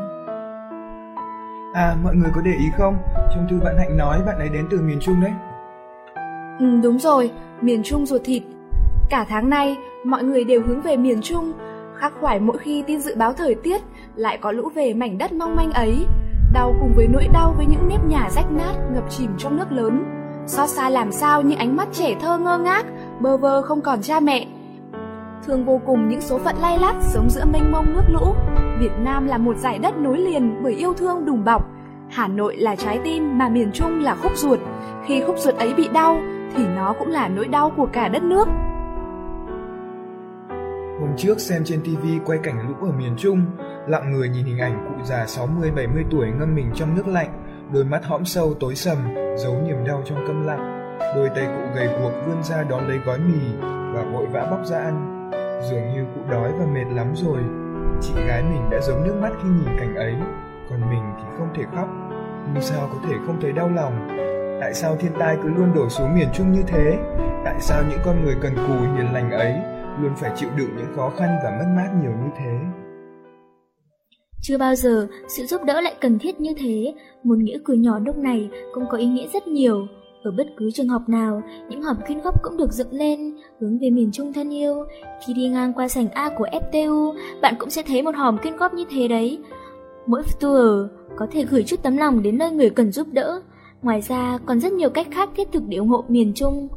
À, 1.75 1.97
mọi 2.05 2.15
người 2.15 2.31
có 2.35 2.41
để 2.45 2.51
ý 2.51 2.67
không? 2.77 2.97
Trong 3.35 3.47
thư 3.51 3.61
bạn 3.65 3.77
Hạnh 3.79 3.97
nói 3.97 4.19
bạn 4.27 4.39
ấy 4.39 4.49
đến 4.49 4.67
từ 4.71 4.81
miền 4.81 4.99
Trung 5.01 5.21
đấy. 5.21 5.33
Ừ, 6.59 6.81
đúng 6.83 6.99
rồi, 6.99 7.31
miền 7.61 7.83
Trung 7.83 8.07
ruột 8.07 8.21
thịt. 8.25 8.43
Cả 9.11 9.27
tháng 9.29 9.51
nay, 9.51 9.77
mọi 10.05 10.23
người 10.23 10.45
đều 10.45 10.63
hướng 10.67 10.81
về 10.81 10.97
miền 10.97 11.21
Trung, 11.23 11.53
khắc 11.97 12.13
khoải 12.21 12.41
mỗi 12.41 12.59
khi 12.59 12.85
tin 12.87 13.01
dự 13.01 13.15
báo 13.17 13.33
thời 13.33 13.55
tiết 13.55 13.83
lại 14.17 14.39
có 14.41 14.53
lũ 14.53 14.69
về 14.75 14.95
mảnh 14.95 15.19
đất 15.19 15.33
mong 15.33 15.57
manh 15.57 15.73
ấy. 15.73 16.07
Đau 16.53 16.75
cùng 16.81 16.93
với 16.97 17.07
nỗi 17.13 17.29
đau 17.33 17.55
với 17.57 17.67
những 17.67 17.89
nếp 17.89 18.05
nhà 18.05 18.29
rách 18.31 18.53
nát 18.53 18.75
ngập 18.95 19.11
chìm 19.11 19.31
trong 19.39 19.57
nước 19.57 19.73
lớn. 19.73 20.18
Xót 20.49 20.69
xa 20.69 20.91
làm 20.91 21.13
sao 21.13 21.43
những 21.43 21.59
ánh 21.59 21.77
mắt 21.77 21.89
trẻ 21.93 22.15
thơ 22.21 22.39
ngơ 22.39 22.59
ngác, 22.59 22.87
bơ 23.21 23.37
vơ 23.37 23.63
không 23.63 23.81
còn 23.81 24.03
cha 24.03 24.21
mẹ. 24.21 24.47
Thương 25.47 25.65
vô 25.65 25.81
cùng 25.87 26.09
những 26.09 26.21
số 26.21 26.39
phận 26.39 26.57
lay 26.61 26.79
lắt 26.79 26.97
sống 27.01 27.31
giữa 27.31 27.45
mênh 27.53 27.73
mông 27.73 27.93
nước 27.95 28.03
lũ. 28.09 28.35
Việt 28.81 28.93
Nam 28.99 29.27
là 29.27 29.39
một 29.39 29.57
giải 29.57 29.79
đất 29.79 29.97
nối 29.97 30.19
liền 30.19 30.63
bởi 30.63 30.75
yêu 30.75 30.95
thương 30.95 31.25
đùm 31.25 31.45
bọc. 31.45 31.65
Hà 32.11 32.29
Nội 32.29 32.57
là 32.57 32.77
trái 32.77 33.01
tim 33.05 33.39
mà 33.39 33.49
miền 33.49 33.73
Trung 33.73 34.01
là 34.01 34.17
khúc 34.23 34.33
ruột. 34.37 34.59
Khi 35.07 35.23
khúc 35.27 35.39
ruột 35.39 35.55
ấy 35.55 35.75
bị 35.75 35.89
đau 35.89 36.21
thì 36.57 36.65
nó 36.77 36.95
cũng 36.99 37.09
là 37.09 37.29
nỗi 37.29 37.49
đau 37.49 37.73
của 37.77 37.89
cả 37.93 38.09
đất 38.09 38.23
nước. 38.23 38.49
Hôm 41.01 41.11
trước 41.17 41.41
xem 41.41 41.63
trên 41.65 41.81
TV 41.83 42.07
quay 42.27 42.39
cảnh 42.43 42.69
lũ 42.69 42.75
ở 42.89 42.93
miền 42.99 43.15
Trung, 43.19 43.47
lặng 43.87 44.13
người 44.13 44.29
nhìn 44.29 44.45
hình 44.45 44.59
ảnh 44.59 44.85
cụ 44.89 45.05
già 45.05 45.25
60-70 45.25 46.05
tuổi 46.11 46.27
ngâm 46.39 46.55
mình 46.55 46.71
trong 46.75 46.95
nước 46.95 47.07
lạnh, 47.07 47.31
đôi 47.73 47.85
mắt 47.85 48.05
hõm 48.05 48.25
sâu 48.25 48.55
tối 48.61 48.75
sầm, 48.75 48.99
giấu 49.37 49.55
niềm 49.67 49.85
đau 49.87 50.03
trong 50.05 50.27
câm 50.27 50.47
lặng. 50.47 50.99
Đôi 51.15 51.29
tay 51.29 51.47
cụ 51.47 51.75
gầy 51.75 51.87
guộc 51.87 52.13
vươn 52.27 52.43
ra 52.43 52.65
đón 52.65 52.89
lấy 52.89 52.99
gói 52.99 53.19
mì 53.19 53.41
và 53.63 54.03
vội 54.13 54.27
vã 54.27 54.47
bóc 54.51 54.67
ra 54.67 54.79
ăn. 54.79 55.31
Dường 55.71 55.93
như 55.93 56.05
cụ 56.15 56.21
đói 56.31 56.53
và 56.59 56.67
mệt 56.67 56.85
lắm 56.95 57.13
rồi. 57.15 57.39
Chị 58.03 58.15
gái 58.27 58.43
mình 58.43 58.71
đã 58.71 58.81
giấu 58.81 58.99
nước 59.05 59.15
mắt 59.21 59.31
khi 59.43 59.49
nhìn 59.49 59.79
cảnh 59.79 59.97
ấy, 59.97 60.15
còn 60.71 60.81
mình 60.91 61.03
thì 61.17 61.25
không 61.39 61.49
thể 61.55 61.65
khóc. 61.77 61.89
Nhưng 62.55 62.63
sao 62.63 62.89
có 62.93 62.99
thể 63.09 63.15
không 63.27 63.39
thấy 63.41 63.53
đau 63.53 63.69
lòng? 63.69 64.09
Tại 64.61 64.75
sao 64.75 64.97
thiên 64.97 65.13
tai 65.19 65.37
cứ 65.43 65.49
luôn 65.49 65.75
đổ 65.75 65.89
xuống 65.89 66.15
miền 66.15 66.29
Trung 66.33 66.53
như 66.53 66.63
thế? 66.67 66.99
Tại 67.45 67.61
sao 67.61 67.83
những 67.91 68.01
con 68.05 68.25
người 68.25 68.37
cần 68.43 68.55
cù 68.57 68.75
hiền 68.97 69.13
lành 69.13 69.31
ấy 69.31 69.55
luôn 70.03 70.13
phải 70.17 70.31
chịu 70.37 70.49
đựng 70.57 70.77
những 70.77 70.97
khó 70.97 71.11
khăn 71.19 71.29
và 71.45 71.51
mất 71.51 71.67
mát 71.77 71.89
nhiều 72.03 72.13
như 72.13 72.31
thế? 72.39 72.59
Chưa 74.41 74.59
bao 74.59 74.75
giờ 74.75 75.07
sự 75.29 75.47
giúp 75.47 75.61
đỡ 75.67 75.81
lại 75.81 75.95
cần 76.01 76.19
thiết 76.19 76.41
như 76.41 76.55
thế, 76.59 76.95
một 77.25 77.39
nghĩa 77.39 77.59
cử 77.65 77.73
nhỏ 77.73 77.99
lúc 77.99 78.19
này 78.19 78.51
cũng 78.75 78.85
có 78.91 78.99
ý 78.99 79.07
nghĩa 79.07 79.29
rất 79.33 79.47
nhiều. 79.47 79.87
Ở 80.23 80.31
bất 80.31 80.47
cứ 80.57 80.71
trường 80.71 80.89
học 80.89 81.03
nào, 81.09 81.43
những 81.69 81.83
hòm 81.83 81.97
quyên 82.07 82.21
góp 82.21 82.43
cũng 82.43 82.57
được 82.57 82.73
dựng 82.73 82.93
lên, 82.93 83.37
hướng 83.61 83.79
về 83.79 83.91
miền 83.91 84.11
Trung 84.13 84.33
thân 84.33 84.55
yêu. 84.55 84.85
Khi 85.27 85.33
đi 85.35 85.49
ngang 85.49 85.73
qua 85.73 85.89
sảnh 85.89 86.09
A 86.09 86.31
của 86.39 86.47
FTU, 86.53 87.15
bạn 87.43 87.55
cũng 87.59 87.71
sẽ 87.71 87.83
thấy 87.83 88.03
một 88.03 88.15
hòm 88.15 88.39
quyên 88.39 88.57
góp 88.57 88.75
như 88.75 88.85
thế 88.91 89.09
đấy. 89.09 89.39
Mỗi 90.07 90.23
tour 90.41 90.87
có 91.17 91.27
thể 91.31 91.45
gửi 91.45 91.63
chút 91.63 91.83
tấm 91.83 91.97
lòng 91.97 92.23
đến 92.23 92.39
nơi 92.39 92.51
người 92.51 92.71
cần 92.71 92.93
giúp 92.93 93.07
đỡ. 93.13 93.41
Ngoài 93.83 94.01
ra, 94.01 94.39
còn 94.47 94.61
rất 94.61 94.73
nhiều 94.73 94.91
cách 94.91 95.07
khác 95.11 95.31
thiết 95.37 95.49
thực 95.53 95.63
để 95.69 95.77
ủng 95.77 95.89
hộ 95.89 96.05
miền 96.09 96.33
Trung. 96.35 96.69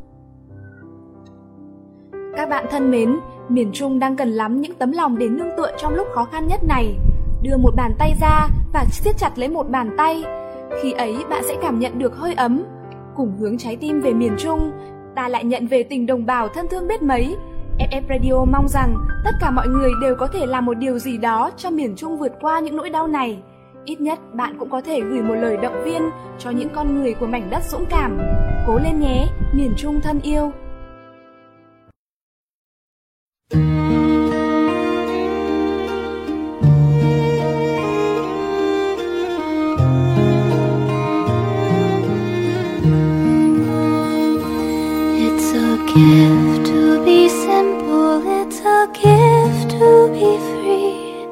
Các 2.35 2.49
bạn 2.49 2.65
thân 2.71 2.91
mến, 2.91 3.19
miền 3.49 3.71
Trung 3.73 3.99
đang 3.99 4.15
cần 4.15 4.31
lắm 4.31 4.61
những 4.61 4.75
tấm 4.75 4.91
lòng 4.91 5.17
để 5.17 5.27
nương 5.27 5.57
tựa 5.57 5.71
trong 5.77 5.93
lúc 5.95 6.07
khó 6.13 6.25
khăn 6.25 6.47
nhất 6.47 6.59
này. 6.67 6.95
Đưa 7.41 7.57
một 7.57 7.75
bàn 7.75 7.91
tay 7.99 8.15
ra 8.21 8.47
và 8.73 8.85
siết 8.91 9.17
chặt 9.17 9.31
lấy 9.35 9.49
một 9.49 9.69
bàn 9.69 9.89
tay. 9.97 10.23
Khi 10.81 10.91
ấy 10.91 11.15
bạn 11.29 11.43
sẽ 11.47 11.55
cảm 11.61 11.79
nhận 11.79 11.99
được 11.99 12.15
hơi 12.15 12.33
ấm. 12.33 12.63
Cùng 13.15 13.37
hướng 13.37 13.57
trái 13.57 13.75
tim 13.75 14.01
về 14.01 14.13
miền 14.13 14.35
Trung, 14.37 14.71
ta 15.15 15.27
lại 15.27 15.43
nhận 15.43 15.67
về 15.67 15.83
tình 15.83 16.05
đồng 16.05 16.25
bào 16.25 16.47
thân 16.47 16.67
thương 16.67 16.87
biết 16.87 17.01
mấy. 17.01 17.35
FF 17.79 18.01
Radio 18.09 18.45
mong 18.51 18.67
rằng 18.67 18.95
tất 19.25 19.31
cả 19.41 19.51
mọi 19.51 19.67
người 19.67 19.91
đều 20.01 20.15
có 20.15 20.27
thể 20.27 20.45
làm 20.45 20.65
một 20.65 20.73
điều 20.73 20.99
gì 20.99 21.17
đó 21.17 21.51
cho 21.57 21.69
miền 21.69 21.95
Trung 21.95 22.17
vượt 22.17 22.31
qua 22.41 22.59
những 22.59 22.75
nỗi 22.75 22.89
đau 22.89 23.07
này. 23.07 23.39
Ít 23.85 24.01
nhất 24.01 24.19
bạn 24.33 24.55
cũng 24.59 24.69
có 24.69 24.81
thể 24.81 25.01
gửi 25.01 25.21
một 25.21 25.35
lời 25.35 25.57
động 25.57 25.83
viên 25.83 26.01
cho 26.39 26.49
những 26.49 26.69
con 26.75 26.95
người 26.95 27.13
của 27.13 27.27
mảnh 27.27 27.49
đất 27.49 27.63
dũng 27.63 27.85
cảm. 27.89 28.17
Cố 28.67 28.79
lên 28.83 28.99
nhé, 28.99 29.27
miền 29.53 29.73
Trung 29.77 30.01
thân 30.01 30.19
yêu. 30.21 30.51
Gift 45.93 46.67
to 46.67 47.03
be 47.03 47.27
simple, 47.27 48.23
it's 48.41 48.59
a 48.59 48.87
gift 48.93 49.71
to 49.71 50.07
be 50.13 50.37
free, 50.47 51.25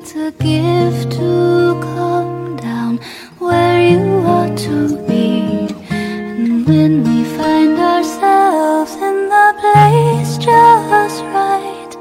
it's 0.00 0.16
a 0.16 0.32
gift 0.32 1.12
to 1.12 1.78
come 1.94 2.56
down 2.56 2.98
where 3.38 3.80
you 3.80 4.02
ought 4.26 4.58
to 4.58 4.96
be. 5.06 5.68
And 5.90 6.66
when 6.66 7.04
we 7.04 7.22
find 7.36 7.78
ourselves 7.78 8.94
in 8.94 9.28
the 9.28 9.48
place 9.60 10.38
just 10.38 11.22
right, 11.26 11.96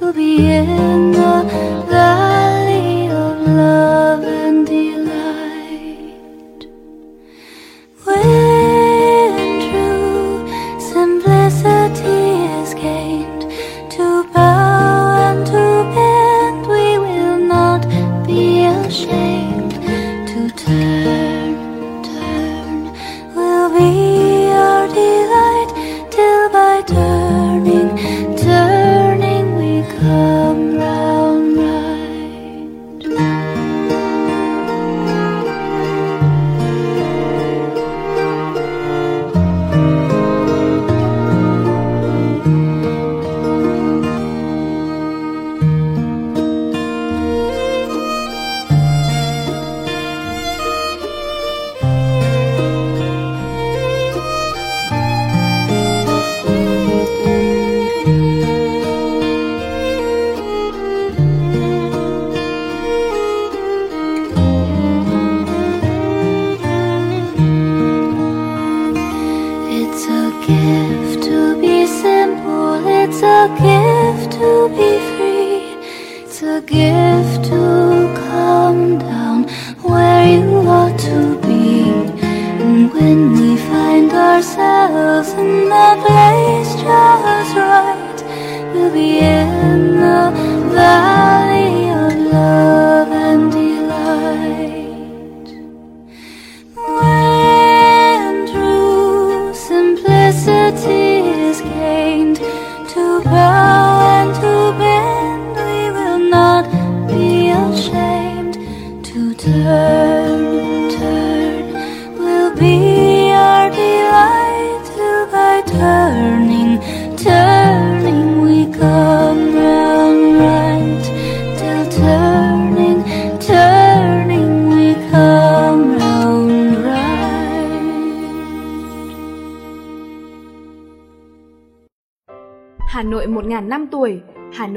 we'll 0.00 0.12
be 0.12 0.48
in 0.50 1.11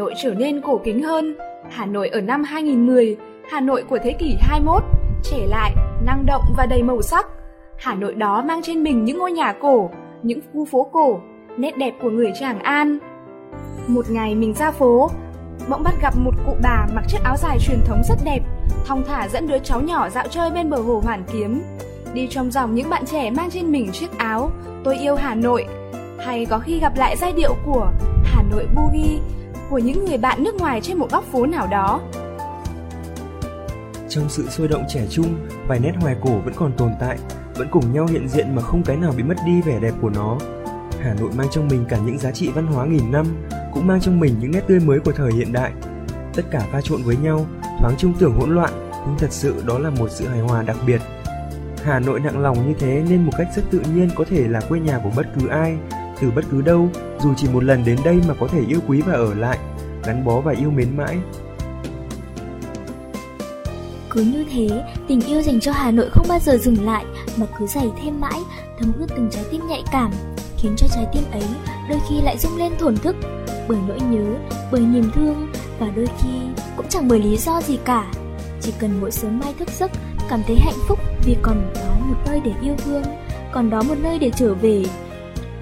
Nội 0.06 0.14
trở 0.18 0.34
nên 0.34 0.62
cổ 0.62 0.82
kính 0.84 1.04
hơn, 1.04 1.36
Hà 1.70 1.86
Nội 1.86 2.10
ở 2.10 2.22
năm 2.22 2.44
2010, 2.44 3.18
Hà 3.52 3.60
Nội 3.60 3.84
của 3.90 3.98
thế 4.04 4.12
kỷ 4.12 4.36
21, 4.40 4.84
trẻ 5.24 5.46
lại, 5.48 5.72
năng 6.06 6.26
động 6.26 6.42
và 6.58 6.66
đầy 6.66 6.84
màu 6.84 7.02
sắc. 7.02 7.28
Hà 7.78 7.94
Nội 7.94 8.14
đó 8.14 8.44
mang 8.48 8.62
trên 8.64 8.84
mình 8.84 9.06
những 9.06 9.20
ngôi 9.20 9.32
nhà 9.32 9.54
cổ, 9.62 9.90
những 10.24 10.40
khu 10.54 10.66
phố 10.66 10.88
cổ, 10.92 11.20
nét 11.58 11.78
đẹp 11.78 11.94
của 12.02 12.10
người 12.10 12.32
Tràng 12.40 12.60
An. 12.60 13.00
Một 13.88 14.06
ngày 14.10 14.36
mình 14.36 14.54
ra 14.54 14.72
phố, 14.72 15.10
bỗng 15.70 15.84
bắt 15.84 15.94
gặp 16.02 16.14
một 16.18 16.34
cụ 16.46 16.54
bà 16.64 16.88
mặc 16.96 17.04
chiếc 17.08 17.20
áo 17.24 17.36
dài 17.38 17.58
truyền 17.60 17.80
thống 17.86 18.02
rất 18.10 18.18
đẹp, 18.26 18.40
thong 18.86 19.04
thả 19.08 19.28
dẫn 19.28 19.48
đứa 19.48 19.60
cháu 19.60 19.82
nhỏ 19.82 20.10
dạo 20.10 20.28
chơi 20.28 20.52
bên 20.52 20.70
bờ 20.70 20.78
hồ 20.78 21.02
Hoàn 21.06 21.24
Kiếm. 21.34 21.62
Đi 22.14 22.28
trong 22.30 22.52
dòng 22.52 22.76
những 22.76 22.90
bạn 22.90 23.06
trẻ 23.06 23.32
mang 23.32 23.50
trên 23.52 23.72
mình 23.72 23.92
chiếc 23.92 24.18
áo 24.18 24.52
Tôi 24.84 24.98
yêu 24.98 25.16
Hà 25.16 25.36
Nội 25.36 25.66
hay 26.20 26.46
có 26.46 26.60
khi 26.60 26.80
gặp 26.80 26.94
lại 26.98 27.16
giai 27.18 27.32
điệu 27.32 27.56
của 27.66 27.92
Hà 28.24 28.44
Nội 28.52 28.68
Boogie 28.76 29.20
của 29.70 29.78
những 29.78 30.06
người 30.06 30.18
bạn 30.18 30.44
nước 30.44 30.56
ngoài 30.56 30.82
trên 30.82 30.98
một 30.98 31.12
góc 31.12 31.24
phố 31.32 31.46
nào 31.46 31.68
đó. 31.68 32.02
Trong 34.10 34.30
sự 34.30 34.48
sôi 34.50 34.68
động 34.68 34.84
trẻ 34.90 35.08
trung, 35.10 35.48
vài 35.68 35.80
nét 35.80 35.92
hoài 36.02 36.16
cổ 36.22 36.40
vẫn 36.46 36.54
còn 36.56 36.72
tồn 36.78 36.92
tại, 37.00 37.18
vẫn 37.56 37.68
cùng 37.72 37.94
nhau 37.94 38.06
hiện 38.06 38.28
diện 38.28 38.56
mà 38.56 38.62
không 38.62 38.84
cái 38.84 38.98
nào 38.98 39.14
bị 39.18 39.24
mất 39.24 39.36
đi 39.46 39.62
vẻ 39.62 39.80
đẹp 39.80 39.94
của 40.02 40.10
nó. 40.10 40.38
Hà 41.02 41.14
Nội 41.14 41.30
mang 41.38 41.48
trong 41.52 41.68
mình 41.68 41.86
cả 41.90 41.98
những 42.06 42.18
giá 42.18 42.32
trị 42.32 42.50
văn 42.56 42.68
hóa 42.68 42.86
nghìn 42.86 43.12
năm, 43.12 43.26
cũng 43.74 43.88
mang 43.88 44.02
trong 44.02 44.20
mình 44.20 44.36
những 44.40 44.52
nét 44.52 44.62
tươi 44.68 44.80
mới 44.80 45.00
của 45.00 45.12
thời 45.12 45.32
hiện 45.32 45.54
đại. 45.54 45.72
Tất 46.34 46.44
cả 46.52 46.62
pha 46.72 46.82
trộn 46.82 47.02
với 47.04 47.18
nhau, 47.18 47.46
thoáng 47.82 47.96
trông 47.98 48.14
tưởng 48.20 48.34
hỗn 48.40 48.56
loạn, 48.56 48.90
nhưng 48.92 49.16
thật 49.18 49.32
sự 49.32 49.64
đó 49.68 49.80
là 49.80 49.90
một 49.90 50.08
sự 50.12 50.28
hài 50.28 50.40
hòa 50.40 50.62
đặc 50.62 50.78
biệt. 50.88 51.02
Hà 51.84 52.00
Nội 52.00 52.20
nặng 52.20 52.40
lòng 52.40 52.68
như 52.68 52.74
thế 52.80 53.04
nên 53.10 53.26
một 53.26 53.32
cách 53.38 53.48
rất 53.56 53.64
tự 53.72 53.82
nhiên 53.96 54.10
có 54.16 54.26
thể 54.30 54.48
là 54.48 54.62
quê 54.70 54.80
nhà 54.80 55.00
của 55.04 55.12
bất 55.16 55.28
cứ 55.40 55.48
ai, 55.48 55.78
từ 56.22 56.32
bất 56.32 56.46
cứ 56.52 56.62
đâu, 56.62 56.90
dù 57.20 57.34
chỉ 57.38 57.48
một 57.54 57.64
lần 57.64 57.86
đến 57.86 57.98
đây 58.06 58.22
mà 58.28 58.34
có 58.40 58.48
thể 58.48 58.62
yêu 58.68 58.80
quý 58.88 59.02
và 59.02 59.14
ở 59.14 59.34
lại, 59.34 59.58
gắn 60.04 60.26
bó 60.26 60.42
và 60.42 60.54
yêu 60.60 60.72
mến 60.72 60.98
mãi. 60.98 61.18
Cứ 64.10 64.22
như 64.22 64.46
thế, 64.52 64.84
tình 65.08 65.22
yêu 65.22 65.42
dành 65.42 65.60
cho 65.60 65.72
Hà 65.72 65.92
Nội 65.92 66.10
không 66.12 66.26
bao 66.30 66.40
giờ 66.40 66.58
dừng 66.58 66.86
lại 66.86 67.06
mà 67.38 67.46
cứ 67.60 67.68
dày 67.68 67.92
thêm 68.04 68.22
mãi, 68.22 68.40
thấm 68.80 68.92
ướt 69.00 69.08
từng 69.10 69.30
trái 69.32 69.44
tim 69.52 69.62
nhạy 69.68 69.84
cảm, 69.92 70.12
khiến 70.58 70.76
cho 70.78 70.88
trái 70.96 71.06
tim 71.14 71.24
ấy 71.32 71.44
đôi 71.90 72.00
khi 72.10 72.22
lại 72.22 72.38
rung 72.38 72.58
lên 72.58 72.72
thổn 72.80 72.98
thức 72.98 73.16
bởi 73.68 73.78
nỗi 73.88 74.00
nhớ, 74.00 74.36
bởi 74.72 74.82
niềm 74.82 75.12
thương 75.16 75.52
và 75.80 75.88
đôi 75.96 76.08
khi 76.22 76.30
cũng 76.78 76.86
chẳng 76.90 77.08
bởi 77.08 77.20
lý 77.20 77.38
do 77.38 77.62
gì 77.62 77.80
cả. 77.86 78.12
Chỉ 78.62 78.74
cần 78.80 79.02
mỗi 79.02 79.12
sớm 79.12 79.40
mai 79.40 79.54
thức 79.60 79.70
giấc, 79.80 79.92
cảm 80.30 80.42
thấy 80.48 80.56
hạnh 80.60 80.80
phúc 80.88 81.00
vì 81.26 81.36
còn 81.42 81.74
đó 81.76 81.96
một 82.00 82.18
nơi 82.26 82.42
để 82.46 82.52
yêu 82.62 82.76
thương, 82.86 83.04
còn 83.52 83.70
đó 83.70 83.82
một 83.82 83.96
nơi 84.04 84.20
để 84.20 84.32
trở 84.36 84.54
về. 84.54 84.84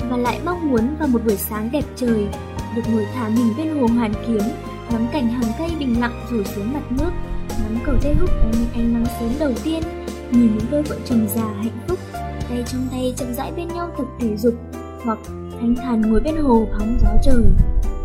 Và 0.10 0.18
lại 0.18 0.40
mong 0.46 0.72
muốn 0.72 0.96
vào 1.00 1.08
một 1.08 1.22
buổi 1.26 1.36
sáng 1.38 1.70
đẹp 1.72 1.84
trời, 1.96 2.28
được 2.76 2.82
ngồi 2.92 3.06
thả 3.14 3.30
mình 3.30 3.54
bên 3.58 3.70
hồ 3.70 3.88
Hoàn 3.88 4.14
Kiếm, 4.28 4.42
ngắm 4.92 5.08
cảnh 5.14 5.28
hàng 5.28 5.52
cây 5.58 5.70
bình 5.80 6.02
lặng 6.02 6.26
rủ 6.32 6.44
xuống 6.44 6.74
mặt 6.74 6.92
nước, 6.92 7.12
ngắm 7.50 7.80
cầu 7.86 7.96
tây 8.02 8.16
húc 8.20 8.30
đón 8.30 8.52
những 8.52 8.74
ánh 8.74 8.94
nắng 8.94 9.06
sớm 9.20 9.30
đầu 9.40 9.52
tiên, 9.64 9.84
nhìn 10.32 10.58
những 10.58 10.66
đôi 10.72 10.84
vợ 10.84 10.96
chồng 11.06 11.28
già 11.36 11.46
hạnh 11.58 11.80
phúc, 11.88 12.00
tay 12.50 12.64
trong 12.68 12.88
tay 12.92 13.14
chậm 13.18 13.34
rãi 13.34 13.52
bên 13.52 13.68
nhau 13.68 13.90
thực 13.98 14.08
thể 14.20 14.38
dục, 14.38 14.54
hoặc 15.04 15.18
thanh 15.60 15.76
thản 15.76 16.02
ngồi 16.02 16.20
bên 16.20 16.36
hồ 16.36 16.68
hóng 16.72 16.98
gió 17.02 17.10
trời. 17.24 17.44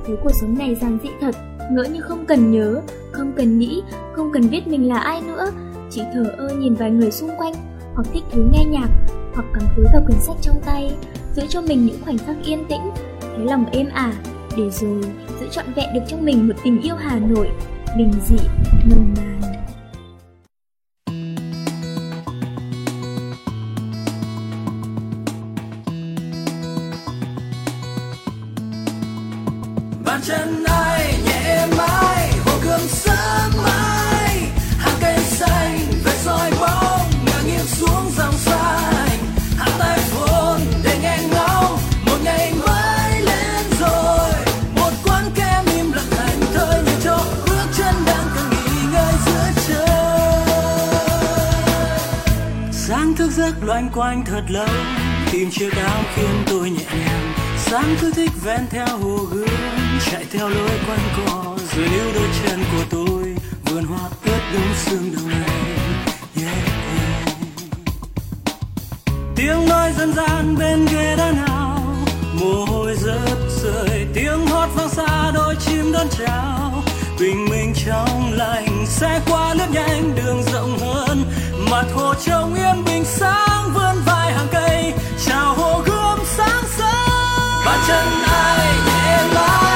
Thấy 0.06 0.16
cuộc 0.22 0.32
sống 0.40 0.58
này 0.58 0.74
giản 0.74 0.98
dị 1.02 1.08
thật, 1.20 1.34
ngỡ 1.72 1.84
như 1.84 2.00
không 2.00 2.26
cần 2.26 2.50
nhớ, 2.50 2.80
không 3.12 3.32
cần 3.36 3.58
nghĩ, 3.58 3.82
không 4.12 4.32
cần 4.32 4.50
biết 4.50 4.66
mình 4.66 4.88
là 4.88 4.98
ai 4.98 5.22
nữa, 5.22 5.50
chỉ 5.90 6.02
thờ 6.14 6.24
ơ 6.38 6.48
nhìn 6.48 6.74
vài 6.74 6.90
người 6.90 7.10
xung 7.10 7.30
quanh, 7.38 7.54
hoặc 7.94 8.06
thích 8.12 8.24
thú 8.32 8.42
nghe 8.52 8.64
nhạc, 8.64 8.88
hoặc 9.34 9.44
cắm 9.54 9.62
cúi 9.76 9.84
vào 9.92 10.02
quyển 10.06 10.20
sách 10.20 10.36
trong 10.42 10.60
tay, 10.66 10.96
giữ 11.38 11.46
cho 11.48 11.60
mình 11.60 11.86
những 11.86 12.00
khoảnh 12.04 12.18
khắc 12.18 12.36
yên 12.44 12.64
tĩnh, 12.68 12.90
thấy 13.20 13.44
lòng 13.44 13.64
êm 13.72 13.86
ả, 13.94 14.12
để 14.56 14.70
rồi 14.70 15.02
giữ 15.40 15.48
trọn 15.50 15.64
vẹn 15.76 15.94
được 15.94 16.00
trong 16.08 16.24
mình 16.24 16.48
một 16.48 16.54
tình 16.64 16.82
yêu 16.82 16.94
Hà 16.98 17.18
Nội, 17.18 17.48
bình 17.96 18.12
dị, 18.28 18.36
nồng 18.90 19.14
nàn. 19.16 19.27
Anh 54.08 54.24
thật 54.24 54.42
lâu. 54.48 54.66
Tìm 55.32 55.50
chiếc 55.50 55.76
áo 55.76 56.02
khiến 56.14 56.42
tôi 56.46 56.70
nhẹ 56.70 56.84
nhàng. 57.04 57.32
Sáng 57.58 57.96
cứ 58.00 58.12
thích 58.12 58.30
ven 58.44 58.60
theo 58.70 58.86
hồ 58.86 59.16
gươm 59.16 59.48
chạy 60.10 60.24
theo 60.32 60.48
lối 60.48 60.70
quanh 60.86 61.08
co. 61.16 61.56
Rồi 61.74 61.88
níu 61.88 62.04
đôi 62.14 62.28
chân 62.42 62.60
của 62.72 62.84
tôi 62.90 63.34
vườn 63.64 63.84
hoa 63.84 64.10
ướt 64.24 64.40
đúng 64.52 64.74
sương 64.76 65.12
đầu 65.16 65.28
này. 65.28 65.50
Yeah, 66.36 66.58
yeah. 66.98 67.28
tiếng 69.36 69.68
nói 69.68 69.92
dân 69.98 70.12
gian 70.12 70.56
bên 70.58 70.86
ghế 70.86 71.16
đá 71.16 71.32
nào? 71.32 71.82
Mồ 72.34 72.64
hôi 72.64 72.96
rớt 72.96 73.38
rơi 73.62 74.06
tiếng 74.14 74.46
hót 74.46 74.68
vang 74.74 74.88
xa 74.88 75.30
đôi 75.34 75.56
chim 75.66 75.92
đón 75.92 76.06
chào. 76.18 76.82
Bình 77.20 77.46
minh 77.50 77.74
trong 77.86 78.32
lành 78.32 78.86
sẽ 78.86 79.20
qua 79.30 79.54
lướt 79.54 79.68
nhanh 79.72 80.14
đường 80.14 80.42
rộng 80.52 80.78
hơn. 80.78 81.24
Mặt 81.70 81.86
hồ 81.94 82.14
trông 82.26 82.54
yên 82.54 82.84
bình 82.84 83.04
sáng 83.04 83.47
vươn 83.74 84.02
vai 84.06 84.32
hàng 84.32 84.46
cây 84.52 84.94
chào 85.26 85.54
hồ 85.54 85.82
gươm 85.86 86.18
sáng 86.24 86.64
sớm. 86.78 87.64
Bàn 87.66 87.78
chân 87.88 88.06
ai 88.30 88.66
nhẹ 88.86 89.34
mãi 89.34 89.67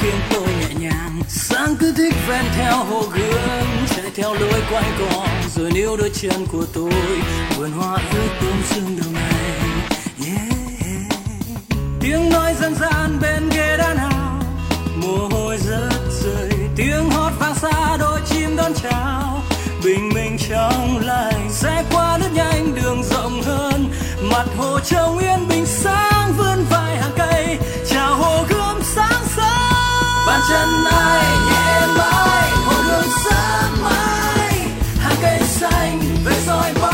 khiến 0.00 0.14
tôi 0.30 0.46
nhẹ 0.60 0.74
nhàng. 0.78 1.20
Sáng 1.28 1.76
cứ 1.76 1.92
thích 1.96 2.14
ven 2.28 2.44
theo 2.56 2.76
hồ 2.76 3.02
gươm, 3.14 3.66
chạy 3.96 4.10
theo 4.14 4.34
lối 4.34 4.62
quanh 4.70 4.92
co 4.98 5.26
rồi 5.56 5.70
níu 5.72 5.96
đôi 5.96 6.10
chân 6.20 6.46
của 6.52 6.64
tôi, 6.72 6.92
vườn 7.56 7.72
hoa 7.72 7.98
ướt 8.12 8.28
tôm 8.40 8.62
sương 8.70 8.98
đầu 9.00 9.10
ngày 9.12 9.60
yeah. 10.26 10.52
tiếng 12.00 12.30
nói 12.30 12.54
dân 12.60 12.74
gian 12.74 13.18
bên 13.20 13.48
ghế 13.50 13.76
đá 13.76 13.94
nào 13.94 14.42
mồ 14.96 15.28
hôi 15.30 15.58
rớt 15.58 16.02
rơi, 16.22 16.50
tiếng 16.76 17.10
hót 17.10 17.32
vang 17.38 17.54
xa 17.54 17.96
đôi 18.00 18.20
chim 18.30 18.56
đón 18.56 18.72
chào. 18.82 19.42
Bình 19.84 20.08
minh 20.14 20.36
trong 20.50 20.98
lành, 21.06 21.48
sẽ 21.50 21.84
qua 21.92 22.18
lướt 22.18 22.30
nhanh, 22.34 22.74
đường 22.74 23.02
rộng 23.02 23.42
hơn. 23.42 23.90
Mặt 24.22 24.46
hồ 24.56 24.80
trông 24.80 25.18
yên 25.18 25.48
bình 25.48 25.66
sáng 25.66 26.32
vươn 26.36 26.64
vài 26.70 26.96
hàng 26.96 27.12
cây. 27.16 27.58
Chào 27.90 28.16
hồ 28.16 28.44
bàn 30.32 30.40
chân 30.48 30.84
ai 30.84 31.24
nhẹ 31.46 31.86
mãi 31.98 32.50
hồ 32.66 32.82
hương 32.82 33.10
sáng 33.24 33.84
mãi 33.84 34.60
hàng 34.98 35.16
cây 35.22 35.40
xanh, 35.42 36.00
về 36.24 36.32
soi 36.46 36.72
bóng. 36.80 36.91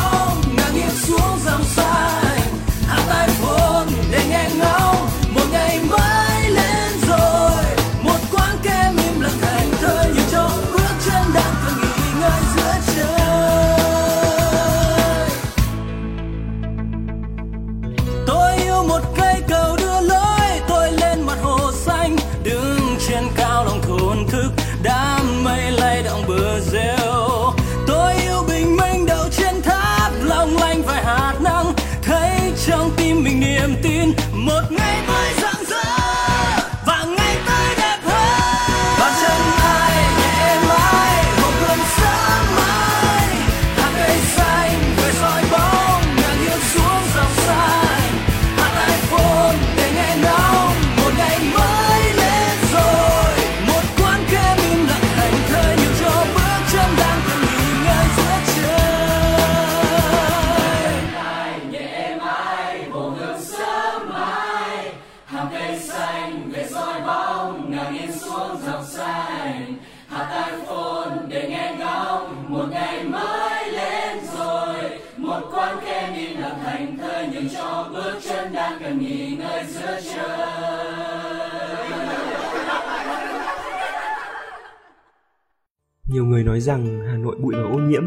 Nhiều 86.11 86.25
người 86.25 86.43
nói 86.43 86.59
rằng 86.59 87.01
Hà 87.07 87.17
Nội 87.17 87.35
bụi 87.39 87.53
và 87.55 87.63
ô 87.63 87.79
nhiễm, 87.79 88.03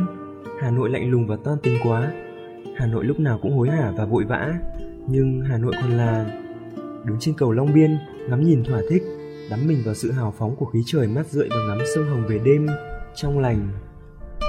Hà 0.60 0.70
Nội 0.70 0.90
lạnh 0.90 1.10
lùng 1.10 1.26
và 1.26 1.36
toan 1.44 1.58
tính 1.62 1.78
quá, 1.84 2.12
Hà 2.76 2.86
Nội 2.86 3.04
lúc 3.04 3.20
nào 3.20 3.38
cũng 3.42 3.56
hối 3.56 3.68
hả 3.68 3.92
và 3.96 4.04
vội 4.04 4.24
vã, 4.24 4.54
nhưng 5.08 5.40
Hà 5.40 5.58
Nội 5.58 5.72
còn 5.82 5.90
là 5.90 6.40
đứng 7.04 7.16
trên 7.20 7.34
cầu 7.38 7.52
Long 7.52 7.74
Biên, 7.74 7.98
ngắm 8.28 8.42
nhìn 8.42 8.64
thỏa 8.64 8.80
thích, 8.90 9.02
đắm 9.50 9.60
mình 9.66 9.78
vào 9.84 9.94
sự 9.94 10.12
hào 10.12 10.34
phóng 10.38 10.56
của 10.56 10.66
khí 10.66 10.82
trời 10.86 11.08
mát 11.08 11.26
rượi 11.26 11.48
và 11.50 11.56
ngắm 11.68 11.78
sông 11.94 12.04
Hồng 12.10 12.26
về 12.28 12.40
đêm 12.44 12.66
trong 13.14 13.38
lành. 13.38 13.68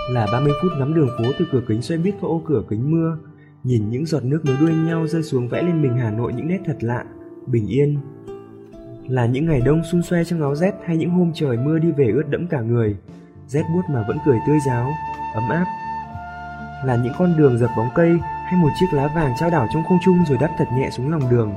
Là 0.09 0.27
30 0.31 0.53
phút 0.61 0.71
ngắm 0.79 0.93
đường 0.93 1.09
phố 1.17 1.31
từ 1.39 1.45
cửa 1.51 1.61
kính 1.67 1.81
xoay 1.81 1.97
buýt 1.97 2.15
qua 2.21 2.29
ô 2.29 2.41
cửa 2.45 2.63
kính 2.69 2.91
mưa, 2.91 3.17
nhìn 3.63 3.89
những 3.89 4.05
giọt 4.05 4.23
nước 4.23 4.45
nối 4.45 4.55
đuôi 4.59 4.71
nhau 4.73 5.07
rơi 5.07 5.23
xuống 5.23 5.47
vẽ 5.47 5.61
lên 5.61 5.81
mình 5.81 5.97
Hà 5.97 6.11
Nội 6.11 6.33
những 6.33 6.47
nét 6.47 6.59
thật 6.65 6.77
lạ, 6.81 7.05
bình 7.47 7.67
yên. 7.67 7.97
Là 9.07 9.25
những 9.25 9.45
ngày 9.45 9.61
đông 9.65 9.81
xun 9.91 10.03
xoe 10.03 10.23
trong 10.23 10.41
áo 10.41 10.55
rét 10.55 10.73
hay 10.85 10.97
những 10.97 11.09
hôm 11.09 11.31
trời 11.33 11.57
mưa 11.57 11.79
đi 11.79 11.91
về 11.91 12.11
ướt 12.11 12.29
đẫm 12.29 12.47
cả 12.47 12.61
người, 12.61 12.97
rét 13.47 13.63
buốt 13.73 13.81
mà 13.89 14.03
vẫn 14.07 14.17
cười 14.25 14.39
tươi 14.47 14.59
ráo, 14.59 14.93
ấm 15.35 15.49
áp. 15.49 15.65
Là 16.85 16.95
những 16.95 17.13
con 17.17 17.37
đường 17.37 17.57
dập 17.59 17.69
bóng 17.77 17.89
cây 17.95 18.11
hay 18.45 18.55
một 18.55 18.69
chiếc 18.79 18.93
lá 18.93 19.07
vàng 19.07 19.33
trao 19.39 19.49
đảo 19.49 19.67
trong 19.73 19.83
không 19.83 19.99
trung 20.05 20.23
rồi 20.27 20.37
đắp 20.41 20.51
thật 20.57 20.65
nhẹ 20.73 20.89
xuống 20.89 21.11
lòng 21.11 21.29
đường. 21.29 21.53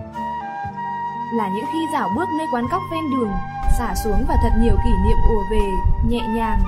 là 1.32 1.49
những 1.49 1.64
khi 1.72 1.78
dạo 1.93 2.09
bước 2.16 2.28
nơi 2.39 2.47
quán 2.53 2.64
cóc 2.70 2.82
ven 2.93 3.11
đường 3.11 3.30
xả 3.78 3.95
xuống 4.05 4.24
và 4.28 4.37
thật 4.43 4.51
nhiều 4.61 4.76
kỷ 4.84 4.91
niệm 4.91 5.16
ùa 5.28 5.43
về 5.51 5.70
nhẹ 6.09 6.20
nhàng 6.28 6.59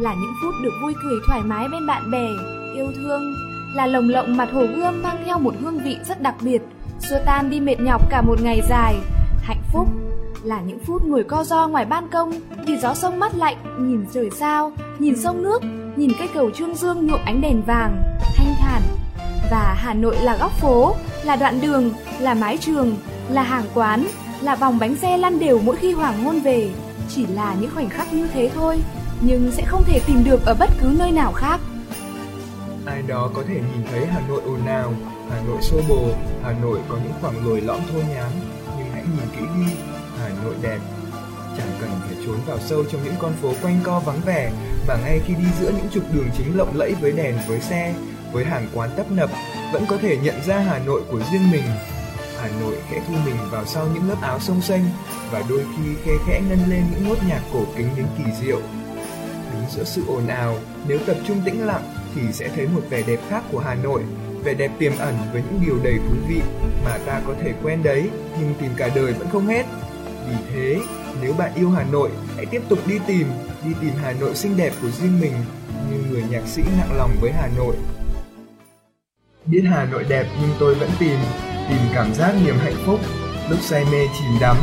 là 0.00 0.14
những 0.14 0.32
phút 0.42 0.54
được 0.62 0.72
vui 0.82 0.94
cười 1.02 1.18
thoải 1.26 1.40
mái 1.40 1.68
bên 1.68 1.86
bạn 1.86 2.10
bè 2.10 2.26
yêu 2.74 2.92
thương 2.96 3.34
là 3.74 3.86
lồng 3.86 4.08
lộng 4.08 4.36
mặt 4.36 4.48
hồ 4.52 4.66
gươm 4.76 5.02
mang 5.02 5.16
theo 5.26 5.38
một 5.38 5.54
hương 5.60 5.78
vị 5.78 5.98
rất 6.04 6.22
đặc 6.22 6.34
biệt 6.40 6.62
xua 6.98 7.18
tan 7.26 7.50
đi 7.50 7.60
mệt 7.60 7.80
nhọc 7.80 8.10
cả 8.10 8.22
một 8.22 8.42
ngày 8.42 8.60
dài 8.68 8.96
hạnh 9.42 9.62
phúc 9.72 9.88
là 10.42 10.60
những 10.60 10.78
phút 10.78 11.04
ngồi 11.04 11.24
co 11.24 11.44
ro 11.44 11.68
ngoài 11.68 11.84
ban 11.84 12.08
công 12.08 12.32
vì 12.66 12.76
gió 12.76 12.94
sông 12.94 13.18
mát 13.18 13.34
lạnh 13.34 13.56
nhìn 13.78 14.06
trời 14.12 14.30
sao 14.30 14.72
nhìn 14.98 15.16
sông 15.16 15.42
nước 15.42 15.62
nhìn 15.96 16.10
cây 16.18 16.28
cầu 16.34 16.50
trương 16.50 16.74
dương 16.74 17.06
nhuộm 17.06 17.20
ánh 17.24 17.40
đèn 17.40 17.62
vàng 17.62 18.02
thanh 18.36 18.54
thản 18.60 18.82
và 19.50 19.74
Hà 19.78 19.94
Nội 19.94 20.16
là 20.22 20.36
góc 20.36 20.52
phố, 20.52 20.94
là 21.24 21.36
đoạn 21.36 21.60
đường, 21.60 21.90
là 22.18 22.34
mái 22.34 22.58
trường, 22.58 22.96
là 23.28 23.42
hàng 23.42 23.64
quán, 23.74 24.06
là 24.40 24.56
vòng 24.56 24.78
bánh 24.78 24.96
xe 24.96 25.16
lăn 25.16 25.38
đều 25.38 25.60
mỗi 25.64 25.76
khi 25.76 25.92
hoàng 25.92 26.24
hôn 26.24 26.40
về. 26.40 26.70
Chỉ 27.08 27.26
là 27.26 27.56
những 27.60 27.70
khoảnh 27.74 27.88
khắc 27.88 28.12
như 28.12 28.26
thế 28.26 28.50
thôi, 28.54 28.80
nhưng 29.20 29.52
sẽ 29.52 29.64
không 29.66 29.84
thể 29.84 30.00
tìm 30.06 30.24
được 30.24 30.46
ở 30.46 30.54
bất 30.58 30.70
cứ 30.80 30.94
nơi 30.98 31.12
nào 31.12 31.32
khác. 31.32 31.60
Ai 32.86 33.02
đó 33.02 33.30
có 33.34 33.42
thể 33.48 33.54
nhìn 33.54 33.86
thấy 33.90 34.06
Hà 34.06 34.20
Nội 34.28 34.42
ồn 34.44 34.66
ào, 34.66 34.92
Hà 35.30 35.40
Nội 35.46 35.62
xô 35.62 35.76
bồ, 35.88 36.08
Hà 36.42 36.52
Nội 36.62 36.78
có 36.88 36.94
những 36.94 37.12
khoảng 37.20 37.46
lồi 37.46 37.60
lõm 37.60 37.80
thô 37.92 37.98
nhám, 37.98 38.30
nhưng 38.78 38.86
hãy 38.92 39.02
nhìn 39.02 39.28
kỹ 39.36 39.46
đi, 39.56 39.72
Nội 40.44 40.54
đẹp. 40.62 40.78
Chẳng 41.58 41.70
cần 41.80 41.90
phải 42.00 42.16
trốn 42.26 42.36
vào 42.46 42.58
sâu 42.58 42.84
trong 42.92 43.04
những 43.04 43.14
con 43.18 43.32
phố 43.42 43.52
quanh 43.62 43.80
co 43.84 44.00
vắng 44.00 44.20
vẻ, 44.24 44.50
mà 44.88 44.96
ngay 44.96 45.20
khi 45.26 45.34
đi 45.34 45.44
giữa 45.60 45.70
những 45.70 45.88
trục 45.92 46.04
đường 46.12 46.28
chính 46.38 46.58
lộng 46.58 46.76
lẫy 46.76 46.94
với 47.00 47.12
đèn 47.12 47.34
với 47.48 47.60
xe, 47.60 47.94
với 48.32 48.44
hàng 48.44 48.68
quán 48.74 48.90
tấp 48.96 49.10
nập, 49.10 49.30
vẫn 49.72 49.86
có 49.88 49.96
thể 50.02 50.16
nhận 50.16 50.42
ra 50.46 50.58
Hà 50.58 50.78
Nội 50.78 51.02
của 51.10 51.20
riêng 51.32 51.50
mình. 51.50 51.64
Hà 52.40 52.48
Nội 52.60 52.76
khẽ 52.90 53.00
thu 53.08 53.14
mình 53.24 53.36
vào 53.50 53.64
sau 53.66 53.86
những 53.94 54.08
lớp 54.08 54.16
áo 54.22 54.40
sông 54.40 54.62
xanh 54.62 54.84
và 55.30 55.42
đôi 55.48 55.58
khi 55.58 55.94
khe 56.04 56.12
khẽ 56.26 56.40
ngân 56.48 56.58
lên 56.68 56.82
những 56.90 57.08
nốt 57.08 57.16
nhạc 57.28 57.40
cổ 57.52 57.64
kính 57.76 57.88
đến 57.96 58.06
kỳ 58.18 58.24
diệu. 58.40 58.60
Đứng 59.52 59.64
giữa 59.76 59.84
sự 59.84 60.02
ồn 60.08 60.26
ào, 60.26 60.56
nếu 60.88 60.98
tập 61.06 61.16
trung 61.26 61.40
tĩnh 61.44 61.66
lặng 61.66 61.94
thì 62.14 62.22
sẽ 62.32 62.48
thấy 62.56 62.66
một 62.66 62.82
vẻ 62.90 63.02
đẹp 63.06 63.20
khác 63.28 63.44
của 63.52 63.58
Hà 63.58 63.74
Nội, 63.74 64.02
vẻ 64.44 64.54
đẹp 64.54 64.70
tiềm 64.78 64.92
ẩn 64.98 65.14
với 65.32 65.42
những 65.50 65.60
điều 65.66 65.78
đầy 65.82 65.98
thú 65.98 66.14
vị 66.28 66.40
mà 66.84 66.98
ta 67.06 67.20
có 67.26 67.34
thể 67.42 67.52
quen 67.62 67.82
đấy 67.82 68.10
nhưng 68.40 68.54
tìm 68.60 68.70
cả 68.76 68.88
đời 68.94 69.12
vẫn 69.12 69.28
không 69.30 69.46
hết. 69.46 69.64
Vì 70.30 70.36
thế, 70.54 70.80
nếu 71.22 71.32
bạn 71.32 71.54
yêu 71.54 71.70
Hà 71.70 71.84
Nội, 71.84 72.10
hãy 72.36 72.46
tiếp 72.46 72.62
tục 72.68 72.78
đi 72.86 72.98
tìm, 73.06 73.26
đi 73.64 73.70
tìm 73.80 73.90
Hà 74.02 74.12
Nội 74.12 74.34
xinh 74.34 74.56
đẹp 74.56 74.72
của 74.82 74.90
riêng 74.90 75.20
mình 75.20 75.32
như 75.90 75.96
người 76.10 76.24
nhạc 76.30 76.46
sĩ 76.46 76.62
nặng 76.78 76.96
lòng 76.96 77.10
với 77.20 77.32
Hà 77.32 77.48
Nội. 77.56 77.76
Biết 79.46 79.62
Hà 79.70 79.84
Nội 79.84 80.04
đẹp 80.08 80.26
nhưng 80.40 80.50
tôi 80.58 80.74
vẫn 80.74 80.90
tìm, 80.98 81.18
tìm 81.68 81.78
cảm 81.94 82.14
giác 82.14 82.34
niềm 82.44 82.54
hạnh 82.58 82.76
phúc, 82.86 83.00
lúc 83.50 83.58
say 83.62 83.84
mê 83.84 84.06
chìm 84.18 84.30
đắm, 84.40 84.56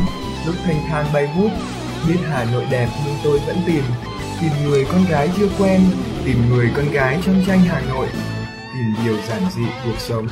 lúc 0.46 0.54
thanh 0.64 0.80
thang 0.88 1.06
bay 1.12 1.28
vút. 1.36 1.50
Biết 2.08 2.18
Hà 2.28 2.44
Nội 2.52 2.64
đẹp 2.70 2.88
nhưng 3.06 3.14
tôi 3.24 3.38
vẫn 3.38 3.56
tìm, 3.66 3.82
tìm 4.40 4.52
người 4.64 4.86
con 4.92 5.04
gái 5.10 5.30
chưa 5.38 5.48
quen, 5.58 5.80
tìm 6.24 6.36
người 6.50 6.70
con 6.76 6.90
gái 6.90 7.18
trong 7.26 7.44
tranh 7.46 7.60
Hà 7.60 7.80
Nội, 7.80 8.06
tìm 8.72 9.04
điều 9.04 9.16
giản 9.28 9.42
dị 9.56 9.62
cuộc 9.84 9.98
sống. 9.98 10.26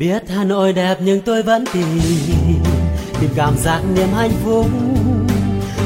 Biết 0.00 0.22
Hà 0.28 0.44
Nội 0.44 0.72
đẹp 0.72 0.98
nhưng 1.00 1.20
tôi 1.20 1.42
vẫn 1.42 1.64
tìm 1.72 1.86
Tìm 3.20 3.30
cảm 3.36 3.54
giác 3.58 3.80
niềm 3.94 4.08
hạnh 4.16 4.32
phúc. 4.44 4.66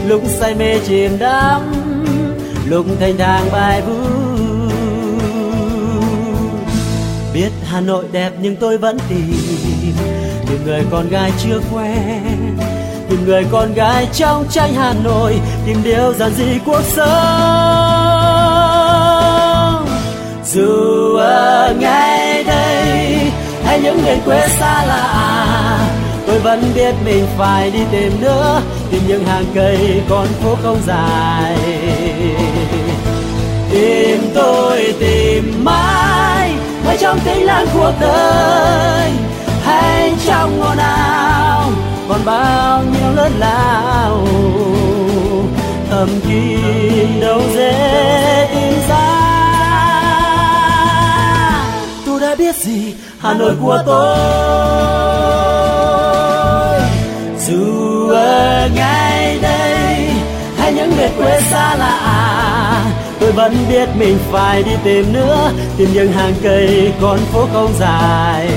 Lúc 0.07 0.23
say 0.27 0.55
mê 0.55 0.79
chìm 0.79 1.19
đắm, 1.19 1.62
Lúc 2.69 2.87
thanh 3.01 3.17
thang 3.19 3.49
bài 3.53 3.83
vũ 3.83 3.95
Biết 7.35 7.51
Hà 7.65 7.81
Nội 7.81 8.05
đẹp 8.12 8.33
nhưng 8.41 8.57
tôi 8.57 8.79
vẫn 8.79 8.99
tìm 9.09 9.35
Tìm 10.49 10.65
người 10.65 10.83
con 10.91 11.09
gái 11.09 11.33
chưa 11.45 11.61
quen. 11.75 12.57
Tìm 13.09 13.25
người 13.25 13.45
con 13.53 13.75
gái 13.75 14.09
trong 14.12 14.45
tranh 14.51 14.75
Hà 14.75 14.95
Nội, 15.05 15.41
tìm 15.67 15.77
điều 15.85 16.12
giản 16.15 16.33
dị 16.35 16.59
cuộc 16.67 16.83
sống. 16.83 17.05
Dù 20.45 21.17
ở 21.17 21.75
ngay 21.81 22.14
hay 23.75 23.83
những 23.83 24.03
người 24.05 24.18
quê 24.25 24.49
xa 24.49 24.85
lạ. 24.87 25.79
Tôi 26.27 26.39
vẫn 26.39 26.72
biết 26.75 26.95
mình 27.05 27.27
phải 27.39 27.70
đi 27.70 27.81
tìm 27.93 28.12
nữa 28.20 28.62
tìm 28.91 29.03
những 29.09 29.27
hàng 29.27 29.45
cây 29.55 30.03
con 30.09 30.27
phố 30.27 30.57
không 30.62 30.79
dài. 30.87 31.57
Tìm 33.70 34.31
tôi 34.35 34.95
tìm 35.01 35.64
mãi 35.64 36.53
mãi 36.87 36.97
trong 37.01 37.18
tĩnh 37.25 37.45
lặng 37.45 37.66
cuộc 37.75 37.93
đời 38.01 39.11
hay 39.64 40.12
trong 40.27 40.61
ngọn 40.61 40.77
nào, 40.77 41.70
còn 42.09 42.20
bao 42.25 42.83
nhiêu 42.83 43.12
lớn 43.16 43.33
lao. 43.39 44.27
Thầm 45.91 46.09
kín 46.29 47.20
đâu 47.20 47.41
dễ 47.55 48.49
tìm 48.55 48.79
ra 48.89 49.34
đã 52.35 52.39
biết 52.39 52.57
gì, 52.57 52.95
hà 53.18 53.35
nội 53.35 53.53
của 53.62 53.82
tôi. 53.87 54.16
Dù 57.47 58.09
ở 58.11 58.68
ngay 58.74 59.39
đây, 59.43 60.09
hay 60.59 60.72
những 60.72 60.97
người 60.97 61.09
quê 61.16 61.41
xa 61.51 61.76
lạ, 61.76 62.85
tôi 63.20 63.32
vẫn 63.32 63.57
biết 63.68 63.89
mình 63.99 64.18
phải 64.32 64.62
đi 64.62 64.72
tìm 64.85 65.12
nữa, 65.12 65.51
tìm 65.76 65.89
những 65.93 66.12
hàng 66.12 66.35
cây 66.43 66.93
con 67.01 67.18
phố 67.32 67.47
không 67.53 67.72
dài. 67.80 68.49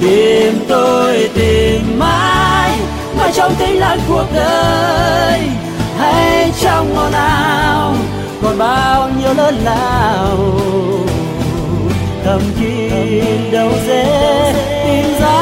Tìm 0.00 0.64
tôi, 0.68 1.30
tìm 1.34 1.98
mãi 1.98 2.78
mà 3.18 3.30
trong 3.34 3.54
tĩnh 3.54 3.78
lặng 3.78 3.98
cuộc 4.08 4.26
đời. 4.34 5.40
Hay 5.98 6.52
trong 6.60 6.94
ngọn 6.94 7.12
nào 7.12 7.94
còn 8.42 8.58
bao 8.58 9.10
nhiêu 9.18 9.34
lớn 9.34 9.54
lao 9.64 10.38
thầm 12.24 12.40
kín 12.60 13.50
đâu 13.52 13.70
dễ 13.86 14.52
tìm 14.84 15.20
ra. 15.20 15.40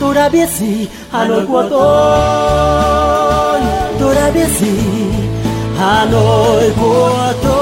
Tôi 0.00 0.14
đã 0.14 0.28
biết 0.28 0.48
gì, 0.48 0.88
hà 1.10 1.24
nội 1.24 1.46
của 1.48 1.64
tôi. 1.70 3.60
Tôi 4.00 4.14
đã 4.14 4.30
biết 4.34 4.48
gì, 4.60 4.78
hà 5.78 6.06
nội 6.12 6.72
của 6.80 7.32
tôi. 7.42 7.61